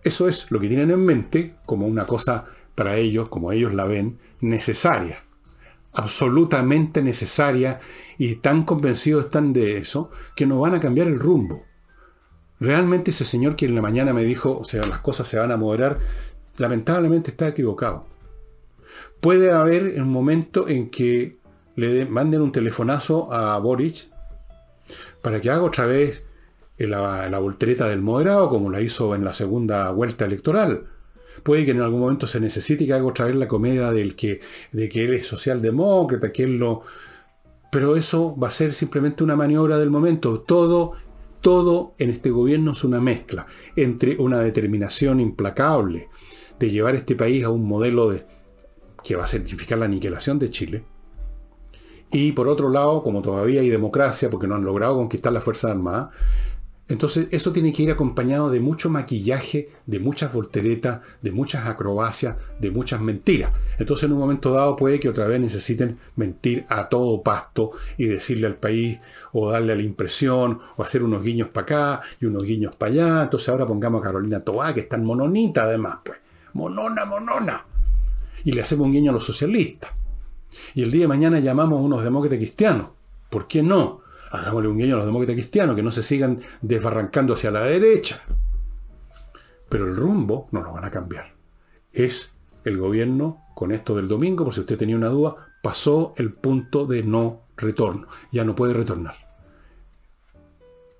eso 0.03 0.27
es 0.27 0.49
lo 0.49 0.59
que 0.59 0.67
tienen 0.67 0.91
en 0.91 1.05
mente 1.05 1.55
como 1.65 1.87
una 1.87 2.05
cosa 2.05 2.45
para 2.75 2.97
ellos, 2.97 3.29
como 3.29 3.51
ellos 3.51 3.73
la 3.73 3.85
ven, 3.85 4.19
necesaria, 4.39 5.23
absolutamente 5.93 7.01
necesaria, 7.01 7.79
y 8.17 8.35
tan 8.35 8.63
convencidos 8.63 9.25
están 9.25 9.53
de 9.53 9.77
eso, 9.77 10.11
que 10.35 10.45
no 10.45 10.59
van 10.59 10.75
a 10.75 10.79
cambiar 10.79 11.07
el 11.07 11.19
rumbo. 11.19 11.65
Realmente 12.59 13.11
ese 13.11 13.25
señor 13.25 13.55
que 13.55 13.65
en 13.65 13.75
la 13.75 13.81
mañana 13.81 14.13
me 14.13 14.23
dijo, 14.23 14.57
o 14.57 14.63
sea, 14.63 14.85
las 14.85 14.99
cosas 14.99 15.27
se 15.27 15.37
van 15.37 15.51
a 15.51 15.57
moderar, 15.57 15.99
lamentablemente 16.57 17.31
está 17.31 17.47
equivocado. 17.47 18.05
Puede 19.19 19.51
haber 19.51 20.01
un 20.01 20.09
momento 20.09 20.67
en 20.67 20.89
que 20.89 21.37
le 21.75 22.05
manden 22.05 22.41
un 22.41 22.51
telefonazo 22.51 23.33
a 23.33 23.57
Boric 23.59 24.09
para 25.21 25.39
que 25.39 25.49
haga 25.49 25.63
otra 25.63 25.85
vez 25.85 26.23
la, 26.87 27.29
la 27.29 27.39
voltereta 27.39 27.87
del 27.87 28.01
moderado, 28.01 28.49
como 28.49 28.69
la 28.69 28.81
hizo 28.81 29.15
en 29.15 29.23
la 29.23 29.33
segunda 29.33 29.91
vuelta 29.91 30.25
electoral. 30.25 30.87
Puede 31.43 31.65
que 31.65 31.71
en 31.71 31.81
algún 31.81 32.01
momento 32.01 32.27
se 32.27 32.39
necesite 32.39 32.85
que 32.85 32.93
haga 32.93 33.05
otra 33.05 33.25
vez 33.25 33.35
la 33.35 33.47
comedia 33.47 33.91
del 33.91 34.15
que, 34.15 34.41
de 34.71 34.89
que 34.89 35.05
él 35.05 35.13
es 35.13 35.27
socialdemócrata, 35.27 36.31
que 36.31 36.43
él 36.43 36.57
lo... 36.57 36.83
Pero 37.71 37.95
eso 37.95 38.37
va 38.37 38.49
a 38.49 38.51
ser 38.51 38.73
simplemente 38.73 39.23
una 39.23 39.35
maniobra 39.35 39.77
del 39.77 39.89
momento. 39.89 40.41
Todo, 40.41 40.93
todo 41.39 41.93
en 41.97 42.09
este 42.09 42.29
gobierno 42.29 42.73
es 42.73 42.83
una 42.83 42.99
mezcla 42.99 43.47
entre 43.75 44.17
una 44.17 44.39
determinación 44.39 45.19
implacable 45.19 46.09
de 46.59 46.69
llevar 46.69 46.95
este 46.95 47.15
país 47.15 47.43
a 47.43 47.49
un 47.49 47.65
modelo 47.65 48.09
de, 48.09 48.25
que 49.03 49.15
va 49.15 49.23
a 49.23 49.27
certificar 49.27 49.77
la 49.77 49.85
aniquilación 49.85 50.37
de 50.37 50.51
Chile. 50.51 50.83
Y 52.11 52.33
por 52.33 52.49
otro 52.49 52.69
lado, 52.69 53.03
como 53.03 53.21
todavía 53.21 53.61
hay 53.61 53.69
democracia, 53.69 54.29
porque 54.29 54.47
no 54.47 54.55
han 54.55 54.65
logrado 54.65 54.97
conquistar 54.97 55.31
la 55.31 55.39
Fuerza 55.39 55.71
Armada, 55.71 56.11
Entonces 56.87 57.29
eso 57.31 57.53
tiene 57.53 57.71
que 57.71 57.83
ir 57.83 57.91
acompañado 57.91 58.49
de 58.49 58.59
mucho 58.59 58.89
maquillaje, 58.89 59.69
de 59.85 59.99
muchas 59.99 60.33
volteretas, 60.33 60.99
de 61.21 61.31
muchas 61.31 61.65
acrobacias, 61.65 62.35
de 62.59 62.69
muchas 62.69 62.99
mentiras. 62.99 63.53
Entonces 63.77 64.05
en 64.05 64.13
un 64.13 64.19
momento 64.19 64.51
dado 64.51 64.75
puede 64.75 64.99
que 64.99 65.07
otra 65.07 65.25
vez 65.27 65.39
necesiten 65.39 65.99
mentir 66.17 66.65
a 66.67 66.89
todo 66.89 67.23
pasto 67.23 67.71
y 67.97 68.07
decirle 68.07 68.47
al 68.47 68.55
país 68.55 68.99
o 69.31 69.51
darle 69.51 69.75
la 69.75 69.83
impresión 69.83 70.59
o 70.75 70.83
hacer 70.83 71.03
unos 71.03 71.23
guiños 71.23 71.47
para 71.47 71.63
acá 71.63 72.01
y 72.19 72.25
unos 72.25 72.43
guiños 72.43 72.75
para 72.75 72.91
allá. 72.91 73.23
Entonces 73.23 73.47
ahora 73.47 73.65
pongamos 73.65 74.01
a 74.01 74.03
Carolina 74.03 74.41
Toá, 74.41 74.73
que 74.73 74.81
es 74.81 74.89
tan 74.89 75.05
mononita 75.05 75.63
además, 75.63 75.99
pues. 76.03 76.19
Monona, 76.53 77.05
monona. 77.05 77.65
Y 78.43 78.51
le 78.51 78.61
hacemos 78.61 78.87
un 78.87 78.91
guiño 78.91 79.11
a 79.11 79.13
los 79.13 79.23
socialistas. 79.23 79.91
Y 80.73 80.83
el 80.83 80.91
día 80.91 81.01
de 81.01 81.07
mañana 81.07 81.39
llamamos 81.39 81.79
a 81.79 81.83
unos 81.83 82.03
demócratas 82.03 82.37
cristianos. 82.37 82.87
¿Por 83.29 83.47
qué 83.47 83.63
no? 83.63 84.00
Hagámosle 84.31 84.69
un 84.69 84.77
guiño 84.77 84.95
a 84.95 84.97
los 84.97 85.05
demócratas 85.05 85.35
cristianos, 85.35 85.75
que 85.75 85.83
no 85.83 85.91
se 85.91 86.03
sigan 86.03 86.39
desbarrancando 86.61 87.33
hacia 87.33 87.51
la 87.51 87.63
derecha. 87.63 88.21
Pero 89.69 89.85
el 89.85 89.95
rumbo 89.95 90.47
no 90.51 90.61
lo 90.61 90.73
van 90.73 90.85
a 90.85 90.91
cambiar. 90.91 91.33
Es 91.91 92.31
el 92.63 92.77
gobierno, 92.77 93.43
con 93.55 93.71
esto 93.71 93.95
del 93.95 94.07
domingo, 94.07 94.45
por 94.45 94.53
si 94.53 94.61
usted 94.61 94.77
tenía 94.77 94.95
una 94.95 95.09
duda, 95.09 95.35
pasó 95.61 96.13
el 96.17 96.33
punto 96.33 96.85
de 96.85 97.03
no 97.03 97.41
retorno. 97.57 98.07
Ya 98.31 98.43
no 98.45 98.55
puede 98.55 98.73
retornar. 98.73 99.15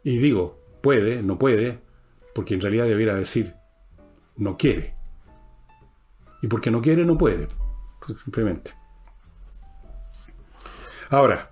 Y 0.03 0.17
digo, 0.17 0.59
puede, 0.81 1.21
no 1.23 1.37
puede, 1.37 1.79
porque 2.33 2.55
en 2.55 2.61
realidad 2.61 2.85
debiera 2.85 3.15
decir, 3.15 3.55
no 4.35 4.57
quiere. 4.57 4.95
Y 6.41 6.47
porque 6.47 6.71
no 6.71 6.81
quiere, 6.81 7.05
no 7.05 7.17
puede. 7.17 7.47
Simplemente. 8.23 8.73
Ahora, 11.09 11.50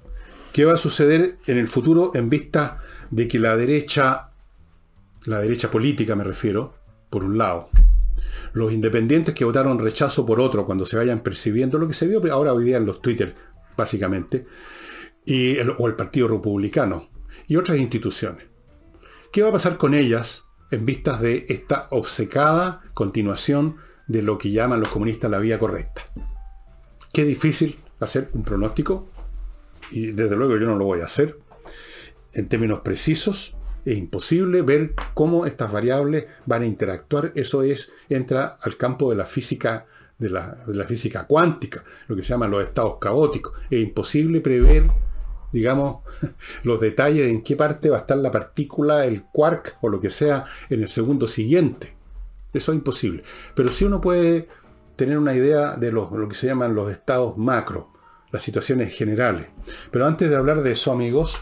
¿Qué 0.53 0.65
va 0.65 0.73
a 0.73 0.77
suceder 0.77 1.37
en 1.47 1.57
el 1.57 1.67
futuro 1.67 2.11
en 2.15 2.29
vista 2.29 2.79
de 3.11 3.27
que 3.27 3.39
la 3.39 3.55
derecha, 3.55 4.31
la 5.25 5.39
derecha 5.39 5.69
política 5.69 6.15
me 6.15 6.23
refiero, 6.23 6.73
por 7.09 7.23
un 7.23 7.37
lado, 7.37 7.69
los 8.53 8.73
independientes 8.73 9.35
que 9.35 9.45
votaron 9.45 9.79
rechazo 9.79 10.25
por 10.25 10.39
otro 10.39 10.65
cuando 10.65 10.85
se 10.85 10.97
vayan 10.97 11.21
percibiendo 11.21 11.77
lo 11.77 11.87
que 11.87 11.93
se 11.93 12.07
vio 12.07 12.21
ahora 12.33 12.53
hoy 12.53 12.65
día 12.65 12.77
en 12.77 12.85
los 12.85 13.01
Twitter, 13.01 13.35
básicamente, 13.77 14.47
y 15.25 15.57
o 15.59 15.87
el 15.87 15.95
Partido 15.95 16.27
Republicano 16.27 17.09
y 17.47 17.55
otras 17.55 17.77
instituciones. 17.77 18.47
¿Qué 19.31 19.43
va 19.43 19.49
a 19.49 19.53
pasar 19.53 19.77
con 19.77 19.93
ellas 19.93 20.45
en 20.71 20.85
vistas 20.85 21.21
de 21.21 21.45
esta 21.49 21.87
obcecada 21.91 22.81
continuación 22.93 23.77
de 24.07 24.23
lo 24.23 24.39
que 24.39 24.51
llaman 24.51 24.79
los 24.79 24.89
comunistas 24.89 25.29
la 25.29 25.39
vía 25.39 25.59
correcta? 25.59 26.03
Qué 27.13 27.23
difícil 27.23 27.77
hacer 27.99 28.29
un 28.33 28.43
pronóstico 28.43 29.09
y 29.91 30.11
desde 30.11 30.35
luego 30.35 30.57
yo 30.57 30.65
no 30.67 30.75
lo 30.75 30.85
voy 30.85 31.01
a 31.01 31.05
hacer, 31.05 31.37
en 32.33 32.47
términos 32.47 32.81
precisos, 32.81 33.55
es 33.85 33.97
imposible 33.97 34.61
ver 34.61 34.93
cómo 35.13 35.45
estas 35.45 35.71
variables 35.71 36.25
van 36.45 36.63
a 36.63 36.67
interactuar. 36.67 37.31
Eso 37.35 37.63
es, 37.63 37.91
entra 38.09 38.57
al 38.61 38.77
campo 38.77 39.09
de 39.09 39.15
la 39.15 39.25
física, 39.25 39.87
de 40.17 40.29
la, 40.29 40.85
física 40.87 41.25
cuántica, 41.25 41.83
lo 42.07 42.15
que 42.15 42.23
se 42.23 42.29
llaman 42.29 42.51
los 42.51 42.63
estados 42.63 42.97
caóticos. 42.99 43.53
Es 43.69 43.79
imposible 43.79 44.41
prever, 44.41 44.89
digamos, 45.51 46.03
los 46.63 46.79
detalles 46.79 47.25
de 47.25 47.31
en 47.31 47.41
qué 47.41 47.55
parte 47.55 47.89
va 47.89 47.97
a 47.97 48.01
estar 48.01 48.17
la 48.17 48.31
partícula, 48.31 49.05
el 49.05 49.23
quark 49.23 49.77
o 49.81 49.89
lo 49.89 49.99
que 49.99 50.09
sea 50.09 50.45
en 50.69 50.81
el 50.81 50.89
segundo 50.89 51.27
siguiente. 51.27 51.95
Eso 52.53 52.71
es 52.71 52.77
imposible. 52.77 53.23
Pero 53.55 53.71
sí 53.71 53.85
uno 53.85 54.01
puede 54.01 54.47
tener 54.95 55.17
una 55.17 55.33
idea 55.33 55.77
de 55.77 55.91
los, 55.91 56.11
lo 56.11 56.27
que 56.27 56.35
se 56.35 56.47
llaman 56.47 56.75
los 56.75 56.91
estados 56.91 57.37
macro 57.37 57.98
las 58.31 58.43
situaciones 58.43 58.95
generales. 58.95 59.47
Pero 59.91 60.05
antes 60.05 60.29
de 60.29 60.35
hablar 60.35 60.61
de 60.61 60.71
eso, 60.71 60.91
amigos, 60.91 61.39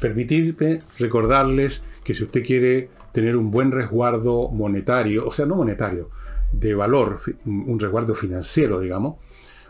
permitirme 0.00 0.82
recordarles 0.98 1.82
que 2.04 2.14
si 2.14 2.24
usted 2.24 2.44
quiere 2.44 2.90
tener 3.12 3.36
un 3.36 3.50
buen 3.50 3.70
resguardo 3.70 4.48
monetario, 4.48 5.26
o 5.26 5.32
sea, 5.32 5.46
no 5.46 5.56
monetario, 5.56 6.10
de 6.52 6.74
valor, 6.74 7.20
un 7.46 7.78
resguardo 7.78 8.14
financiero, 8.14 8.80
digamos, 8.80 9.20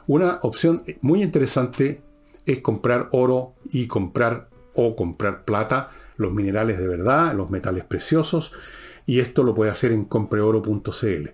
una 0.06 0.38
opción 0.42 0.82
muy 1.00 1.22
interesante 1.22 2.02
es 2.44 2.58
comprar 2.58 3.08
oro 3.12 3.54
y 3.70 3.86
comprar 3.86 4.48
o 4.74 4.96
comprar 4.96 5.44
plata, 5.44 5.90
los 6.16 6.32
minerales 6.32 6.78
de 6.78 6.88
verdad, 6.88 7.34
los 7.34 7.50
metales 7.50 7.84
preciosos, 7.84 8.52
y 9.06 9.20
esto 9.20 9.42
lo 9.42 9.54
puede 9.54 9.70
hacer 9.70 9.92
en 9.92 10.04
compreoro.cl. 10.04 11.30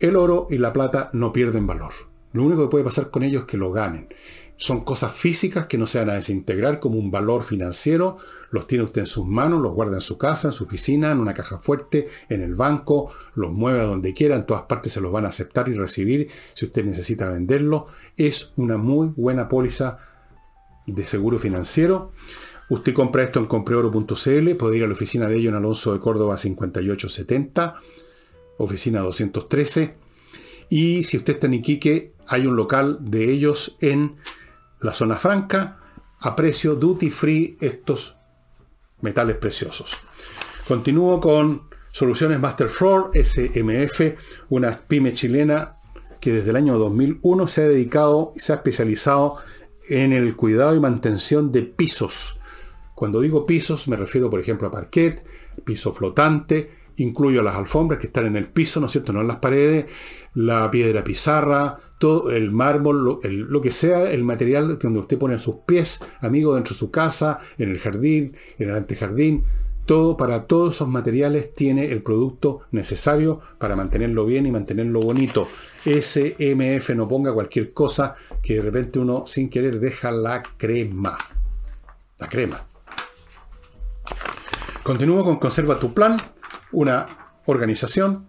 El 0.00 0.16
oro 0.16 0.46
y 0.50 0.58
la 0.58 0.72
plata 0.72 1.10
no 1.12 1.32
pierden 1.32 1.66
valor. 1.66 1.92
Lo 2.32 2.44
único 2.44 2.62
que 2.62 2.70
puede 2.70 2.84
pasar 2.84 3.10
con 3.10 3.22
ellos 3.22 3.42
es 3.42 3.48
que 3.48 3.56
lo 3.56 3.72
ganen. 3.72 4.08
Son 4.56 4.84
cosas 4.84 5.12
físicas 5.12 5.66
que 5.66 5.76
no 5.76 5.86
se 5.86 5.98
van 5.98 6.10
a 6.10 6.14
desintegrar 6.14 6.78
como 6.78 6.98
un 6.98 7.10
valor 7.10 7.42
financiero. 7.42 8.18
Los 8.50 8.66
tiene 8.66 8.84
usted 8.84 9.00
en 9.00 9.06
sus 9.06 9.26
manos, 9.26 9.60
los 9.60 9.72
guarda 9.72 9.96
en 9.96 10.00
su 10.00 10.18
casa, 10.18 10.48
en 10.48 10.52
su 10.52 10.64
oficina, 10.64 11.10
en 11.10 11.18
una 11.18 11.34
caja 11.34 11.58
fuerte, 11.58 12.08
en 12.28 12.42
el 12.42 12.54
banco, 12.54 13.10
los 13.34 13.50
mueve 13.50 13.80
a 13.80 13.84
donde 13.84 14.12
quiera, 14.14 14.36
en 14.36 14.46
todas 14.46 14.62
partes 14.62 14.92
se 14.92 15.00
los 15.00 15.10
van 15.10 15.24
a 15.24 15.30
aceptar 15.30 15.68
y 15.68 15.74
recibir 15.74 16.28
si 16.54 16.66
usted 16.66 16.84
necesita 16.84 17.28
venderlo. 17.28 17.86
Es 18.16 18.52
una 18.56 18.76
muy 18.76 19.08
buena 19.16 19.48
póliza 19.48 19.98
de 20.86 21.04
seguro 21.04 21.38
financiero. 21.38 22.12
Usted 22.68 22.94
compra 22.94 23.24
esto 23.24 23.38
en 23.40 23.46
compreoro.cl, 23.46 24.54
puede 24.54 24.76
ir 24.76 24.84
a 24.84 24.86
la 24.86 24.92
oficina 24.92 25.28
de 25.28 25.36
ellos 25.36 25.50
en 25.50 25.56
Alonso 25.56 25.92
de 25.92 26.00
Córdoba 26.00 26.38
5870, 26.38 27.80
oficina 28.58 29.00
213. 29.00 29.94
Y 30.70 31.04
si 31.04 31.18
usted 31.18 31.34
está 31.34 31.48
en 31.48 31.54
Iquique, 31.54 32.11
hay 32.28 32.46
un 32.46 32.56
local 32.56 32.98
de 33.00 33.30
ellos 33.30 33.76
en 33.80 34.16
la 34.80 34.92
zona 34.92 35.16
franca 35.16 35.78
a 36.20 36.36
precio 36.36 36.74
duty 36.74 37.10
free 37.10 37.56
estos 37.60 38.16
metales 39.00 39.36
preciosos. 39.36 39.98
Continúo 40.66 41.20
con 41.20 41.68
Soluciones 41.88 42.40
Masterfloor 42.40 43.10
SMF, 43.12 44.00
una 44.48 44.78
pyme 44.78 45.12
chilena 45.12 45.76
que 46.20 46.32
desde 46.32 46.50
el 46.50 46.56
año 46.56 46.78
2001 46.78 47.46
se 47.48 47.62
ha 47.62 47.68
dedicado 47.68 48.32
y 48.36 48.40
se 48.40 48.52
ha 48.52 48.56
especializado 48.56 49.38
en 49.88 50.12
el 50.12 50.36
cuidado 50.36 50.76
y 50.76 50.80
mantención 50.80 51.50
de 51.50 51.62
pisos. 51.62 52.38
Cuando 52.94 53.20
digo 53.20 53.44
pisos 53.44 53.88
me 53.88 53.96
refiero 53.96 54.30
por 54.30 54.38
ejemplo 54.38 54.68
a 54.68 54.70
parquet, 54.70 55.24
piso 55.64 55.92
flotante, 55.92 56.70
incluyo 56.96 57.42
las 57.42 57.56
alfombras 57.56 57.98
que 57.98 58.06
están 58.06 58.26
en 58.26 58.36
el 58.36 58.48
piso, 58.48 58.78
¿no 58.80 58.86
es 58.86 58.92
cierto? 58.92 59.12
No 59.12 59.20
en 59.20 59.28
las 59.28 59.38
paredes, 59.38 59.86
la 60.34 60.70
piedra 60.70 61.02
pizarra, 61.02 61.78
todo 62.02 62.32
el 62.32 62.50
mármol, 62.50 63.20
lo, 63.22 63.60
que 63.60 63.70
sea 63.70 64.10
el 64.10 64.24
material 64.24 64.76
que 64.76 64.88
donde 64.88 64.98
usted 64.98 65.18
pone 65.18 65.38
sus 65.38 65.58
pies, 65.64 66.00
amigo, 66.18 66.56
dentro 66.56 66.74
de 66.74 66.78
su 66.80 66.90
casa, 66.90 67.38
en 67.58 67.70
el 67.70 67.78
jardín, 67.78 68.36
en 68.58 68.70
el 68.70 68.74
antejardín, 68.74 69.44
todo 69.86 70.16
para 70.16 70.48
todos 70.48 70.74
esos 70.74 70.88
materiales 70.88 71.54
tiene 71.54 71.92
el 71.92 72.02
producto 72.02 72.62
necesario 72.72 73.40
para 73.56 73.76
mantenerlo 73.76 74.26
bien 74.26 74.46
y 74.46 74.50
mantenerlo 74.50 75.00
bonito. 75.00 75.46
SMF 75.84 76.90
no 76.96 77.06
ponga 77.06 77.32
cualquier 77.32 77.72
cosa 77.72 78.16
que 78.42 78.54
de 78.54 78.62
repente 78.62 78.98
uno 78.98 79.24
sin 79.28 79.48
querer 79.48 79.78
deja 79.78 80.10
la 80.10 80.42
crema. 80.56 81.16
La 82.18 82.28
crema. 82.28 82.66
Continúo 84.82 85.22
con 85.22 85.36
Conserva 85.36 85.78
tu 85.78 85.94
plan 85.94 86.16
una 86.72 87.36
organización 87.46 88.26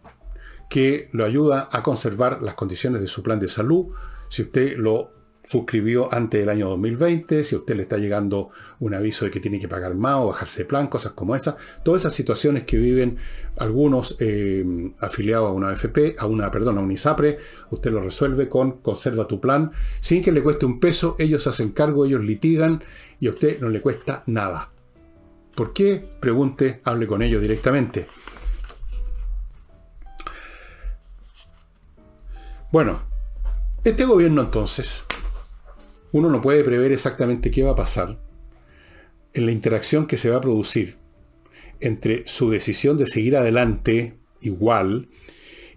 que 0.70 1.10
lo 1.12 1.26
ayuda 1.26 1.70
a 1.72 1.84
conservar 1.84 2.42
las 2.42 2.56
condiciones 2.56 3.02
de 3.02 3.08
su 3.08 3.24
plan 3.24 3.40
de 3.40 3.50
salud. 3.50 3.88
Si 4.30 4.42
usted 4.44 4.78
lo 4.78 5.12
suscribió 5.46 6.14
antes 6.14 6.40
del 6.40 6.50
año 6.50 6.70
2020, 6.70 7.44
si 7.44 7.56
usted 7.56 7.76
le 7.76 7.84
está 7.84 7.98
llegando 7.98 8.50
un 8.80 8.94
aviso 8.94 9.26
de 9.26 9.32
que 9.32 9.40
tiene 9.40 9.60
que 9.60 9.68
pagar 9.68 9.94
más 9.96 10.16
o 10.16 10.28
bajarse 10.28 10.66
plan, 10.66 10.88
cosas 10.88 11.12
como 11.14 11.36
esas, 11.36 11.56
todas 11.84 12.04
esas 12.04 12.14
situaciones 12.14 12.64
que 12.64 12.78
viven 12.78 13.18
algunos 13.58 14.16
eh, 14.20 14.94
afiliados 15.00 15.50
a 15.50 15.52
una 15.52 15.70
AFP, 15.70 16.16
a 16.18 16.26
una, 16.28 16.50
perdón, 16.50 16.78
a 16.78 16.82
un 16.82 16.92
ISAPRE, 16.92 17.40
usted 17.72 17.92
lo 17.92 18.02
resuelve 18.02 18.48
con 18.48 18.80
conserva 18.80 19.28
tu 19.28 19.42
plan, 19.42 19.72
sin 20.00 20.22
que 20.22 20.32
le 20.32 20.42
cueste 20.42 20.66
un 20.66 20.80
peso, 20.80 21.16
ellos 21.20 21.46
hacen 21.48 21.72
cargo, 21.72 22.06
ellos 22.06 22.22
litigan 22.22 22.84
y 23.20 23.28
a 23.28 23.32
usted 23.32 23.60
no 23.60 23.70
le 23.70 23.82
cuesta 23.82 24.24
nada. 24.28 24.72
¿Por 25.56 25.74
qué? 25.74 26.04
Pregunte, 26.20 26.82
hable 26.84 27.06
con 27.06 27.22
ellos 27.22 27.42
directamente. 27.42 28.08
Bueno, 32.74 33.04
este 33.84 34.04
gobierno 34.04 34.42
entonces, 34.42 35.04
uno 36.12 36.32
no 36.32 36.42
puede 36.42 36.64
prever 36.64 36.92
exactamente 36.92 37.52
qué 37.52 37.62
va 37.62 37.74
a 37.74 37.76
pasar 37.76 38.18
en 39.32 39.46
la 39.46 39.52
interacción 39.52 40.08
que 40.08 40.18
se 40.18 40.32
va 40.32 40.38
a 40.38 40.42
producir 40.42 40.98
entre 41.82 42.26
su 42.26 42.50
decisión 42.50 42.98
de 42.98 43.06
seguir 43.06 43.38
adelante 43.38 44.18
igual 44.42 45.08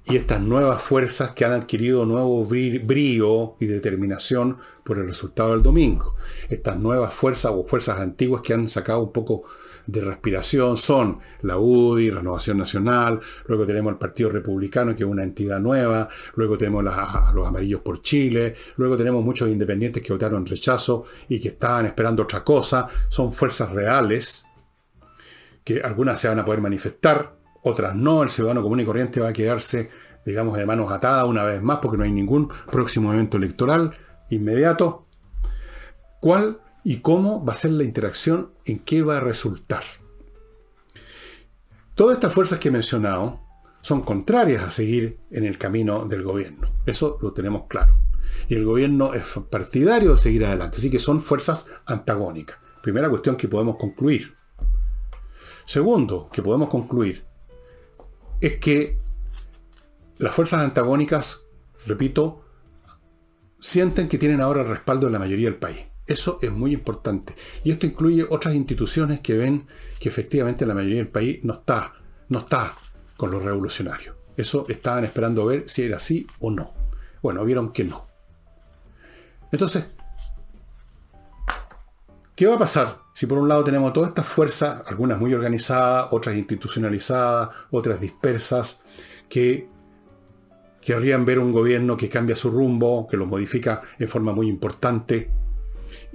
y 0.06 0.16
estas 0.16 0.40
nuevas 0.40 0.80
fuerzas 0.80 1.32
que 1.32 1.44
han 1.44 1.52
adquirido 1.52 2.06
nuevo 2.06 2.46
brío 2.46 3.56
y 3.60 3.66
determinación 3.66 4.56
por 4.82 4.96
el 4.96 5.06
resultado 5.06 5.50
del 5.50 5.62
domingo. 5.62 6.16
Estas 6.48 6.78
nuevas 6.78 7.12
fuerzas 7.12 7.52
o 7.54 7.62
fuerzas 7.62 7.98
antiguas 7.98 8.40
que 8.40 8.54
han 8.54 8.70
sacado 8.70 9.02
un 9.02 9.12
poco 9.12 9.42
de 9.86 10.00
respiración 10.00 10.76
son 10.76 11.20
la 11.42 11.58
UDI, 11.58 12.10
Renovación 12.10 12.58
Nacional, 12.58 13.20
luego 13.46 13.66
tenemos 13.66 13.92
el 13.92 13.98
Partido 13.98 14.30
Republicano, 14.30 14.94
que 14.94 15.04
es 15.04 15.08
una 15.08 15.22
entidad 15.22 15.60
nueva, 15.60 16.08
luego 16.34 16.58
tenemos 16.58 16.84
los 16.84 17.46
Amarillos 17.46 17.80
por 17.80 18.02
Chile, 18.02 18.54
luego 18.76 18.96
tenemos 18.96 19.24
muchos 19.24 19.48
independientes 19.48 20.02
que 20.02 20.12
votaron 20.12 20.44
rechazo 20.44 21.04
y 21.28 21.40
que 21.40 21.48
estaban 21.48 21.86
esperando 21.86 22.24
otra 22.24 22.42
cosa, 22.42 22.88
son 23.08 23.32
fuerzas 23.32 23.70
reales 23.70 24.46
que 25.62 25.80
algunas 25.80 26.20
se 26.20 26.28
van 26.28 26.38
a 26.38 26.44
poder 26.44 26.60
manifestar, 26.60 27.36
otras 27.62 27.94
no, 27.94 28.22
el 28.22 28.30
ciudadano 28.30 28.62
común 28.62 28.80
y 28.80 28.84
corriente 28.84 29.20
va 29.20 29.28
a 29.28 29.32
quedarse, 29.32 29.90
digamos, 30.24 30.56
de 30.56 30.64
manos 30.64 30.92
atadas 30.92 31.24
una 31.24 31.42
vez 31.42 31.60
más 31.60 31.78
porque 31.78 31.96
no 31.96 32.04
hay 32.04 32.12
ningún 32.12 32.48
próximo 32.70 33.12
evento 33.12 33.36
electoral 33.36 33.92
inmediato. 34.30 35.06
¿Cuál 36.20 36.60
y 36.88 36.98
cómo 36.98 37.44
va 37.44 37.52
a 37.52 37.56
ser 37.56 37.72
la 37.72 37.82
interacción? 37.82 38.52
¿En 38.64 38.78
qué 38.78 39.02
va 39.02 39.16
a 39.16 39.20
resultar? 39.20 39.82
Todas 41.96 42.14
estas 42.14 42.32
fuerzas 42.32 42.60
que 42.60 42.68
he 42.68 42.70
mencionado 42.70 43.40
son 43.80 44.02
contrarias 44.02 44.62
a 44.62 44.70
seguir 44.70 45.18
en 45.32 45.44
el 45.44 45.58
camino 45.58 46.04
del 46.04 46.22
gobierno. 46.22 46.70
Eso 46.86 47.18
lo 47.20 47.32
tenemos 47.32 47.64
claro. 47.66 47.92
Y 48.48 48.54
el 48.54 48.64
gobierno 48.64 49.14
es 49.14 49.24
partidario 49.50 50.12
de 50.12 50.20
seguir 50.20 50.44
adelante. 50.44 50.78
Así 50.78 50.88
que 50.88 51.00
son 51.00 51.20
fuerzas 51.20 51.66
antagónicas. 51.86 52.58
Primera 52.84 53.10
cuestión 53.10 53.34
que 53.34 53.48
podemos 53.48 53.74
concluir. 53.78 54.36
Segundo, 55.64 56.30
que 56.32 56.40
podemos 56.40 56.68
concluir, 56.68 57.24
es 58.40 58.58
que 58.58 59.00
las 60.18 60.32
fuerzas 60.32 60.60
antagónicas, 60.60 61.40
repito, 61.84 62.44
sienten 63.58 64.08
que 64.08 64.18
tienen 64.18 64.40
ahora 64.40 64.60
el 64.60 64.68
respaldo 64.68 65.08
de 65.08 65.12
la 65.14 65.18
mayoría 65.18 65.48
del 65.48 65.58
país. 65.58 65.80
Eso 66.06 66.38
es 66.40 66.52
muy 66.52 66.72
importante. 66.72 67.34
Y 67.64 67.72
esto 67.72 67.86
incluye 67.86 68.24
otras 68.28 68.54
instituciones 68.54 69.20
que 69.20 69.36
ven 69.36 69.66
que 69.98 70.08
efectivamente 70.08 70.64
la 70.64 70.74
mayoría 70.74 70.98
del 70.98 71.08
país 71.08 71.40
no 71.42 71.54
está, 71.54 71.94
no 72.28 72.40
está 72.40 72.74
con 73.16 73.30
los 73.30 73.42
revolucionarios. 73.42 74.14
Eso 74.36 74.66
estaban 74.68 75.04
esperando 75.04 75.46
ver 75.46 75.68
si 75.68 75.82
era 75.82 75.96
así 75.96 76.26
o 76.38 76.50
no. 76.50 76.74
Bueno, 77.22 77.44
vieron 77.44 77.72
que 77.72 77.84
no. 77.84 78.06
Entonces, 79.50 79.86
¿qué 82.34 82.46
va 82.46 82.54
a 82.54 82.58
pasar 82.58 83.06
si 83.16 83.26
por 83.26 83.38
un 83.38 83.48
lado 83.48 83.64
tenemos 83.64 83.94
todas 83.94 84.10
estas 84.10 84.26
fuerzas, 84.26 84.82
algunas 84.86 85.18
muy 85.18 85.32
organizadas, 85.32 86.08
otras 86.10 86.36
institucionalizadas, 86.36 87.48
otras 87.70 87.98
dispersas, 87.98 88.82
que 89.28 89.68
querrían 90.82 91.24
ver 91.24 91.38
un 91.38 91.50
gobierno 91.50 91.96
que 91.96 92.10
cambia 92.10 92.36
su 92.36 92.50
rumbo, 92.50 93.08
que 93.08 93.16
lo 93.16 93.24
modifica 93.24 93.80
en 93.98 94.08
forma 94.08 94.34
muy 94.34 94.48
importante, 94.48 95.30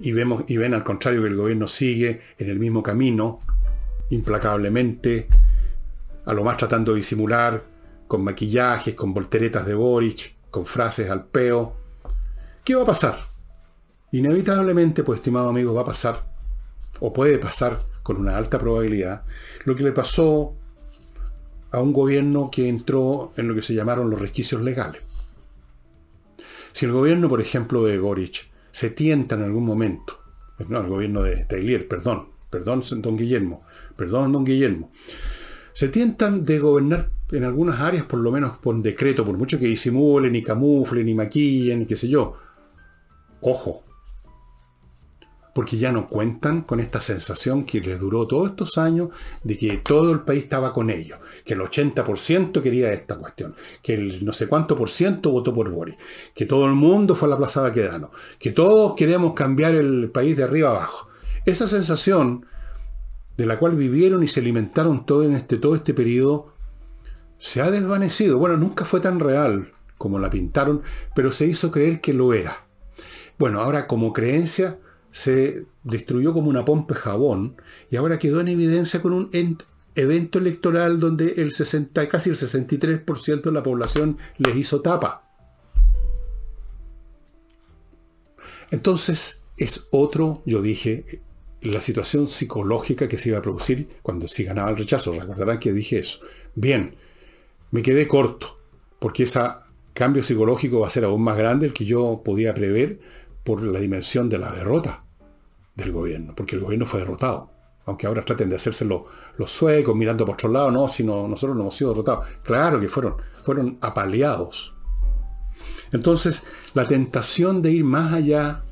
y, 0.02 0.12
vemos, 0.12 0.44
y 0.48 0.58
ven 0.58 0.74
al 0.74 0.84
contrario 0.84 1.22
que 1.22 1.28
el 1.28 1.36
gobierno 1.36 1.68
sigue 1.68 2.22
en 2.38 2.50
el 2.50 2.60
mismo 2.60 2.82
camino, 2.82 3.40
implacablemente, 4.10 5.28
a 6.26 6.34
lo 6.34 6.44
más 6.44 6.58
tratando 6.58 6.92
de 6.92 6.98
disimular, 6.98 7.64
con 8.08 8.24
maquillajes, 8.24 8.96
con 8.96 9.14
volteretas 9.14 9.66
de 9.66 9.74
Boric, 9.74 10.36
con 10.50 10.66
frases 10.66 11.10
al 11.10 11.26
peo. 11.26 11.76
¿Qué 12.64 12.76
va 12.76 12.82
a 12.82 12.86
pasar? 12.86 13.18
Inevitablemente, 14.12 15.04
pues 15.04 15.20
estimado 15.20 15.50
amigo, 15.50 15.74
va 15.74 15.82
a 15.82 15.86
pasar 15.86 16.26
o 17.00 17.14
puede 17.14 17.38
pasar 17.38 17.80
con 18.04 18.18
una 18.18 18.38
alta 18.38 18.60
probabilidad, 18.60 19.24
lo 19.66 19.76
que 19.76 19.84
le 19.84 19.92
pasó 19.92 20.56
a 21.72 21.80
un 21.80 21.94
gobierno 21.94 22.50
que 22.52 22.68
entró 22.68 23.32
en 23.38 23.48
lo 23.48 23.56
que 23.56 23.62
se 23.62 23.74
llamaron 23.74 24.10
los 24.10 24.20
resquicios 24.20 24.62
legales. 24.62 25.02
Si 26.74 26.86
el 26.86 26.92
gobierno, 26.92 27.30
por 27.30 27.40
ejemplo, 27.40 27.84
de 27.84 27.98
Boric 28.00 28.51
se 28.72 28.90
tienta 28.90 29.36
en 29.36 29.44
algún 29.44 29.66
momento, 29.66 30.20
no, 30.68 30.82
el 30.82 30.88
gobierno 30.88 31.24
de 31.24 31.46
Tailier, 31.46 31.88
perdón, 31.88 32.30
perdón, 32.50 32.82
don 32.98 33.18
Guillermo, 33.18 33.64
perdón, 33.96 34.32
don 34.32 34.46
Guillermo, 34.46 34.92
se 35.74 35.88
tientan 35.90 36.46
de 36.46 36.60
gobernar 36.60 37.12
en 37.32 37.44
algunas 37.44 37.80
áreas, 37.80 38.06
por 38.06 38.20
lo 38.20 38.32
menos 38.32 38.58
por 38.58 38.76
decreto, 38.82 39.26
por 39.26 39.38
mucho 39.38 39.58
que 39.58 39.68
disimulen, 39.68 40.36
y 40.36 40.44
camuflen, 40.44 41.08
y 41.08 41.14
maquillen, 41.14 41.86
qué 41.86 41.96
sé 41.96 42.10
yo. 42.10 42.36
Ojo, 43.40 43.84
porque 45.54 45.78
ya 45.78 45.92
no 45.92 46.08
cuentan 46.08 46.62
con 46.62 46.80
esta 46.80 47.02
sensación 47.02 47.66
que 47.66 47.82
les 47.82 48.00
duró 48.00 48.26
todos 48.28 48.52
estos 48.52 48.78
años 48.78 49.10
de 49.44 49.58
que 49.58 49.78
todo 49.78 50.12
el 50.12 50.22
país 50.22 50.44
estaba 50.44 50.74
con 50.74 50.90
ellos, 50.90 51.20
que 51.46 51.54
el 51.54 51.62
80% 51.62 52.62
quería 52.62 52.94
esta 52.94 53.18
cuestión, 53.18 53.56
que 53.82 53.94
el 53.94 54.26
no 54.26 54.34
sé 54.34 54.48
cuánto 54.48 54.78
por 54.78 54.90
ciento 54.90 55.32
votó 55.32 55.54
por 55.54 55.70
Boris, 55.70 55.96
que 56.34 56.46
todo 56.46 56.66
el 56.66 56.74
mundo 56.74 57.16
fue 57.16 57.28
a 57.28 57.32
la 57.32 57.38
Plaza 57.38 57.62
Baquedano, 57.62 58.12
que 58.40 58.52
todos 58.52 58.96
queremos 58.96 59.34
cambiar 59.34 59.76
el 59.76 60.10
país 60.10 60.38
de 60.38 60.44
arriba 60.44 60.70
abajo. 60.70 61.10
Esa 61.46 61.68
sensación 61.68 62.46
de 63.38 63.46
la 63.46 63.58
cual 63.58 63.76
vivieron 63.76 64.24
y 64.24 64.28
se 64.28 64.40
alimentaron 64.40 65.06
todo 65.06 65.24
en 65.24 65.34
este, 65.34 65.58
todo 65.58 65.76
este 65.76 65.94
periodo 65.94 66.54
se 67.38 67.60
ha 67.62 67.72
desvanecido. 67.72 68.38
Bueno, 68.38 68.56
nunca 68.56 68.86
fue 68.86 69.00
tan 69.00 69.20
real 69.20 69.74
como 69.98 70.20
la 70.20 70.30
pintaron, 70.30 70.84
pero 71.16 71.32
se 71.32 71.48
hizo 71.48 71.72
creer 71.72 72.00
que 72.00 72.14
lo 72.14 72.34
era. 72.34 72.66
Bueno, 73.40 73.60
ahora 73.60 73.88
como 73.88 74.14
creencia 74.14 74.78
se 75.12 75.66
destruyó 75.84 76.34
como 76.34 76.50
una 76.50 76.66
pompa 76.66 76.96
jabón 76.96 77.58
y 77.90 77.96
ahora 77.96 78.20
quedó 78.20 78.42
en 78.42 78.48
evidencia 78.48 79.02
con 79.02 79.14
un 79.14 79.30
evento 79.96 80.40
electoral 80.40 81.00
donde 81.00 81.34
el 81.38 81.52
60, 81.52 82.08
casi 82.08 82.30
el 82.30 82.38
63% 82.38 83.42
de 83.42 83.52
la 83.52 83.64
población 83.64 84.18
les 84.38 84.56
hizo 84.56 84.82
tapa. 84.82 85.28
Entonces 88.72 89.42
es 89.58 89.88
otro, 89.92 90.42
yo 90.46 90.62
dije, 90.62 91.22
la 91.62 91.82
situación 91.82 92.28
psicológica 92.28 93.08
que 93.08 93.18
se 93.18 93.30
iba 93.30 93.38
a 93.38 93.42
producir 93.42 93.88
cuando 94.02 94.28
se 94.28 94.44
ganaba 94.44 94.72
el 94.72 94.78
rechazo. 94.78 95.12
Recordarán 95.12 95.60
que 95.60 95.74
dije 95.74 96.00
eso. 96.00 96.20
Bien, 96.56 96.96
me 97.70 97.82
quedé 97.82 98.08
corto, 98.08 98.58
porque 98.98 99.24
ese 99.24 99.42
cambio 99.94 100.24
psicológico 100.24 100.80
va 100.80 100.88
a 100.88 100.92
ser 100.92 101.04
aún 101.04 101.22
más 101.22 101.38
grande 101.38 101.68
el 101.68 101.74
que 101.74 101.86
yo 101.86 102.22
podía 102.24 102.54
prever 102.54 103.00
por 103.44 103.64
la 103.64 103.80
dimensión 103.80 104.30
de 104.30 104.38
la 104.38 104.52
derrota 104.52 105.04
del 105.76 105.92
gobierno, 105.92 106.34
porque 106.36 106.56
el 106.56 106.62
gobierno 106.62 106.86
fue 106.86 107.00
derrotado. 107.00 107.52
Aunque 107.86 108.06
ahora 108.06 108.24
traten 108.24 108.50
de 108.50 108.56
hacerse 108.56 108.86
los, 108.86 109.04
suecos 109.50 109.96
mirando 109.96 110.26
por 110.26 110.36
otro 110.36 110.50
lado, 110.50 110.72
no, 110.72 110.88
sino 110.88 111.28
nosotros 111.28 111.56
no 111.56 111.64
hemos 111.64 111.76
sido 111.76 111.92
derrotados. 111.92 112.28
Claro 112.44 112.80
que 112.80 112.90
fueron, 112.90 113.16
fueron 113.44 113.78
apaleados. 113.82 114.76
Entonces, 115.92 116.44
la 116.74 116.88
tentación 116.88 117.62
de 117.62 117.72
ir 117.72 117.84
más 117.84 118.14
allá 118.14 118.64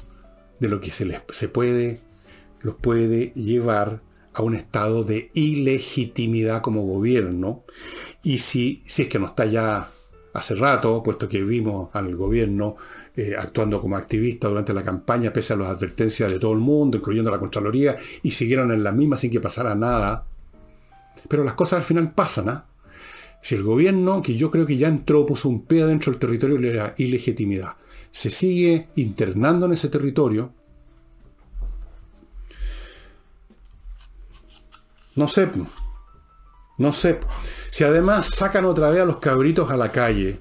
de 0.60 0.70
lo 0.70 0.80
que 0.80 0.92
se, 0.92 1.06
les, 1.06 1.22
se 1.32 1.50
puede, 1.50 2.02
los 2.62 2.76
puede 2.76 3.34
llevar 3.34 4.02
a 4.34 4.42
un 4.42 4.56
estado 4.56 5.04
de 5.04 5.32
ilegitimidad 5.34 6.62
como 6.62 6.84
gobierno. 6.84 7.64
Y 8.24 8.40
si, 8.40 8.84
si 8.86 9.04
es 9.04 9.08
que 9.10 9.20
no 9.20 9.26
está 9.26 9.46
ya 9.46 9.90
hace 10.34 10.56
rato, 10.56 11.02
puesto 11.04 11.28
que 11.28 11.42
vimos 11.42 11.90
al 11.94 12.16
gobierno 12.16 12.78
eh, 13.20 13.36
actuando 13.38 13.82
como 13.82 13.98
activista 13.98 14.48
durante 14.48 14.74
la 14.74 14.82
campaña, 14.82 15.34
pese 15.34 15.52
a 15.52 15.58
las 15.58 15.68
advertencias 15.68 16.32
de 16.32 16.40
todo 16.40 16.54
el 16.54 16.60
mundo, 16.60 16.98
incluyendo 16.98 17.30
la 17.30 17.40
Contraloría, 17.40 17.98
y 18.24 18.32
siguieron 18.32 18.72
en 18.72 18.82
la 18.82 18.94
misma 18.94 19.18
sin 19.18 19.30
que 19.30 19.42
pasara 19.42 19.76
nada. 19.76 20.26
Pero 21.28 21.44
las 21.44 21.56
cosas 21.56 21.80
al 21.80 21.86
final 21.86 22.14
pasan, 22.14 22.48
¿ah? 22.48 22.66
Si 23.42 23.56
el 23.56 23.64
gobierno, 23.64 24.22
que 24.22 24.36
yo 24.36 24.52
creo 24.52 24.66
que 24.66 24.78
ya 24.78 24.88
entró, 24.88 25.26
puso 25.26 25.50
un 25.50 25.66
pie 25.66 25.86
dentro 25.86 26.12
del 26.12 26.20
territorio 26.20 26.58
de 26.58 26.74
la 26.74 26.94
ilegitimidad, 26.98 27.76
se 28.12 28.30
sigue 28.30 28.88
internando 28.96 29.66
en 29.66 29.74
ese 29.74 29.90
territorio, 29.90 30.54
no 35.16 35.28
sé, 35.28 35.50
no 36.78 36.94
sé. 36.94 37.20
Si 37.70 37.84
además 37.84 38.30
sacan 38.34 38.66
otra 38.66 38.90
vez 38.90 39.02
a 39.02 39.06
los 39.06 39.18
cabritos 39.18 39.70
a 39.72 39.78
la 39.78 39.92
calle, 39.92 40.40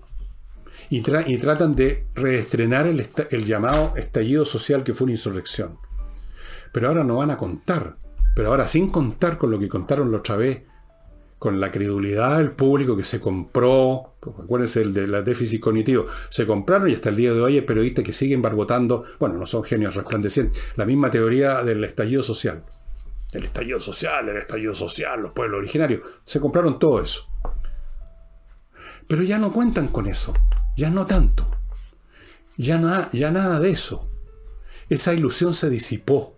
y, 0.91 1.01
tratan 1.03 1.74
de 1.76 2.07
reestrenar 2.14 2.86
el, 2.86 3.45
llamado 3.45 3.95
estallido 3.97 4.45
social 4.45 4.82
que 4.82 4.95
fue 4.95 5.05
una 5.05 5.12
insurrección. 5.12 5.78
Pero 6.72 6.89
ahora 6.89 7.05
no 7.05 7.16
van 7.16 7.30
a 7.30 7.36
contar, 7.36 7.97
pero 8.34 8.49
ahora 8.49 8.68
sin 8.68 8.91
contar 8.91 9.39
con 9.39 9.51
lo 9.51 9.59
que 9.59 9.68
contaron 9.68 10.11
la 10.11 10.18
otra 10.18 10.36
vez, 10.36 10.62
con 11.39 11.61
la 11.61 11.70
credulidad 11.70 12.39
del 12.39 12.51
público 12.51 12.97
que 12.97 13.05
se 13.05 13.20
compró, 13.20 14.14
acuérdense 14.22 14.82
el 14.82 14.93
de 14.93 15.07
la 15.07 15.22
déficit 15.22 15.61
cognitivo, 15.61 16.07
se 16.30 16.47
compraron 16.47 16.89
y 16.89 16.95
hasta 16.95 17.11
el 17.11 17.16
día 17.16 17.32
de 17.32 17.41
hoy 17.41 17.55
hay 17.55 17.61
periodistas 17.61 18.05
que 18.05 18.12
siguen 18.12 18.43
barbotando, 18.43 19.05
bueno, 19.20 19.36
no 19.36 19.47
son 19.47 19.62
genios 19.62 19.95
resplandecientes, 19.95 20.61
la 20.76 20.84
misma 20.84 21.11
teoría 21.11 21.62
del 21.62 21.84
estallido 21.84 22.22
social. 22.22 22.64
El 23.32 23.45
estallido 23.45 23.78
social, 23.80 24.28
el 24.30 24.39
estallido 24.39 24.74
social, 24.74 25.20
los 25.20 25.32
pueblos 25.32 25.59
originarios, 25.59 26.01
se 26.24 26.41
compraron 26.41 26.78
todo 26.78 27.03
eso. 27.03 27.28
Pero 29.07 29.22
ya 29.22 29.39
no 29.39 29.53
cuentan 29.53 29.89
con 29.89 30.07
eso. 30.07 30.34
Ya 30.79 30.91
no 30.91 31.09
tanto. 31.09 31.45
Ya, 32.57 33.09
ya 33.11 33.33
nada 33.33 33.59
de 33.59 33.72
eso. 33.72 34.09
Esa 34.89 35.12
ilusión 35.12 35.53
se 35.53 35.68
disipó. 35.68 36.37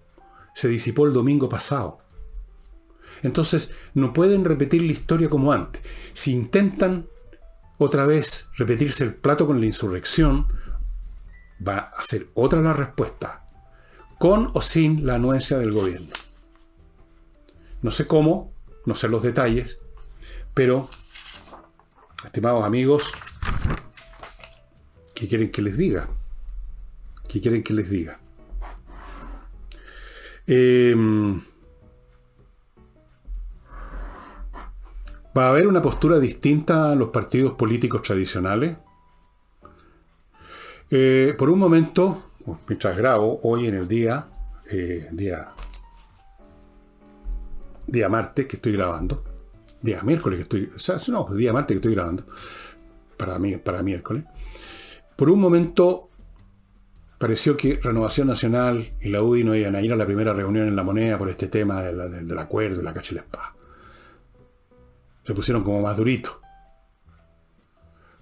Se 0.55 0.67
disipó 0.67 1.05
el 1.05 1.13
domingo 1.13 1.47
pasado. 1.47 1.99
Entonces, 3.23 3.71
no 3.93 4.15
pueden 4.15 4.47
repetir 4.47 4.81
la 4.81 4.93
historia 4.93 5.29
como 5.29 5.53
antes. 5.53 5.83
Si 6.15 6.33
intentan 6.33 7.07
otra 7.77 8.07
vez 8.07 8.47
repetirse 8.57 9.05
el 9.05 9.15
plato 9.15 9.47
con 9.47 9.61
la 9.61 9.67
insurrección, 9.67 10.47
va 11.67 11.91
a 11.95 12.03
ser 12.03 12.29
otra 12.33 12.63
la 12.63 12.73
respuesta. 12.73 13.45
Con 14.19 14.49
o 14.55 14.63
sin 14.63 15.05
la 15.05 15.17
anuencia 15.17 15.59
del 15.59 15.73
gobierno. 15.73 16.15
No 17.83 17.91
sé 17.91 18.07
cómo, 18.07 18.55
no 18.87 18.95
sé 18.95 19.07
los 19.09 19.23
detalles, 19.23 19.79
pero, 20.55 20.89
estimados 22.25 22.65
amigos, 22.65 23.13
¿Qué 25.21 25.29
quieren 25.29 25.51
que 25.51 25.61
les 25.61 25.77
diga? 25.77 26.09
¿Qué 27.29 27.43
quieren 27.43 27.63
que 27.63 27.75
les 27.75 27.91
diga? 27.91 28.19
Em, 30.47 31.43
¿Va 35.37 35.45
a 35.45 35.51
haber 35.51 35.67
una 35.67 35.83
postura 35.83 36.19
distinta 36.19 36.91
a 36.91 36.95
los 36.95 37.11
partidos 37.11 37.53
políticos 37.53 38.01
tradicionales? 38.01 38.79
Eh, 40.91 41.35
por 41.37 41.51
un 41.51 41.59
momento, 41.59 42.31
mientras 42.67 42.97
grabo, 42.97 43.41
hoy 43.43 43.67
en 43.67 43.75
el 43.75 43.87
día, 43.87 44.27
eh, 44.73 45.07
día, 45.13 45.53
día 47.87 48.09
martes 48.09 48.47
que 48.47 48.57
estoy 48.57 48.73
grabando, 48.73 49.23
día 49.83 50.03
miércoles 50.03 50.39
que 50.39 50.43
estoy, 50.45 50.71
o 50.75 50.79
sea, 50.79 50.97
no, 51.09 51.25
día 51.35 51.53
martes 51.53 51.75
que 51.75 51.81
estoy 51.81 51.95
grabando, 51.95 52.25
para, 53.19 53.39
mí, 53.39 53.59
para 53.59 53.83
miércoles, 53.83 54.25
por 55.21 55.29
un 55.29 55.39
momento 55.39 56.09
pareció 57.19 57.55
que 57.55 57.77
Renovación 57.77 58.27
Nacional 58.27 58.95
y 59.03 59.11
la 59.11 59.23
UDI 59.23 59.45
no 59.45 59.55
iban 59.55 59.77
a 59.77 59.83
ir 59.83 59.93
a 59.93 59.97
la 59.97 60.07
primera 60.07 60.33
reunión 60.33 60.67
en 60.67 60.75
la 60.75 60.83
moneda 60.83 61.19
por 61.19 61.29
este 61.29 61.49
tema 61.49 61.83
del 61.83 62.39
acuerdo 62.39 62.81
y 62.81 62.85
la 62.85 62.95
cacha 62.95 63.23
Se 65.23 65.35
pusieron 65.35 65.63
como 65.63 65.83
más 65.83 65.99
duritos. 65.99 66.39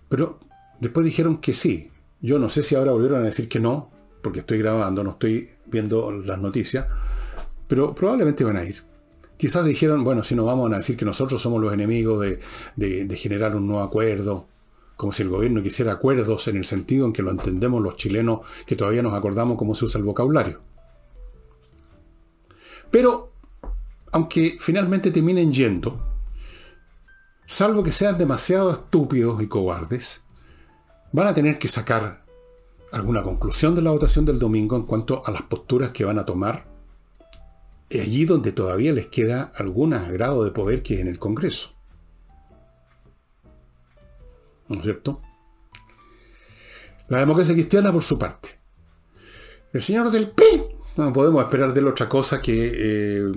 Pero 0.08 0.40
después 0.80 1.06
dijeron 1.06 1.38
que 1.38 1.54
sí, 1.54 1.92
yo 2.20 2.40
no 2.40 2.48
sé 2.48 2.64
si 2.64 2.74
ahora 2.74 2.90
volvieron 2.90 3.20
a 3.20 3.26
decir 3.26 3.48
que 3.48 3.60
no, 3.60 3.92
porque 4.20 4.40
estoy 4.40 4.58
grabando, 4.58 5.04
no 5.04 5.10
estoy 5.10 5.50
viendo 5.66 6.10
las 6.10 6.40
noticias, 6.40 6.88
pero 7.68 7.94
probablemente 7.94 8.42
van 8.42 8.56
a 8.56 8.64
ir. 8.64 8.82
Quizás 9.36 9.64
dijeron, 9.64 10.02
bueno, 10.02 10.24
si 10.24 10.34
no 10.34 10.46
vamos 10.46 10.72
a 10.72 10.78
decir 10.78 10.96
que 10.96 11.04
nosotros 11.04 11.40
somos 11.40 11.62
los 11.62 11.72
enemigos 11.72 12.26
de, 12.76 13.16
generar 13.16 13.54
un 13.54 13.68
nuevo 13.68 13.84
acuerdo, 13.84 14.48
como 14.98 15.12
si 15.12 15.22
el 15.22 15.28
gobierno 15.28 15.62
quisiera 15.62 15.92
acuerdos 15.92 16.48
en 16.48 16.56
el 16.56 16.64
sentido 16.64 17.06
en 17.06 17.12
que 17.12 17.22
lo 17.22 17.30
entendemos 17.30 17.80
los 17.80 17.96
chilenos, 17.96 18.40
que 18.66 18.74
todavía 18.74 19.00
nos 19.00 19.14
acordamos 19.14 19.56
cómo 19.56 19.76
se 19.76 19.84
usa 19.84 19.98
el 19.98 20.04
vocabulario. 20.04 20.60
Pero, 22.90 23.30
aunque 24.10 24.56
finalmente 24.58 25.12
terminen 25.12 25.52
yendo, 25.52 26.02
salvo 27.46 27.84
que 27.84 27.92
sean 27.92 28.18
demasiado 28.18 28.72
estúpidos 28.72 29.40
y 29.40 29.46
cobardes, 29.46 30.22
van 31.12 31.28
a 31.28 31.34
tener 31.34 31.60
que 31.60 31.68
sacar 31.68 32.24
alguna 32.90 33.22
conclusión 33.22 33.76
de 33.76 33.82
la 33.82 33.92
votación 33.92 34.24
del 34.24 34.40
domingo 34.40 34.74
en 34.74 34.82
cuanto 34.82 35.22
a 35.24 35.30
las 35.30 35.42
posturas 35.42 35.90
que 35.90 36.04
van 36.04 36.18
a 36.18 36.26
tomar 36.26 36.66
allí 37.88 38.24
donde 38.24 38.50
todavía 38.50 38.92
les 38.92 39.06
queda 39.06 39.52
algún 39.54 39.90
grado 39.90 40.42
de 40.42 40.50
poder 40.50 40.82
que 40.82 40.94
es 40.94 41.00
en 41.02 41.06
el 41.06 41.20
Congreso. 41.20 41.77
¿No 44.68 44.76
es 44.76 44.82
cierto? 44.82 45.22
La 47.08 47.20
democracia 47.20 47.54
cristiana 47.54 47.92
por 47.92 48.02
su 48.02 48.18
parte. 48.18 48.58
El 49.72 49.82
señor 49.82 50.10
del 50.10 50.30
PIN. 50.30 50.64
No 50.96 51.12
podemos 51.12 51.42
esperar 51.42 51.72
de 51.72 51.80
él 51.80 51.88
otra 51.88 52.08
cosa 52.08 52.42
que 52.42 52.72
eh, 52.74 53.32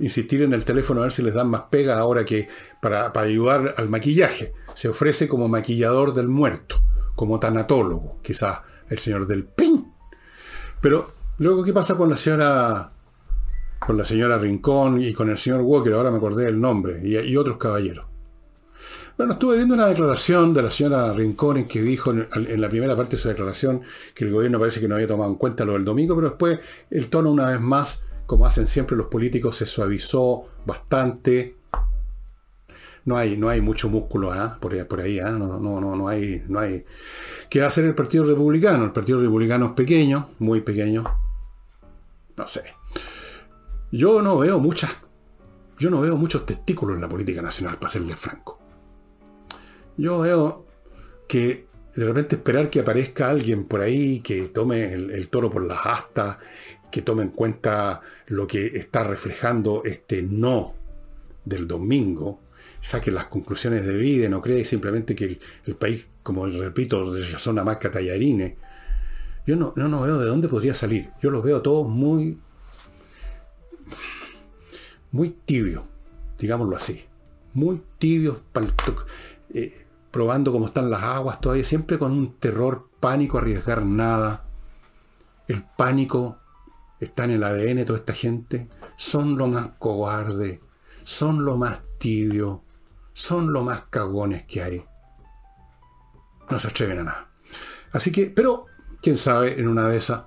insistir 0.00 0.42
en 0.42 0.54
el 0.54 0.64
teléfono 0.64 1.00
a 1.00 1.04
ver 1.04 1.12
si 1.12 1.22
les 1.22 1.34
dan 1.34 1.48
más 1.48 1.62
pega 1.70 1.98
ahora 1.98 2.24
que 2.24 2.48
para, 2.80 3.12
para 3.12 3.26
ayudar 3.26 3.74
al 3.76 3.88
maquillaje. 3.88 4.54
Se 4.74 4.88
ofrece 4.88 5.28
como 5.28 5.48
maquillador 5.48 6.14
del 6.14 6.28
muerto, 6.28 6.82
como 7.14 7.38
tanatólogo, 7.38 8.18
quizás 8.22 8.60
el 8.88 8.98
señor 8.98 9.26
del 9.26 9.44
PIN. 9.44 9.92
Pero 10.80 11.10
luego, 11.38 11.62
¿qué 11.62 11.72
pasa 11.72 11.96
con 11.96 12.08
la 12.08 12.16
señora 12.16 12.92
con 13.78 13.96
la 13.96 14.04
señora 14.04 14.38
Rincón 14.38 15.02
y 15.02 15.12
con 15.12 15.30
el 15.30 15.38
señor 15.38 15.62
Walker, 15.62 15.94
ahora 15.94 16.10
me 16.10 16.18
acordé 16.18 16.44
del 16.44 16.60
nombre, 16.60 17.00
y, 17.02 17.36
otros 17.36 17.56
caballeros? 17.56 18.06
Bueno, 19.20 19.34
estuve 19.34 19.56
viendo 19.56 19.74
una 19.74 19.86
declaración 19.86 20.54
de 20.54 20.62
la 20.62 20.70
señora 20.70 21.12
Rincón 21.12 21.64
que 21.64 21.82
dijo 21.82 22.10
en, 22.10 22.26
la 22.58 22.70
primera 22.70 22.96
parte 22.96 23.16
de 23.16 23.22
su 23.22 23.28
declaración 23.28 23.82
que 24.14 24.24
el 24.24 24.32
gobierno 24.32 24.58
parece 24.58 24.80
que 24.80 24.88
no 24.88 24.94
había 24.94 25.08
tomado 25.08 25.28
en 25.28 25.36
cuenta 25.36 25.62
lo 25.66 25.74
del 25.74 25.84
domingo, 25.84 26.14
pero 26.14 26.30
después 26.30 26.58
el 26.90 27.10
tono 27.10 27.30
una 27.30 27.44
vez 27.44 27.60
más 27.60 28.06
como 28.24 28.46
hacen 28.46 28.66
siempre 28.66 28.96
los 28.96 29.08
políticos, 29.08 29.56
se 29.56 29.66
suavizó 29.66 30.46
bastante. 30.64 31.54
No 33.04 33.18
hay, 33.18 33.36
no 33.36 33.50
hay 33.50 33.60
mucho 33.60 33.90
músculo 33.90 34.32
¿ah? 34.32 34.56
por, 34.58 34.72
ahí, 34.72 35.18
¿ah? 35.18 35.32
no, 35.32 35.58
no, 35.58 35.82
no, 35.82 35.94
no, 35.96 36.08
hay, 36.08 36.42
no 36.48 36.58
hay. 36.58 36.86
¿Qué 37.50 37.58
va 37.58 37.66
a 37.66 37.68
hacer 37.68 37.84
el 37.84 37.94
Partido 37.94 38.24
Republicano? 38.24 38.84
El 38.84 38.92
Partido 38.92 39.20
Republicano 39.20 39.66
es 39.66 39.72
pequeño, 39.72 40.30
muy 40.38 40.62
pequeño. 40.62 41.04
No 42.38 42.48
sé. 42.48 42.64
Yo 43.92 44.22
no 44.22 44.38
veo 44.38 44.58
muchas. 44.58 44.98
Yo 45.78 45.90
no 45.90 46.00
veo 46.00 46.16
muchos 46.16 46.46
testículos 46.46 46.94
en 46.96 47.02
la 47.02 47.08
política 47.10 47.42
nacional, 47.42 47.76
para 47.76 47.92
serle 47.92 48.16
franco. 48.16 48.59
Yo 50.00 50.20
veo 50.20 50.66
que 51.28 51.66
de 51.94 52.04
repente 52.06 52.36
esperar 52.36 52.70
que 52.70 52.80
aparezca 52.80 53.28
alguien 53.28 53.64
por 53.64 53.82
ahí 53.82 54.20
que 54.20 54.48
tome 54.48 54.92
el, 54.92 55.10
el 55.10 55.28
toro 55.28 55.50
por 55.50 55.62
las 55.62 55.84
astas 55.84 56.38
que 56.90 57.02
tome 57.02 57.22
en 57.22 57.30
cuenta 57.30 58.00
lo 58.28 58.46
que 58.46 58.66
está 58.78 59.04
reflejando 59.04 59.82
este 59.84 60.22
no 60.22 60.74
del 61.44 61.68
domingo, 61.68 62.40
saque 62.80 63.10
las 63.10 63.26
conclusiones 63.26 63.84
de 63.84 63.94
vida, 63.94 64.28
no 64.28 64.40
cree 64.40 64.64
simplemente 64.64 65.14
que 65.14 65.38
el, 65.66 65.76
país, 65.76 66.06
como 66.22 66.46
repito, 66.46 67.14
son 67.38 67.52
una 67.52 67.64
más 67.64 67.78
tallarines. 67.78 68.54
Yo 69.46 69.56
no, 69.56 69.72
no, 69.76 69.88
no, 69.88 70.02
veo 70.02 70.18
de 70.18 70.26
dónde 70.26 70.48
podría 70.48 70.74
salir. 70.74 71.10
Yo 71.22 71.30
los 71.30 71.42
veo 71.42 71.62
todos 71.62 71.88
muy, 71.88 72.38
muy 75.10 75.30
tibios, 75.30 75.84
digámoslo 76.38 76.76
así. 76.76 77.04
Muy 77.52 77.82
tibios, 77.98 78.42
eh, 79.54 79.86
probando 80.10 80.52
cómo 80.52 80.66
están 80.66 80.90
las 80.90 81.02
aguas 81.02 81.40
todavía, 81.40 81.64
siempre 81.64 81.98
con 81.98 82.12
un 82.12 82.34
terror, 82.38 82.88
pánico, 83.00 83.38
arriesgar 83.38 83.84
nada. 83.84 84.44
El 85.48 85.64
pánico 85.76 86.38
están 87.00 87.30
en 87.30 87.36
el 87.36 87.44
ADN 87.44 87.84
toda 87.84 87.98
esta 87.98 88.12
gente, 88.12 88.68
son 88.96 89.36
lo 89.36 89.46
más 89.46 89.70
cobarde, 89.78 90.60
son 91.02 91.44
lo 91.44 91.56
más 91.56 91.80
tibio, 91.98 92.62
son 93.12 93.52
lo 93.52 93.62
más 93.62 93.84
cagones 93.90 94.44
que 94.44 94.62
hay. 94.62 94.84
No 96.50 96.58
se 96.58 96.68
atreven 96.68 97.00
a 97.00 97.02
nada. 97.04 97.30
Así 97.92 98.12
que, 98.12 98.26
pero, 98.26 98.66
quién 99.00 99.16
sabe, 99.16 99.58
en 99.58 99.68
una 99.68 99.88
de 99.88 99.96
esas 99.96 100.22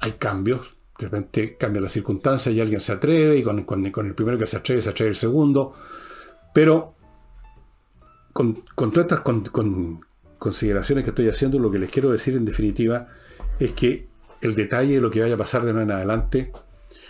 hay 0.00 0.12
cambios. 0.12 0.72
De 0.98 1.08
repente 1.08 1.56
cambia 1.56 1.82
la 1.82 1.88
circunstancia 1.88 2.50
y 2.50 2.60
alguien 2.60 2.80
se 2.80 2.92
atreve, 2.92 3.36
y 3.36 3.42
con, 3.42 3.58
el 3.58 4.14
primero 4.14 4.38
que 4.38 4.46
se 4.46 4.56
atreve, 4.56 4.82
se 4.82 4.90
atreve 4.90 5.10
el 5.10 5.16
segundo. 5.16 5.74
Pero, 6.54 6.95
con, 8.36 8.92
todas 8.92 9.10
estas 9.10 9.22
consideraciones 10.38 11.04
que 11.04 11.10
estoy 11.10 11.28
haciendo, 11.28 11.58
lo 11.58 11.70
que 11.70 11.78
les 11.78 11.90
quiero 11.90 12.12
decir 12.12 12.36
en 12.36 12.44
definitiva 12.44 13.08
es 13.58 13.72
que 13.72 14.08
el 14.42 14.54
detalle 14.54 14.96
de 14.96 15.00
lo 15.00 15.10
que 15.10 15.22
vaya 15.22 15.34
a 15.34 15.38
pasar 15.38 15.64
de 15.64 15.72
nuevo 15.72 15.90
en 15.90 15.96
adelante 15.96 16.52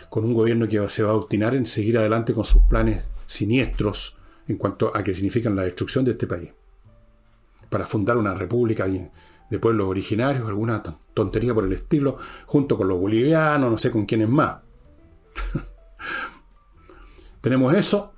con 0.09 0.24
un 0.24 0.35
gobierno 0.35 0.68
que 0.68 0.89
se 0.89 1.03
va 1.03 1.11
a 1.11 1.14
obstinar 1.14 1.57
en 1.57 1.66
seguir 1.66 1.99
adelante 1.99 2.33
con 2.33 2.45
sus 2.45 2.62
planes 2.62 3.05
siniestros 3.27 4.18
en 4.47 4.57
cuanto 4.57 4.97
a 4.97 5.03
que 5.03 5.12
significan 5.12 5.57
la 5.57 5.62
destrucción 5.62 6.05
de 6.05 6.12
este 6.12 6.29
país. 6.29 6.51
Para 7.68 7.87
fundar 7.87 8.16
una 8.16 8.33
república 8.33 8.87
de 8.87 9.59
pueblos 9.59 9.89
originarios, 9.89 10.47
alguna 10.47 10.81
tontería 11.12 11.53
por 11.53 11.64
el 11.64 11.72
estilo, 11.72 12.16
junto 12.47 12.77
con 12.77 12.87
los 12.87 13.01
bolivianos, 13.01 13.68
no 13.68 13.79
sé 13.79 13.91
con 13.91 14.07
quiénes 14.07 14.29
más. 14.29 14.59
tenemos 17.41 17.74
eso, 17.74 18.12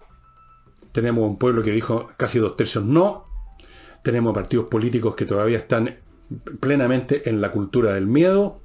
tenemos 0.99 1.25
un 1.25 1.39
pueblo 1.39 1.63
que 1.63 1.71
dijo 1.71 2.09
casi 2.17 2.41
dos 2.41 2.57
tercios 2.57 2.85
no, 2.85 3.25
tenemos 4.03 4.35
partidos 4.35 4.67
políticos 4.67 5.15
que 5.15 5.27
todavía 5.27 5.59
están 5.59 5.97
plenamente 6.59 7.31
en 7.31 7.41
la 7.41 7.53
cultura 7.53 7.93
del 7.93 8.09
miedo, 8.09 8.61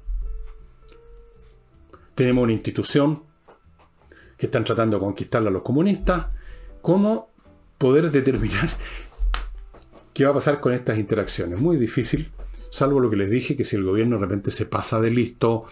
tenemos 2.16 2.42
una 2.42 2.52
institución 2.52 3.22
que 4.36 4.46
están 4.46 4.64
tratando 4.64 4.96
de 4.96 5.04
conquistarla 5.04 5.50
a 5.50 5.52
los 5.52 5.62
comunistas. 5.62 6.26
¿Cómo 6.82 7.30
poder 7.78 8.10
determinar 8.10 8.68
qué 10.12 10.24
va 10.24 10.32
a 10.32 10.34
pasar 10.34 10.58
con 10.58 10.72
estas 10.72 10.98
interacciones? 10.98 11.60
Muy 11.60 11.76
difícil, 11.76 12.32
salvo 12.68 12.98
lo 12.98 13.10
que 13.10 13.16
les 13.16 13.30
dije, 13.30 13.56
que 13.56 13.64
si 13.64 13.76
el 13.76 13.84
gobierno 13.84 14.16
de 14.16 14.22
repente 14.22 14.50
se 14.50 14.66
pasa 14.66 15.00
de 15.00 15.10
listo 15.10 15.66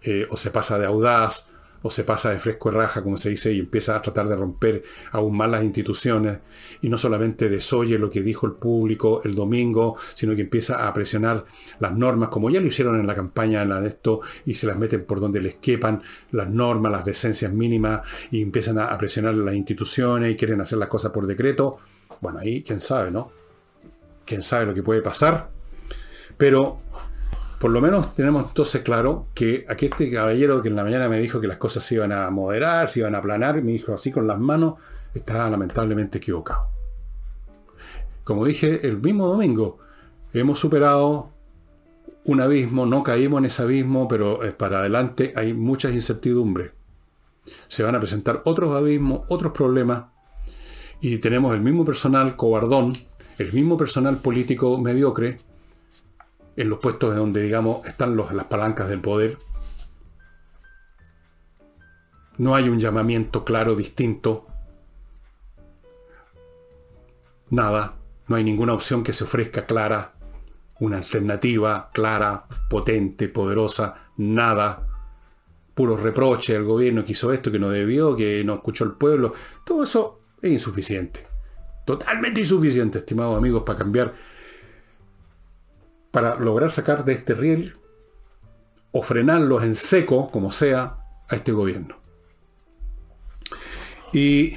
eh, 0.00 0.28
o 0.30 0.36
se 0.36 0.52
pasa 0.52 0.78
de 0.78 0.86
audaz 0.86 1.48
o 1.86 1.90
se 1.90 2.02
pasa 2.02 2.30
de 2.30 2.38
fresco 2.38 2.70
de 2.70 2.78
raja, 2.78 3.02
como 3.02 3.18
se 3.18 3.28
dice, 3.28 3.52
y 3.52 3.60
empieza 3.60 3.94
a 3.94 4.00
tratar 4.00 4.26
de 4.26 4.36
romper 4.36 4.82
aún 5.12 5.36
más 5.36 5.50
las 5.50 5.62
instituciones, 5.62 6.38
y 6.80 6.88
no 6.88 6.96
solamente 6.96 7.50
desoye 7.50 7.98
lo 7.98 8.10
que 8.10 8.22
dijo 8.22 8.46
el 8.46 8.54
público 8.54 9.20
el 9.22 9.34
domingo, 9.34 9.98
sino 10.14 10.34
que 10.34 10.40
empieza 10.40 10.88
a 10.88 10.94
presionar 10.94 11.44
las 11.80 11.94
normas, 11.94 12.30
como 12.30 12.48
ya 12.48 12.62
lo 12.62 12.68
hicieron 12.68 12.98
en 12.98 13.06
la 13.06 13.14
campaña 13.14 13.66
de 13.66 13.88
esto, 13.88 14.22
y 14.46 14.54
se 14.54 14.66
las 14.66 14.78
meten 14.78 15.04
por 15.04 15.20
donde 15.20 15.42
les 15.42 15.56
quepan 15.56 16.02
las 16.30 16.48
normas, 16.48 16.90
las 16.90 17.04
decencias 17.04 17.52
mínimas, 17.52 18.00
y 18.30 18.40
empiezan 18.40 18.78
a, 18.78 18.96
presionar 18.96 19.34
las 19.34 19.54
instituciones 19.54 20.32
y 20.32 20.36
quieren 20.36 20.62
hacer 20.62 20.78
las 20.78 20.88
cosas 20.88 21.12
por 21.12 21.26
decreto. 21.26 21.80
Bueno, 22.22 22.38
ahí 22.38 22.62
quién 22.62 22.80
sabe, 22.80 23.10
¿no? 23.10 23.30
Quién 24.24 24.40
sabe 24.42 24.64
lo 24.64 24.72
que 24.72 24.82
puede 24.82 25.02
pasar. 25.02 25.50
Pero 26.38 26.78
por 27.58 27.70
lo 27.70 27.80
menos 27.80 28.14
tenemos 28.14 28.44
entonces 28.48 28.82
claro 28.82 29.26
que 29.34 29.64
aquí 29.68 29.86
este 29.86 30.10
caballero 30.10 30.62
que 30.62 30.68
en 30.68 30.76
la 30.76 30.84
mañana 30.84 31.08
me 31.08 31.18
dijo 31.18 31.40
que 31.40 31.46
las 31.46 31.56
cosas 31.56 31.84
se 31.84 31.94
iban 31.94 32.12
a 32.12 32.28
moderar, 32.30 32.88
se 32.88 33.00
iban 33.00 33.14
a 33.14 33.18
aplanar, 33.18 33.62
me 33.62 33.72
dijo 33.72 33.94
así 33.94 34.10
con 34.10 34.26
las 34.26 34.38
manos, 34.38 34.74
estaba 35.14 35.48
lamentablemente 35.48 36.18
equivocado. 36.18 36.68
Como 38.24 38.44
dije 38.44 38.86
el 38.86 39.00
mismo 39.00 39.26
domingo, 39.26 39.78
hemos 40.32 40.58
superado 40.58 41.30
un 42.24 42.40
abismo, 42.40 42.86
no 42.86 43.02
caímos 43.02 43.38
en 43.38 43.46
ese 43.46 43.62
abismo, 43.62 44.08
pero 44.08 44.40
para 44.56 44.80
adelante 44.80 45.32
hay 45.36 45.52
muchas 45.52 45.92
incertidumbres. 45.92 46.72
Se 47.68 47.82
van 47.82 47.94
a 47.94 48.00
presentar 48.00 48.42
otros 48.44 48.74
abismos, 48.74 49.22
otros 49.28 49.52
problemas, 49.52 50.06
Y 51.00 51.18
tenemos 51.18 51.54
el 51.54 51.60
mismo 51.60 51.84
personal 51.84 52.34
cobardón, 52.34 52.94
el 53.36 53.52
mismo 53.52 53.76
personal 53.76 54.16
político 54.16 54.78
mediocre, 54.78 55.40
en 56.56 56.68
los 56.68 56.78
puestos 56.78 57.14
donde, 57.14 57.42
digamos, 57.42 57.86
están 57.86 58.16
las 58.16 58.44
palancas 58.44 58.88
del 58.88 59.00
poder. 59.00 59.38
No 62.36 62.54
hay 62.54 62.68
un 62.68 62.80
llamamiento 62.80 63.44
claro, 63.44 63.74
distinto. 63.76 64.46
Nada. 67.50 67.96
No 68.26 68.36
hay 68.36 68.44
ninguna 68.44 68.72
opción 68.72 69.02
que 69.04 69.12
se 69.12 69.24
ofrezca 69.24 69.66
clara. 69.66 70.14
Una 70.80 70.96
alternativa 70.96 71.90
clara, 71.92 72.46
potente, 72.68 73.28
poderosa. 73.28 74.10
Nada. 74.16 74.88
Puros 75.74 76.00
reproches 76.00 76.56
al 76.56 76.64
gobierno 76.64 77.04
que 77.04 77.12
hizo 77.12 77.32
esto, 77.32 77.52
que 77.52 77.58
no 77.58 77.68
debió, 77.68 78.16
que 78.16 78.42
no 78.44 78.54
escuchó 78.54 78.84
el 78.84 78.92
pueblo. 78.92 79.34
Todo 79.64 79.84
eso 79.84 80.20
es 80.40 80.52
insuficiente. 80.52 81.26
Totalmente 81.84 82.40
insuficiente, 82.40 82.98
estimados 82.98 83.36
amigos, 83.36 83.62
para 83.64 83.78
cambiar 83.78 84.14
para 86.14 86.36
lograr 86.36 86.70
sacar 86.70 87.04
de 87.04 87.12
este 87.12 87.34
riel 87.34 87.74
o 88.92 89.02
frenarlos 89.02 89.64
en 89.64 89.74
seco, 89.74 90.30
como 90.30 90.52
sea, 90.52 90.98
a 91.28 91.34
este 91.34 91.50
gobierno. 91.50 91.96
Y 94.12 94.54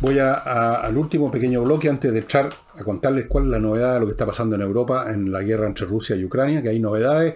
voy 0.00 0.18
al 0.18 0.96
último 0.96 1.30
pequeño 1.30 1.62
bloque 1.64 1.90
antes 1.90 2.10
de 2.14 2.20
echar 2.20 2.48
a 2.74 2.82
contarles 2.82 3.26
cuál 3.26 3.44
es 3.44 3.50
la 3.50 3.58
novedad 3.58 3.92
de 3.92 4.00
lo 4.00 4.06
que 4.06 4.12
está 4.12 4.24
pasando 4.24 4.56
en 4.56 4.62
Europa 4.62 5.12
en 5.12 5.30
la 5.30 5.42
guerra 5.42 5.66
entre 5.66 5.84
Rusia 5.84 6.16
y 6.16 6.24
Ucrania, 6.24 6.62
que 6.62 6.70
hay 6.70 6.80
novedades. 6.80 7.34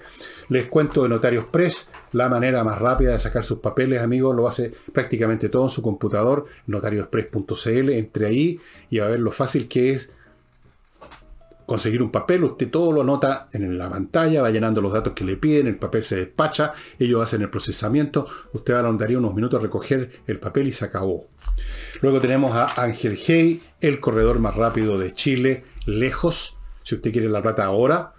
Les 0.48 0.66
cuento 0.68 1.02
de 1.02 1.10
Notarios 1.10 1.44
Press, 1.52 1.90
la 2.12 2.30
manera 2.30 2.64
más 2.64 2.78
rápida 2.78 3.12
de 3.12 3.20
sacar 3.20 3.44
sus 3.44 3.58
papeles, 3.58 4.00
amigos, 4.00 4.34
lo 4.34 4.48
hace 4.48 4.72
prácticamente 4.90 5.50
todo 5.50 5.64
en 5.64 5.68
su 5.68 5.82
computador, 5.82 6.46
notariospress.cl, 6.66 7.90
entre 7.90 8.26
ahí 8.26 8.58
y 8.88 9.00
a 9.00 9.06
ver 9.06 9.20
lo 9.20 9.32
fácil 9.32 9.68
que 9.68 9.90
es 9.90 10.10
conseguir 11.70 12.02
un 12.02 12.10
papel, 12.10 12.42
usted 12.42 12.68
todo 12.68 12.90
lo 12.90 13.02
anota 13.02 13.48
en 13.52 13.78
la 13.78 13.88
pantalla, 13.88 14.42
va 14.42 14.50
llenando 14.50 14.82
los 14.82 14.92
datos 14.92 15.12
que 15.12 15.22
le 15.22 15.36
piden, 15.36 15.68
el 15.68 15.76
papel 15.76 16.02
se 16.02 16.16
despacha, 16.16 16.72
ellos 16.98 17.22
hacen 17.22 17.42
el 17.42 17.48
procesamiento, 17.48 18.26
usted 18.52 18.74
va 18.74 18.80
a 18.80 18.90
unos 18.90 19.34
minutos 19.36 19.60
a 19.60 19.62
recoger 19.62 20.10
el 20.26 20.40
papel 20.40 20.66
y 20.66 20.72
se 20.72 20.84
acabó. 20.84 21.28
Luego 22.00 22.20
tenemos 22.20 22.56
a 22.56 22.82
Ángel 22.82 23.16
Hey, 23.16 23.62
el 23.80 24.00
corredor 24.00 24.40
más 24.40 24.56
rápido 24.56 24.98
de 24.98 25.14
Chile, 25.14 25.62
lejos. 25.86 26.56
Si 26.82 26.96
usted 26.96 27.12
quiere 27.12 27.28
la 27.28 27.40
plata 27.40 27.66
ahora, 27.66 28.14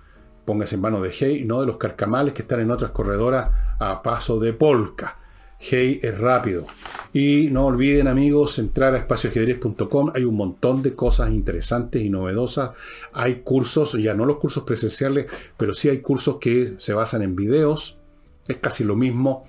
póngase 0.46 0.76
en 0.76 0.82
manos 0.82 1.02
de 1.02 1.12
Hey, 1.12 1.44
no 1.46 1.60
de 1.60 1.68
los 1.68 1.76
carcamales 1.76 2.34
que 2.34 2.44
están 2.44 2.62
en 2.62 2.72
otras 2.72 2.92
corredoras 2.92 3.50
a 3.82 4.02
paso 4.02 4.40
de 4.40 4.54
polka. 4.54 5.20
Hey 5.64 6.00
es 6.02 6.18
rápido. 6.18 6.66
Y 7.14 7.50
no 7.52 7.68
olviden 7.68 8.08
amigos 8.08 8.58
entrar 8.58 8.96
a 8.96 8.98
espacioajedrez.com. 8.98 10.12
Hay 10.16 10.24
un 10.24 10.36
montón 10.36 10.82
de 10.82 10.96
cosas 10.96 11.30
interesantes 11.30 12.02
y 12.02 12.10
novedosas. 12.10 12.72
Hay 13.14 13.42
cursos, 13.44 13.94
ya 13.94 14.16
no 14.16 14.26
los 14.26 14.38
cursos 14.38 14.64
presenciales, 14.64 15.28
pero 15.58 15.76
sí 15.76 15.88
hay 15.88 16.00
cursos 16.00 16.38
que 16.38 16.74
se 16.80 16.94
basan 16.94 17.22
en 17.22 17.36
videos. 17.36 18.00
Es 18.48 18.58
casi 18.58 18.84
lo 18.84 18.96
mismo. 18.96 19.46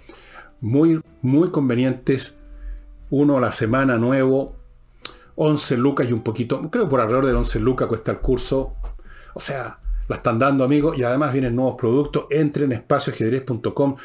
Muy, 0.60 1.00
muy 1.22 1.50
convenientes. 1.50 2.36
Uno 3.08 3.38
a 3.38 3.40
la 3.40 3.52
semana 3.52 3.96
nuevo. 3.96 4.56
11 5.36 5.78
lucas 5.78 6.10
y 6.10 6.12
un 6.12 6.22
poquito. 6.22 6.70
Creo 6.70 6.90
por 6.90 7.00
alrededor 7.00 7.24
de 7.24 7.32
11 7.32 7.58
lucas 7.60 7.88
cuesta 7.88 8.12
el 8.12 8.18
curso. 8.18 8.76
O 9.32 9.40
sea, 9.40 9.78
la 10.08 10.16
están 10.16 10.38
dando 10.38 10.62
amigos 10.62 10.98
y 10.98 11.04
además 11.04 11.32
vienen 11.32 11.56
nuevos 11.56 11.76
productos. 11.78 12.26
Entren 12.28 12.70
en 12.70 12.78
espacioajedrez.com. 12.80 13.96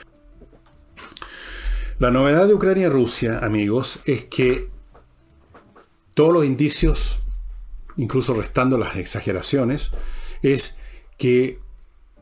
La 2.00 2.12
novedad 2.12 2.46
de 2.46 2.54
Ucrania 2.54 2.86
y 2.86 2.90
Rusia, 2.90 3.40
amigos, 3.40 4.02
es 4.06 4.26
que 4.26 4.70
todos 6.14 6.32
los 6.32 6.46
indicios, 6.46 7.18
incluso 7.96 8.36
restando 8.36 8.78
las 8.78 8.98
exageraciones, 8.98 9.90
es 10.44 10.78
que 11.18 11.60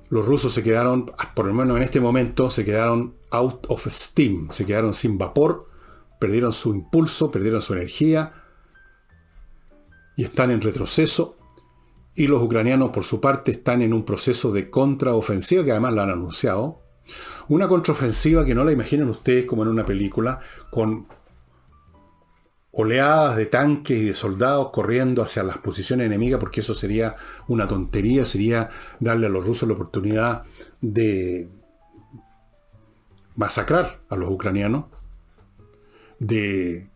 los 0.08 0.26
rusos 0.26 0.54
se 0.54 0.64
quedaron, 0.64 1.12
por 1.36 1.48
lo 1.48 1.54
menos 1.54 1.76
en 1.76 1.84
este 1.84 2.00
momento, 2.00 2.50
se 2.50 2.64
quedaron 2.64 3.16
out 3.32 3.66
of 3.68 3.86
steam, 3.90 4.48
se 4.54 4.66
quedaron 4.66 4.94
sin 4.94 5.18
vapor, 5.18 5.70
perdieron 6.22 6.54
su 6.54 6.74
impulso, 6.74 7.30
perdieron 7.30 7.62
su 7.62 7.74
energía 7.74 8.32
y 10.16 10.24
están 10.24 10.52
en 10.52 10.62
retroceso. 10.62 11.38
Y 12.16 12.28
los 12.28 12.42
ucranianos, 12.42 12.92
por 12.92 13.04
su 13.04 13.20
parte, 13.20 13.52
están 13.52 13.82
en 13.82 13.94
un 13.94 14.06
proceso 14.06 14.54
de 14.54 14.70
contraofensiva, 14.70 15.66
que 15.66 15.72
además 15.72 15.94
lo 15.96 16.02
han 16.02 16.12
anunciado, 16.12 16.85
una 17.48 17.68
contraofensiva 17.68 18.46
que 18.46 18.56
no 18.56 18.64
la 18.64 18.72
imaginen 18.72 19.10
ustedes 19.10 19.46
como 19.46 19.64
en 19.64 19.70
una 19.70 19.86
película, 19.86 20.40
con 20.70 21.08
oleadas 22.72 23.38
de 23.38 23.46
tanques 23.46 23.98
y 23.98 24.06
de 24.06 24.14
soldados 24.14 24.70
corriendo 24.72 25.22
hacia 25.22 25.44
las 25.44 25.58
posiciones 25.60 26.08
enemigas, 26.08 26.40
porque 26.40 26.60
eso 26.60 26.74
sería 26.74 27.16
una 27.48 27.68
tontería, 27.68 28.26
sería 28.26 28.70
darle 29.00 29.28
a 29.28 29.30
los 29.30 29.46
rusos 29.46 29.68
la 29.68 29.76
oportunidad 29.76 30.44
de 30.82 31.48
masacrar 33.36 34.02
a 34.10 34.16
los 34.18 34.30
ucranianos, 34.30 34.86
de 36.20 36.90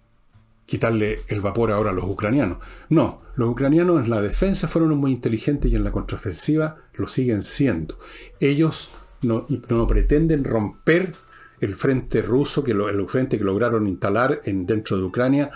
quitarle 0.66 1.20
el 1.28 1.41
vapor 1.41 1.72
ahora 1.72 1.91
a 1.91 1.93
los 1.93 2.05
ucranianos. 2.05 2.60
No, 2.89 3.22
los 3.36 3.49
ucranianos 3.49 4.03
en 4.03 4.10
la 4.10 4.22
defensa 4.22 4.68
fueron 4.68 4.95
muy 4.97 5.12
inteligentes 5.12 5.72
y 5.72 5.76
en 5.76 5.84
la 5.84 5.91
contraofensiva 5.91 6.78
lo 6.93 7.07
siguen 7.07 7.41
siendo. 7.41 7.97
Ellos 8.39 8.89
no, 9.22 9.45
no 9.70 9.88
pretenden 9.88 10.43
romper 10.43 11.13
el 11.59 11.76
frente 11.76 12.22
ruso, 12.22 12.63
que 12.63 12.72
el 12.72 13.07
frente 13.07 13.38
que 13.38 13.43
lograron 13.43 13.88
instalar 13.88 14.41
en, 14.45 14.65
dentro 14.65 14.97
de 14.97 15.03
Ucrania 15.03 15.51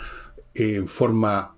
eh, 0.54 0.76
en 0.76 0.88
forma 0.88 1.56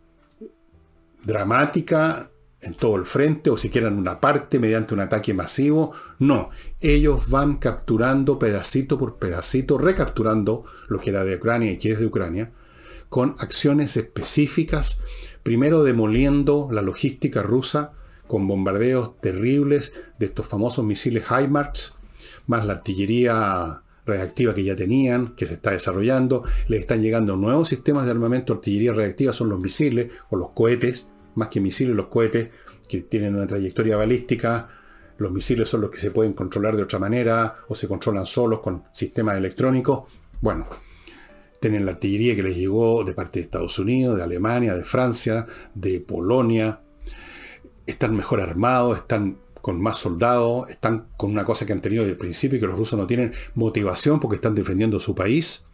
dramática 1.23 2.29
en 2.61 2.73
todo 2.73 2.95
el 2.95 3.05
frente 3.05 3.49
o 3.49 3.57
siquiera 3.57 3.87
en 3.87 3.97
una 3.97 4.19
parte 4.19 4.59
mediante 4.59 4.93
un 4.93 4.99
ataque 4.99 5.33
masivo. 5.33 5.93
No, 6.19 6.49
ellos 6.79 7.29
van 7.29 7.57
capturando 7.57 8.39
pedacito 8.39 8.97
por 8.97 9.17
pedacito, 9.17 9.77
recapturando 9.77 10.65
lo 10.87 10.99
que 10.99 11.11
era 11.11 11.23
de 11.23 11.35
Ucrania 11.35 11.71
y 11.71 11.77
que 11.77 11.91
es 11.91 11.99
de 11.99 12.07
Ucrania, 12.07 12.51
con 13.09 13.35
acciones 13.37 13.97
específicas, 13.97 14.99
primero 15.43 15.83
demoliendo 15.83 16.67
la 16.71 16.81
logística 16.81 17.43
rusa, 17.43 17.93
con 18.27 18.47
bombardeos 18.47 19.19
terribles 19.21 19.93
de 20.19 20.27
estos 20.27 20.47
famosos 20.47 20.83
misiles 20.85 21.25
HIMARS, 21.29 21.97
más 22.47 22.65
la 22.65 22.73
artillería 22.73 23.81
reactiva 24.05 24.53
que 24.53 24.63
ya 24.63 24.75
tenían, 24.75 25.35
que 25.35 25.45
se 25.47 25.55
está 25.55 25.71
desarrollando, 25.71 26.43
les 26.67 26.81
están 26.81 27.01
llegando 27.01 27.35
nuevos 27.35 27.69
sistemas 27.69 28.05
de 28.05 28.11
armamento, 28.11 28.53
artillería 28.53 28.93
reactiva 28.93 29.33
son 29.33 29.49
los 29.49 29.59
misiles 29.59 30.11
o 30.29 30.35
los 30.35 30.51
cohetes, 30.51 31.07
más 31.35 31.49
que 31.49 31.59
misiles, 31.59 31.95
los 31.95 32.07
cohetes 32.07 32.49
que 32.87 33.01
tienen 33.01 33.35
una 33.35 33.47
trayectoria 33.47 33.97
balística, 33.97 34.69
los 35.17 35.31
misiles 35.31 35.69
son 35.69 35.81
los 35.81 35.91
que 35.91 35.97
se 35.97 36.11
pueden 36.11 36.33
controlar 36.33 36.75
de 36.75 36.83
otra 36.83 36.99
manera 36.99 37.55
o 37.67 37.75
se 37.75 37.87
controlan 37.87 38.25
solos 38.25 38.59
con 38.59 38.83
sistemas 38.91 39.37
electrónicos. 39.37 40.03
Bueno, 40.41 40.67
tienen 41.59 41.85
la 41.85 41.93
artillería 41.93 42.35
que 42.35 42.43
les 42.43 42.57
llegó 42.57 43.03
de 43.03 43.13
parte 43.13 43.39
de 43.39 43.45
Estados 43.45 43.79
Unidos, 43.79 44.17
de 44.17 44.23
Alemania, 44.23 44.75
de 44.75 44.83
Francia, 44.83 45.47
de 45.73 45.99
Polonia, 46.01 46.81
están 47.85 48.15
mejor 48.15 48.41
armados, 48.41 48.97
están 48.97 49.37
con 49.61 49.81
más 49.81 49.97
soldados, 49.97 50.69
están 50.69 51.07
con 51.17 51.31
una 51.31 51.43
cosa 51.43 51.65
que 51.65 51.73
han 51.73 51.81
tenido 51.81 52.03
desde 52.03 52.13
el 52.13 52.19
principio, 52.19 52.57
y 52.57 52.61
que 52.61 52.67
los 52.67 52.77
rusos 52.77 52.99
no 52.99 53.07
tienen 53.07 53.33
motivación 53.55 54.19
porque 54.19 54.35
están 54.35 54.53
defendiendo 54.53 54.99
su 54.99 55.15
país. 55.15 55.65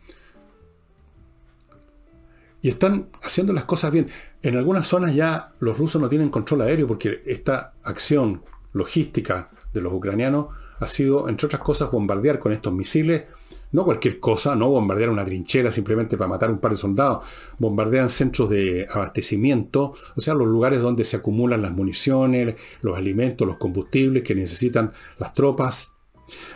Y 2.62 2.70
están 2.70 3.10
haciendo 3.22 3.54
las 3.54 3.66
cosas 3.66 3.92
bien. 3.92 4.08
En 4.42 4.56
algunas 4.56 4.88
zonas 4.88 5.14
ya 5.14 5.54
los 5.60 5.78
rusos 5.78 6.02
no 6.02 6.08
tienen 6.08 6.30
control 6.30 6.62
aéreo 6.62 6.88
porque 6.88 7.22
esta 7.26 7.74
acción 7.84 8.44
logística 8.72 9.50
de 9.74 9.82
los 9.82 9.92
ucranianos 9.92 10.48
ha 10.80 10.88
sido, 10.88 11.28
entre 11.28 11.48
otras 11.48 11.62
cosas, 11.62 11.92
bombardear 11.92 12.40
con 12.40 12.52
estos 12.52 12.72
misiles 12.72 13.26
no 13.72 13.86
cualquier 13.86 14.20
cosa, 14.20 14.56
no 14.56 14.70
bombardear 14.70 15.10
una 15.10 15.26
trinchera 15.26 15.72
simplemente 15.72 16.18
para 16.18 16.28
matar 16.28 16.52
un 16.52 16.60
par 16.60 16.72
de 16.72 16.78
soldados, 16.78 17.26
bombardean 17.58 18.10
centros 18.10 18.50
de 18.50 18.88
abastecimiento, 18.90 19.94
o 20.16 20.22
sea, 20.22 20.34
los 20.34 20.48
lugares 20.48 20.82
donde 20.82 21.04
se 21.04 21.18
acumulan 21.18 21.62
las 21.62 21.72
municiones, 21.72 22.56
los 22.82 22.98
alimentos, 22.98 23.48
los 23.48 23.58
combustibles 23.58 24.24
que 24.24 24.36
necesitan 24.36 24.92
las 25.18 25.34
tropas, 25.34 25.94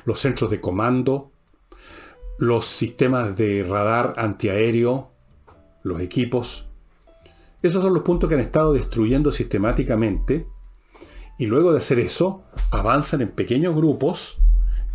los 0.05 0.19
centros 0.19 0.51
de 0.51 0.59
comando, 0.59 1.31
los 2.37 2.65
sistemas 2.65 3.35
de 3.37 3.63
radar 3.63 4.13
antiaéreo, 4.17 5.11
los 5.83 6.01
equipos. 6.01 6.67
Esos 7.61 7.81
son 7.81 7.93
los 7.93 8.03
puntos 8.03 8.27
que 8.27 8.35
han 8.35 8.41
estado 8.41 8.73
destruyendo 8.73 9.31
sistemáticamente 9.31 10.47
y 11.37 11.45
luego 11.45 11.71
de 11.71 11.79
hacer 11.79 11.99
eso 11.99 12.43
avanzan 12.71 13.21
en 13.21 13.29
pequeños 13.29 13.75
grupos 13.75 14.39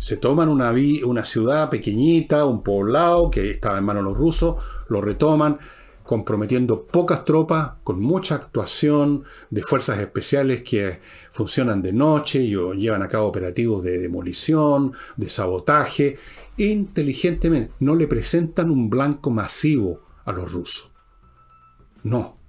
se 0.01 0.17
toman 0.17 0.49
una, 0.49 0.73
una 1.05 1.25
ciudad 1.25 1.69
pequeñita, 1.69 2.43
un 2.45 2.63
poblado 2.63 3.29
que 3.29 3.51
estaba 3.51 3.77
en 3.77 3.83
manos 3.83 4.03
de 4.03 4.09
los 4.09 4.17
rusos, 4.17 4.55
lo 4.89 4.99
retoman, 4.99 5.59
comprometiendo 6.03 6.87
pocas 6.87 7.23
tropas, 7.23 7.73
con 7.83 8.01
mucha 8.01 8.33
actuación 8.33 9.25
de 9.51 9.61
fuerzas 9.61 9.99
especiales 9.99 10.63
que 10.63 10.99
funcionan 11.29 11.83
de 11.83 11.93
noche 11.93 12.41
y 12.41 12.55
llevan 12.79 13.03
a 13.03 13.07
cabo 13.07 13.27
operativos 13.27 13.83
de 13.83 13.99
demolición, 13.99 14.93
de 15.17 15.29
sabotaje, 15.29 16.17
inteligentemente. 16.57 17.71
No 17.79 17.93
le 17.93 18.07
presentan 18.07 18.71
un 18.71 18.89
blanco 18.89 19.29
masivo 19.29 20.01
a 20.25 20.31
los 20.31 20.51
rusos. 20.51 20.91
No. 22.01 22.39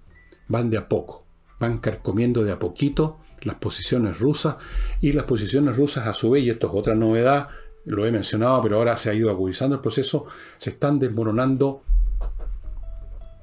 van 0.48 0.70
de 0.70 0.78
a 0.78 0.88
poco, 0.88 1.26
van 1.61 1.80
carcomiendo 1.80 2.44
de 2.44 2.53
a 2.53 2.59
poquito 2.59 3.18
las 3.43 3.57
posiciones 3.57 4.18
rusas 4.18 4.57
y 5.01 5.12
las 5.12 5.24
posiciones 5.24 5.76
rusas 5.76 6.07
a 6.07 6.14
su 6.14 6.30
vez, 6.30 6.45
y 6.45 6.51
esto 6.51 6.68
es 6.68 6.72
otra 6.74 6.95
novedad, 6.95 7.49
lo 7.84 8.07
he 8.07 8.12
mencionado, 8.12 8.62
pero 8.62 8.76
ahora 8.76 8.97
se 8.97 9.11
ha 9.11 9.14
ido 9.14 9.30
agudizando 9.30 9.76
el 9.76 9.82
proceso, 9.82 10.26
se 10.57 10.70
están 10.70 10.99
desmoronando 10.99 11.82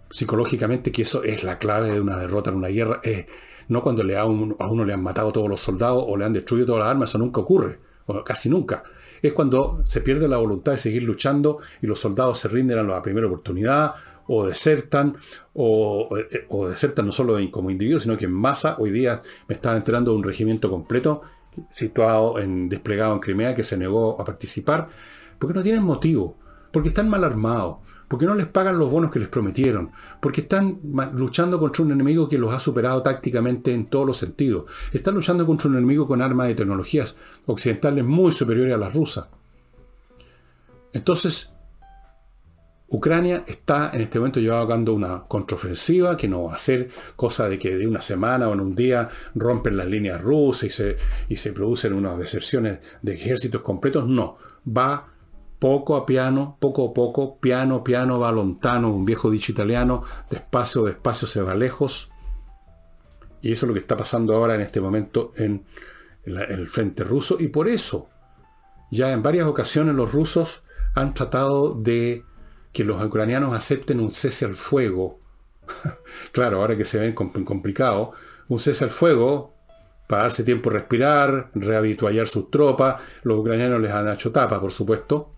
psicológicamente, 0.10 0.92
que 0.92 1.04
eso 1.04 1.24
es 1.24 1.44
la 1.44 1.58
clave 1.58 1.92
de 1.92 2.02
una 2.02 2.18
derrota 2.18 2.50
en 2.50 2.58
una 2.58 2.70
guerra, 2.70 3.02
no 3.68 3.84
cuando 3.84 4.04
le 4.04 4.18
a, 4.18 4.26
uno 4.26 4.86
le 4.86 4.94
han 4.94 5.04
matado 5.04 5.32
todos 5.32 5.48
los 5.48 5.60
soldados 5.60 6.04
o 6.08 6.18
le 6.18 6.26
han 6.26 6.34
destruido 6.34 6.68
todas 6.68 6.82
las 6.82 6.90
armas, 6.90 7.10
eso 7.10 7.18
nunca 7.18 7.42
ocurre, 7.42 7.80
o 8.06 8.24
casi 8.24 8.50
nunca. 8.50 8.84
Es 9.22 9.34
cuando 9.34 9.82
se 9.84 10.02
pierde 10.02 10.28
la 10.28 10.38
voluntad 10.38 10.72
de 10.72 10.78
seguir 10.78 11.04
luchando 11.04 11.60
y 11.82 11.88
los 11.88 12.00
soldados 12.00 12.40
se 12.40 12.48
rinden 12.48 12.80
a 12.80 12.84
la 12.84 13.02
primera 13.02 13.28
oportunidad 13.28 13.94
o 14.32 14.46
desertan, 14.46 15.18
o, 15.54 16.08
desertan 16.70 17.08
no 17.08 17.12
solo 17.12 17.38
como 17.50 17.72
individuos, 17.72 18.04
sino 18.04 18.16
que 18.16 18.26
en 18.26 18.32
masa. 18.32 18.76
Hoy 18.78 18.92
día 18.92 19.24
me 19.48 19.56
estaba 19.56 19.76
enterando 19.76 20.12
de 20.12 20.18
un 20.18 20.24
regimiento 20.24 20.70
completo 20.70 21.24
situado 21.74 22.38
en 22.38 22.70
desplegado 22.70 23.14
en 23.16 23.20
Crimea 23.22 23.56
que 23.56 23.64
se 23.64 23.76
negó 23.76 24.22
a 24.22 24.24
participar 24.24 24.88
porque 25.40 25.56
no 25.56 25.64
tienen 25.64 25.82
motivo, 25.82 26.38
porque 26.72 26.90
están 26.90 27.10
mal 27.10 27.24
armados, 27.24 27.78
porque 28.08 28.28
no 28.28 28.36
les 28.36 28.46
pagan 28.46 28.78
los 28.78 28.92
bonos 28.92 29.10
que 29.10 29.18
les 29.18 29.30
prometieron, 29.30 29.92
porque 30.22 30.42
están 30.42 30.80
luchando 31.14 31.60
contra 31.60 31.84
un 31.84 31.92
enemigo 31.92 32.30
que 32.30 32.38
los 32.38 32.54
ha 32.54 32.60
superado 32.60 33.02
tácticamente 33.02 33.74
en 33.74 33.88
todos 33.90 34.06
los 34.06 34.18
sentidos. 34.18 34.66
Están 34.94 35.16
luchando 35.16 35.44
contra 35.48 35.70
un 35.70 35.78
enemigo 35.78 36.08
con 36.08 36.22
armas 36.22 36.50
de 36.50 36.56
tecnologías 36.56 37.16
occidentales 37.48 38.06
muy 38.06 38.32
superiores 38.32 38.76
a 38.76 38.78
las 38.78 38.94
rusas. 38.94 39.26
Entonces, 40.94 41.52
Ucrania 42.92 43.44
está 43.46 43.92
en 43.94 44.02
este 44.02 44.18
momento 44.18 44.40
llevando 44.40 44.94
una 44.94 45.26
contraofensiva 45.28 46.18
que 46.18 46.28
no 46.28 46.46
va 46.46 46.56
a 46.56 46.60
ser 46.60 46.90
cosa 47.16 47.48
de 47.48 47.60
que 47.60 47.78
de 47.78 47.86
una 47.86 48.02
semana 48.02 48.50
o 48.50 48.54
en 48.54 48.62
un 48.62 48.76
día 48.76 49.08
rompen 49.36 49.78
las 49.78 49.88
líneas 49.88 50.20
rusas 50.22 50.64
y 50.64 50.70
se, 50.72 50.98
y 51.28 51.36
se 51.36 51.54
producen 51.54 51.94
unas 51.94 52.18
deserciones 52.18 52.80
de 53.02 53.14
ejércitos 53.14 53.62
completos. 53.62 54.08
No, 54.08 54.38
va 54.66 55.08
poco 55.60 55.98
a 55.98 56.06
piano, 56.06 56.58
poco 56.60 56.90
a 56.90 56.94
poco, 56.94 57.38
piano, 57.38 57.84
piano, 57.84 58.20
va 58.20 58.32
lontano, 58.32 58.90
un 58.90 59.06
viejo 59.06 59.30
dicho 59.30 59.52
italiano, 59.52 60.04
despacio, 60.30 60.84
despacio 60.84 61.28
se 61.28 61.42
va 61.42 61.54
lejos. 61.54 62.10
Y 63.42 63.52
eso 63.52 63.66
es 63.66 63.68
lo 63.68 63.74
que 63.74 63.82
está 63.82 63.98
pasando 63.98 64.34
ahora 64.34 64.56
en 64.56 64.62
este 64.62 64.82
momento 64.82 65.32
en, 65.38 65.66
el 66.24 66.70
frente 66.70 67.04
ruso. 67.04 67.38
Y 67.40 67.48
por 67.48 67.68
eso, 67.68 68.10
ya 68.92 69.12
en 69.12 69.22
varias 69.22 69.48
ocasiones 69.48 69.96
los 69.96 70.12
rusos 70.12 70.64
han 70.96 71.14
tratado 71.14 71.74
de 71.74 72.24
que 72.72 72.84
los 72.84 73.04
ucranianos 73.04 73.54
acepten 73.54 74.00
un 74.00 74.14
cese 74.14 74.46
al 74.46 74.56
fuego. 74.56 75.20
claro, 76.32 76.62
ahora 76.62 76.78
que 76.78 76.86
se 76.86 77.00
ven 77.00 77.14
complicado, 77.14 78.14
un 78.48 78.60
cese 78.60 78.84
al 78.84 78.90
fuego 78.90 79.56
para 80.08 80.24
darse 80.24 80.44
tiempo 80.44 80.70
a 80.70 80.74
respirar, 80.74 81.52
rehabituallar 81.54 82.28
sus 82.28 82.50
tropas. 82.50 83.02
Los 83.24 83.40
ucranianos 83.40 83.80
les 83.80 83.92
han 83.92 84.10
hecho 84.10 84.32
tapa, 84.32 84.60
por 84.60 84.72
supuesto. 84.72 85.36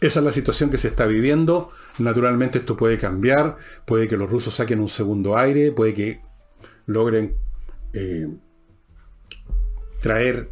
Esa 0.00 0.18
es 0.18 0.24
la 0.24 0.32
situación 0.32 0.68
que 0.68 0.78
se 0.78 0.88
está 0.88 1.06
viviendo. 1.06 1.70
Naturalmente 1.98 2.58
esto 2.58 2.76
puede 2.76 2.98
cambiar, 2.98 3.56
puede 3.86 4.08
que 4.08 4.16
los 4.16 4.28
rusos 4.28 4.54
saquen 4.54 4.80
un 4.80 4.88
segundo 4.88 5.38
aire, 5.38 5.70
puede 5.70 5.94
que 5.94 6.22
logren 6.86 7.36
eh, 7.92 8.26
traer, 10.00 10.50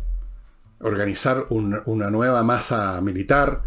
organizar 0.79 1.47
una 1.51 2.11
nueva 2.11 2.45
masa 2.45 3.01
militar, 3.01 3.63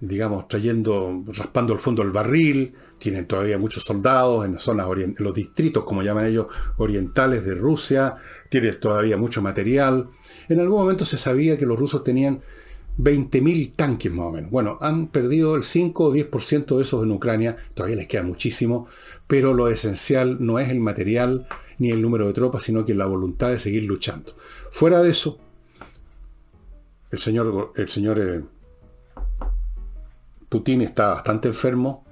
digamos, 0.00 0.48
trayendo, 0.48 1.24
raspando 1.26 1.72
el 1.72 1.78
fondo 1.78 2.02
del 2.02 2.12
barril. 2.12 2.74
Tienen 2.98 3.26
todavía 3.26 3.58
muchos 3.58 3.84
soldados 3.84 4.44
en 4.44 4.54
las 4.54 4.62
zonas 4.62 4.86
en 4.96 5.14
los 5.18 5.34
distritos, 5.34 5.84
como 5.84 6.02
llaman 6.02 6.26
ellos, 6.26 6.46
orientales 6.78 7.44
de 7.44 7.54
Rusia. 7.54 8.16
Tienen 8.50 8.80
todavía 8.80 9.16
mucho 9.16 9.42
material. 9.42 10.08
En 10.48 10.60
algún 10.60 10.80
momento 10.80 11.04
se 11.04 11.16
sabía 11.16 11.56
que 11.56 11.66
los 11.66 11.78
rusos 11.78 12.02
tenían 12.02 12.40
20.000 12.98 13.74
tanques 13.76 14.12
más 14.12 14.26
o 14.26 14.32
menos. 14.32 14.50
Bueno, 14.50 14.78
han 14.80 15.08
perdido 15.08 15.56
el 15.56 15.64
5 15.64 16.04
o 16.04 16.14
10% 16.14 16.76
de 16.76 16.82
esos 16.82 17.02
en 17.02 17.12
Ucrania, 17.12 17.56
todavía 17.74 17.96
les 17.96 18.06
queda 18.06 18.22
muchísimo, 18.22 18.88
pero 19.26 19.54
lo 19.54 19.68
esencial 19.68 20.38
no 20.40 20.58
es 20.58 20.68
el 20.68 20.80
material 20.80 21.46
ni 21.78 21.90
el 21.90 22.02
número 22.02 22.26
de 22.26 22.34
tropas, 22.34 22.64
sino 22.64 22.84
que 22.84 22.94
la 22.94 23.06
voluntad 23.06 23.50
de 23.50 23.58
seguir 23.58 23.84
luchando. 23.84 24.36
Fuera 24.70 25.02
de 25.02 25.10
eso, 25.10 25.38
el 27.10 27.18
señor, 27.18 27.72
el 27.74 27.88
señor 27.88 28.18
eh, 28.18 28.42
Putin 30.50 30.82
está 30.82 31.14
bastante 31.14 31.48
enfermo, 31.48 32.04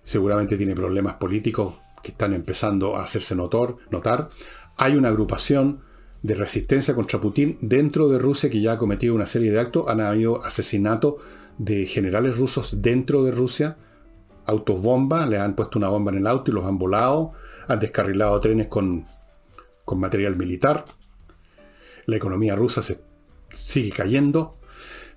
seguramente 0.00 0.56
tiene 0.56 0.74
problemas 0.74 1.14
políticos 1.14 1.74
que 2.02 2.12
están 2.12 2.32
empezando 2.32 2.96
a 2.96 3.02
hacerse 3.02 3.34
notar. 3.34 3.74
notar. 3.90 4.28
Hay 4.76 4.96
una 4.96 5.08
agrupación 5.08 5.80
de 6.22 6.34
resistencia 6.34 6.94
contra 6.94 7.20
Putin 7.20 7.58
dentro 7.60 8.08
de 8.08 8.18
Rusia 8.18 8.48
que 8.48 8.60
ya 8.60 8.72
ha 8.72 8.78
cometido 8.78 9.14
una 9.14 9.26
serie 9.26 9.50
de 9.50 9.60
actos. 9.60 9.86
Han 9.88 10.00
habido 10.00 10.42
asesinatos 10.44 11.16
de 11.58 11.86
generales 11.86 12.38
rusos 12.38 12.80
dentro 12.80 13.24
de 13.24 13.32
Rusia, 13.32 13.76
autos 14.46 14.80
bomba, 14.80 15.26
le 15.26 15.38
han 15.38 15.56
puesto 15.56 15.78
una 15.78 15.88
bomba 15.88 16.12
en 16.12 16.18
el 16.18 16.26
auto 16.26 16.50
y 16.50 16.54
los 16.54 16.66
han 16.66 16.78
volado, 16.78 17.32
han 17.66 17.80
descarrilado 17.80 18.40
trenes 18.40 18.68
con, 18.68 19.06
con 19.84 19.98
material 19.98 20.36
militar. 20.36 20.84
La 22.06 22.16
economía 22.16 22.54
rusa 22.54 22.82
se 22.82 23.00
sigue 23.52 23.90
cayendo. 23.90 24.52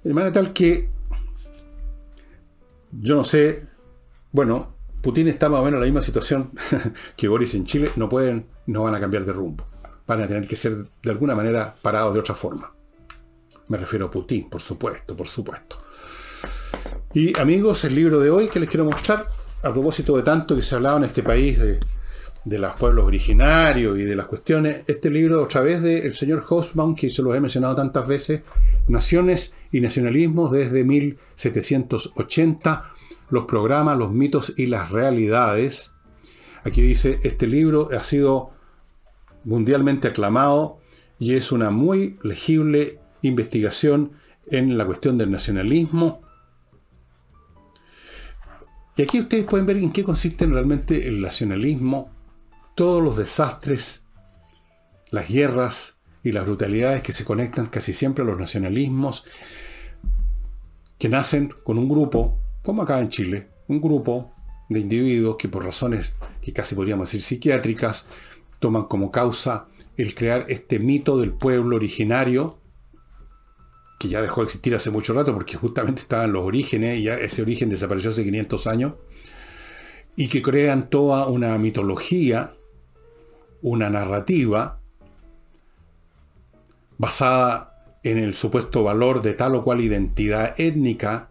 De 0.03 0.13
manera 0.13 0.33
tal 0.33 0.53
que, 0.53 0.89
yo 2.91 3.15
no 3.15 3.23
sé, 3.23 3.65
bueno, 4.31 4.75
Putin 5.01 5.27
está 5.27 5.49
más 5.49 5.61
o 5.61 5.63
menos 5.63 5.77
en 5.77 5.81
la 5.81 5.85
misma 5.85 6.01
situación 6.01 6.51
que 7.17 7.27
Boris 7.27 7.55
en 7.55 7.65
Chile, 7.65 7.91
no 7.95 8.09
pueden, 8.09 8.47
no 8.65 8.83
van 8.83 8.95
a 8.95 8.99
cambiar 8.99 9.25
de 9.25 9.33
rumbo 9.33 9.65
van 10.07 10.21
a 10.23 10.27
tener 10.27 10.47
que 10.47 10.55
ser 10.55 10.87
de 11.03 11.11
alguna 11.11 11.35
manera 11.35 11.75
parados 11.81 12.13
de 12.13 12.21
otra 12.21 12.33
forma. 12.33 12.73
Me 13.67 13.77
refiero 13.77 14.05
a 14.05 14.11
Putin, 14.11 14.49
por 14.49 14.61
supuesto, 14.61 15.15
por 15.15 15.27
supuesto. 15.27 15.77
Y 17.13 17.37
amigos, 17.37 17.83
el 17.83 17.93
libro 17.93 18.19
de 18.19 18.29
hoy 18.29 18.47
que 18.47 18.59
les 18.59 18.69
quiero 18.69 18.85
mostrar, 18.85 19.27
a 19.63 19.71
propósito 19.73 20.15
de 20.15 20.23
tanto 20.23 20.55
que 20.55 20.63
se 20.63 20.73
ha 20.73 20.77
hablado 20.77 20.97
en 20.97 21.03
este 21.03 21.21
país 21.21 21.59
de, 21.59 21.79
los 22.47 22.75
pueblos 22.75 23.05
originarios 23.05 23.99
y 23.99 24.03
de 24.03 24.15
las 24.15 24.27
cuestiones, 24.27 24.81
este 24.87 25.09
libro 25.09 25.43
otra 25.43 25.61
vez 25.61 25.81
del 25.81 26.13
señor 26.13 26.45
Hosbaum, 26.47 26.95
que 26.95 27.09
se 27.09 27.21
lo 27.21 27.35
he 27.35 27.41
mencionado 27.41 27.75
tantas 27.75 28.07
veces, 28.07 28.41
Naciones 28.87 29.53
y 29.71 29.81
Nacionalismos 29.81 30.51
desde 30.51 30.83
1780, 30.83 32.93
los 33.29 33.45
programas, 33.45 33.97
los 33.97 34.11
mitos 34.11 34.53
y 34.55 34.67
las 34.67 34.91
realidades. 34.91 35.91
Aquí 36.63 36.81
dice, 36.81 37.19
este 37.23 37.47
libro 37.47 37.89
ha 37.91 38.03
sido 38.03 38.51
mundialmente 39.43 40.07
aclamado 40.07 40.79
y 41.19 41.33
es 41.33 41.51
una 41.51 41.69
muy 41.69 42.17
legible 42.23 42.99
investigación 43.21 44.13
en 44.49 44.77
la 44.77 44.85
cuestión 44.85 45.17
del 45.17 45.31
nacionalismo. 45.31 46.21
Y 48.95 49.03
aquí 49.03 49.19
ustedes 49.19 49.45
pueden 49.45 49.65
ver 49.65 49.77
en 49.77 49.91
qué 49.91 50.03
consiste 50.03 50.45
realmente 50.45 51.07
el 51.07 51.21
nacionalismo, 51.21 52.16
todos 52.77 53.03
los 53.03 53.17
desastres, 53.17 54.03
las 55.09 55.27
guerras 55.27 55.97
y 56.21 56.31
las 56.31 56.45
brutalidades 56.45 57.01
que 57.01 57.11
se 57.11 57.25
conectan 57.25 57.65
casi 57.65 57.91
siempre 57.91 58.23
a 58.23 58.27
los 58.27 58.39
nacionalismos, 58.39 59.25
que 60.99 61.09
nacen 61.09 61.51
con 61.63 61.79
un 61.79 61.89
grupo, 61.89 62.39
como 62.61 62.83
acá 62.83 62.99
en 62.99 63.09
Chile, 63.09 63.49
un 63.67 63.81
grupo 63.81 64.31
de 64.69 64.79
individuos 64.79 65.37
que 65.37 65.49
por 65.49 65.65
razones 65.65 66.13
que 66.39 66.53
casi 66.53 66.75
podríamos 66.75 67.09
decir 67.09 67.23
psiquiátricas, 67.23 68.05
toman 68.59 68.83
como 68.83 69.09
causa 69.09 69.69
el 69.97 70.13
crear 70.13 70.45
este 70.47 70.77
mito 70.77 71.17
del 71.17 71.33
pueblo 71.33 71.77
originario, 71.77 72.59
que 73.99 74.07
ya 74.07 74.21
dejó 74.21 74.41
de 74.41 74.45
existir 74.45 74.75
hace 74.75 74.91
mucho 74.91 75.13
rato 75.13 75.33
porque 75.33 75.57
justamente 75.57 76.01
estaban 76.03 76.31
los 76.31 76.43
orígenes 76.43 76.99
y 76.99 77.03
ya 77.05 77.15
ese 77.15 77.41
origen 77.41 77.71
desapareció 77.71 78.11
hace 78.11 78.23
500 78.23 78.67
años, 78.67 78.93
y 80.15 80.27
que 80.27 80.43
crean 80.43 80.91
toda 80.91 81.25
una 81.25 81.57
mitología, 81.57 82.53
una 83.61 83.89
narrativa 83.89 84.79
basada 86.97 87.99
en 88.03 88.17
el 88.17 88.35
supuesto 88.35 88.83
valor 88.83 89.21
de 89.21 89.33
tal 89.33 89.55
o 89.55 89.63
cual 89.63 89.81
identidad 89.81 90.53
étnica, 90.59 91.29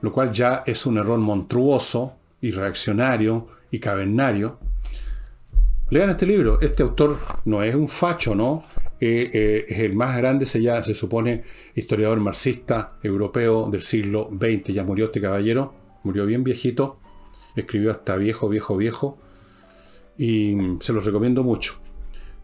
lo 0.00 0.12
cual 0.12 0.32
ya 0.32 0.62
es 0.66 0.86
un 0.86 0.98
error 0.98 1.18
monstruoso 1.18 2.14
y 2.40 2.52
reaccionario 2.52 3.48
y 3.70 3.80
cavernario, 3.80 4.58
Lean 5.90 6.10
este 6.10 6.26
libro. 6.26 6.60
Este 6.60 6.82
autor 6.82 7.18
no 7.46 7.62
es 7.62 7.74
un 7.74 7.88
facho, 7.88 8.34
¿no? 8.34 8.62
Eh, 9.00 9.30
eh, 9.32 9.64
es 9.68 9.78
el 9.78 9.94
más 9.94 10.18
grande, 10.18 10.44
se, 10.44 10.60
ya, 10.60 10.84
se 10.84 10.92
supone, 10.92 11.44
historiador 11.74 12.20
marxista 12.20 12.98
europeo 13.02 13.70
del 13.70 13.80
siglo 13.80 14.28
XX. 14.30 14.74
Ya 14.74 14.84
murió 14.84 15.06
este 15.06 15.22
caballero, 15.22 15.72
murió 16.04 16.26
bien 16.26 16.44
viejito, 16.44 17.00
escribió 17.56 17.90
hasta 17.90 18.16
viejo, 18.16 18.50
viejo, 18.50 18.76
viejo, 18.76 19.18
y 20.18 20.56
se 20.80 20.92
los 20.92 21.06
recomiendo 21.06 21.44
mucho. 21.44 21.80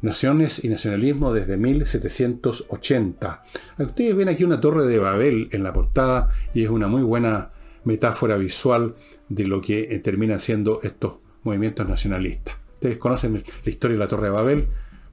Naciones 0.01 0.65
y 0.65 0.69
nacionalismo 0.69 1.33
desde 1.33 1.57
1780. 1.57 3.43
Ustedes 3.79 4.17
ven 4.17 4.29
aquí 4.29 4.45
una 4.45 4.61
torre 4.61 4.87
de 4.87 4.99
Babel 4.99 5.49
en 5.53 5.63
la 5.63 5.73
portada 5.73 6.31
y 6.55 6.63
es 6.63 6.71
una 6.71 6.89
muy 6.89 7.03
buena 7.03 7.51
metáfora 7.85 8.37
visual 8.37 8.95
de 9.29 9.47
lo 9.47 9.61
que 9.61 9.99
terminan 10.03 10.41
siendo 10.41 10.81
estos 10.83 11.19
movimientos 11.43 11.89
nacionalistas. 11.89 12.57
Ustedes 12.75 12.99
conocen 12.99 13.45
la 13.65 13.71
historia 13.71 13.95
de 13.95 13.99
la 13.99 14.09
Torre 14.09 14.27
de 14.27 14.31
Babel. 14.31 14.69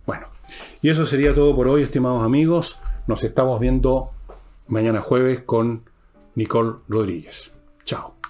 Bueno, 0.06 0.28
y 0.82 0.90
eso 0.90 1.06
sería 1.06 1.34
todo 1.34 1.56
por 1.56 1.68
hoy, 1.68 1.84
estimados 1.84 2.24
amigos. 2.24 2.80
Nos 3.08 3.24
estamos 3.24 3.60
viendo 3.60 4.12
mañana 4.68 5.02
jueves 5.02 5.42
con 5.42 5.84
Nicole 6.36 6.74
Rodríguez. 6.88 7.54
Chao. 7.86 8.21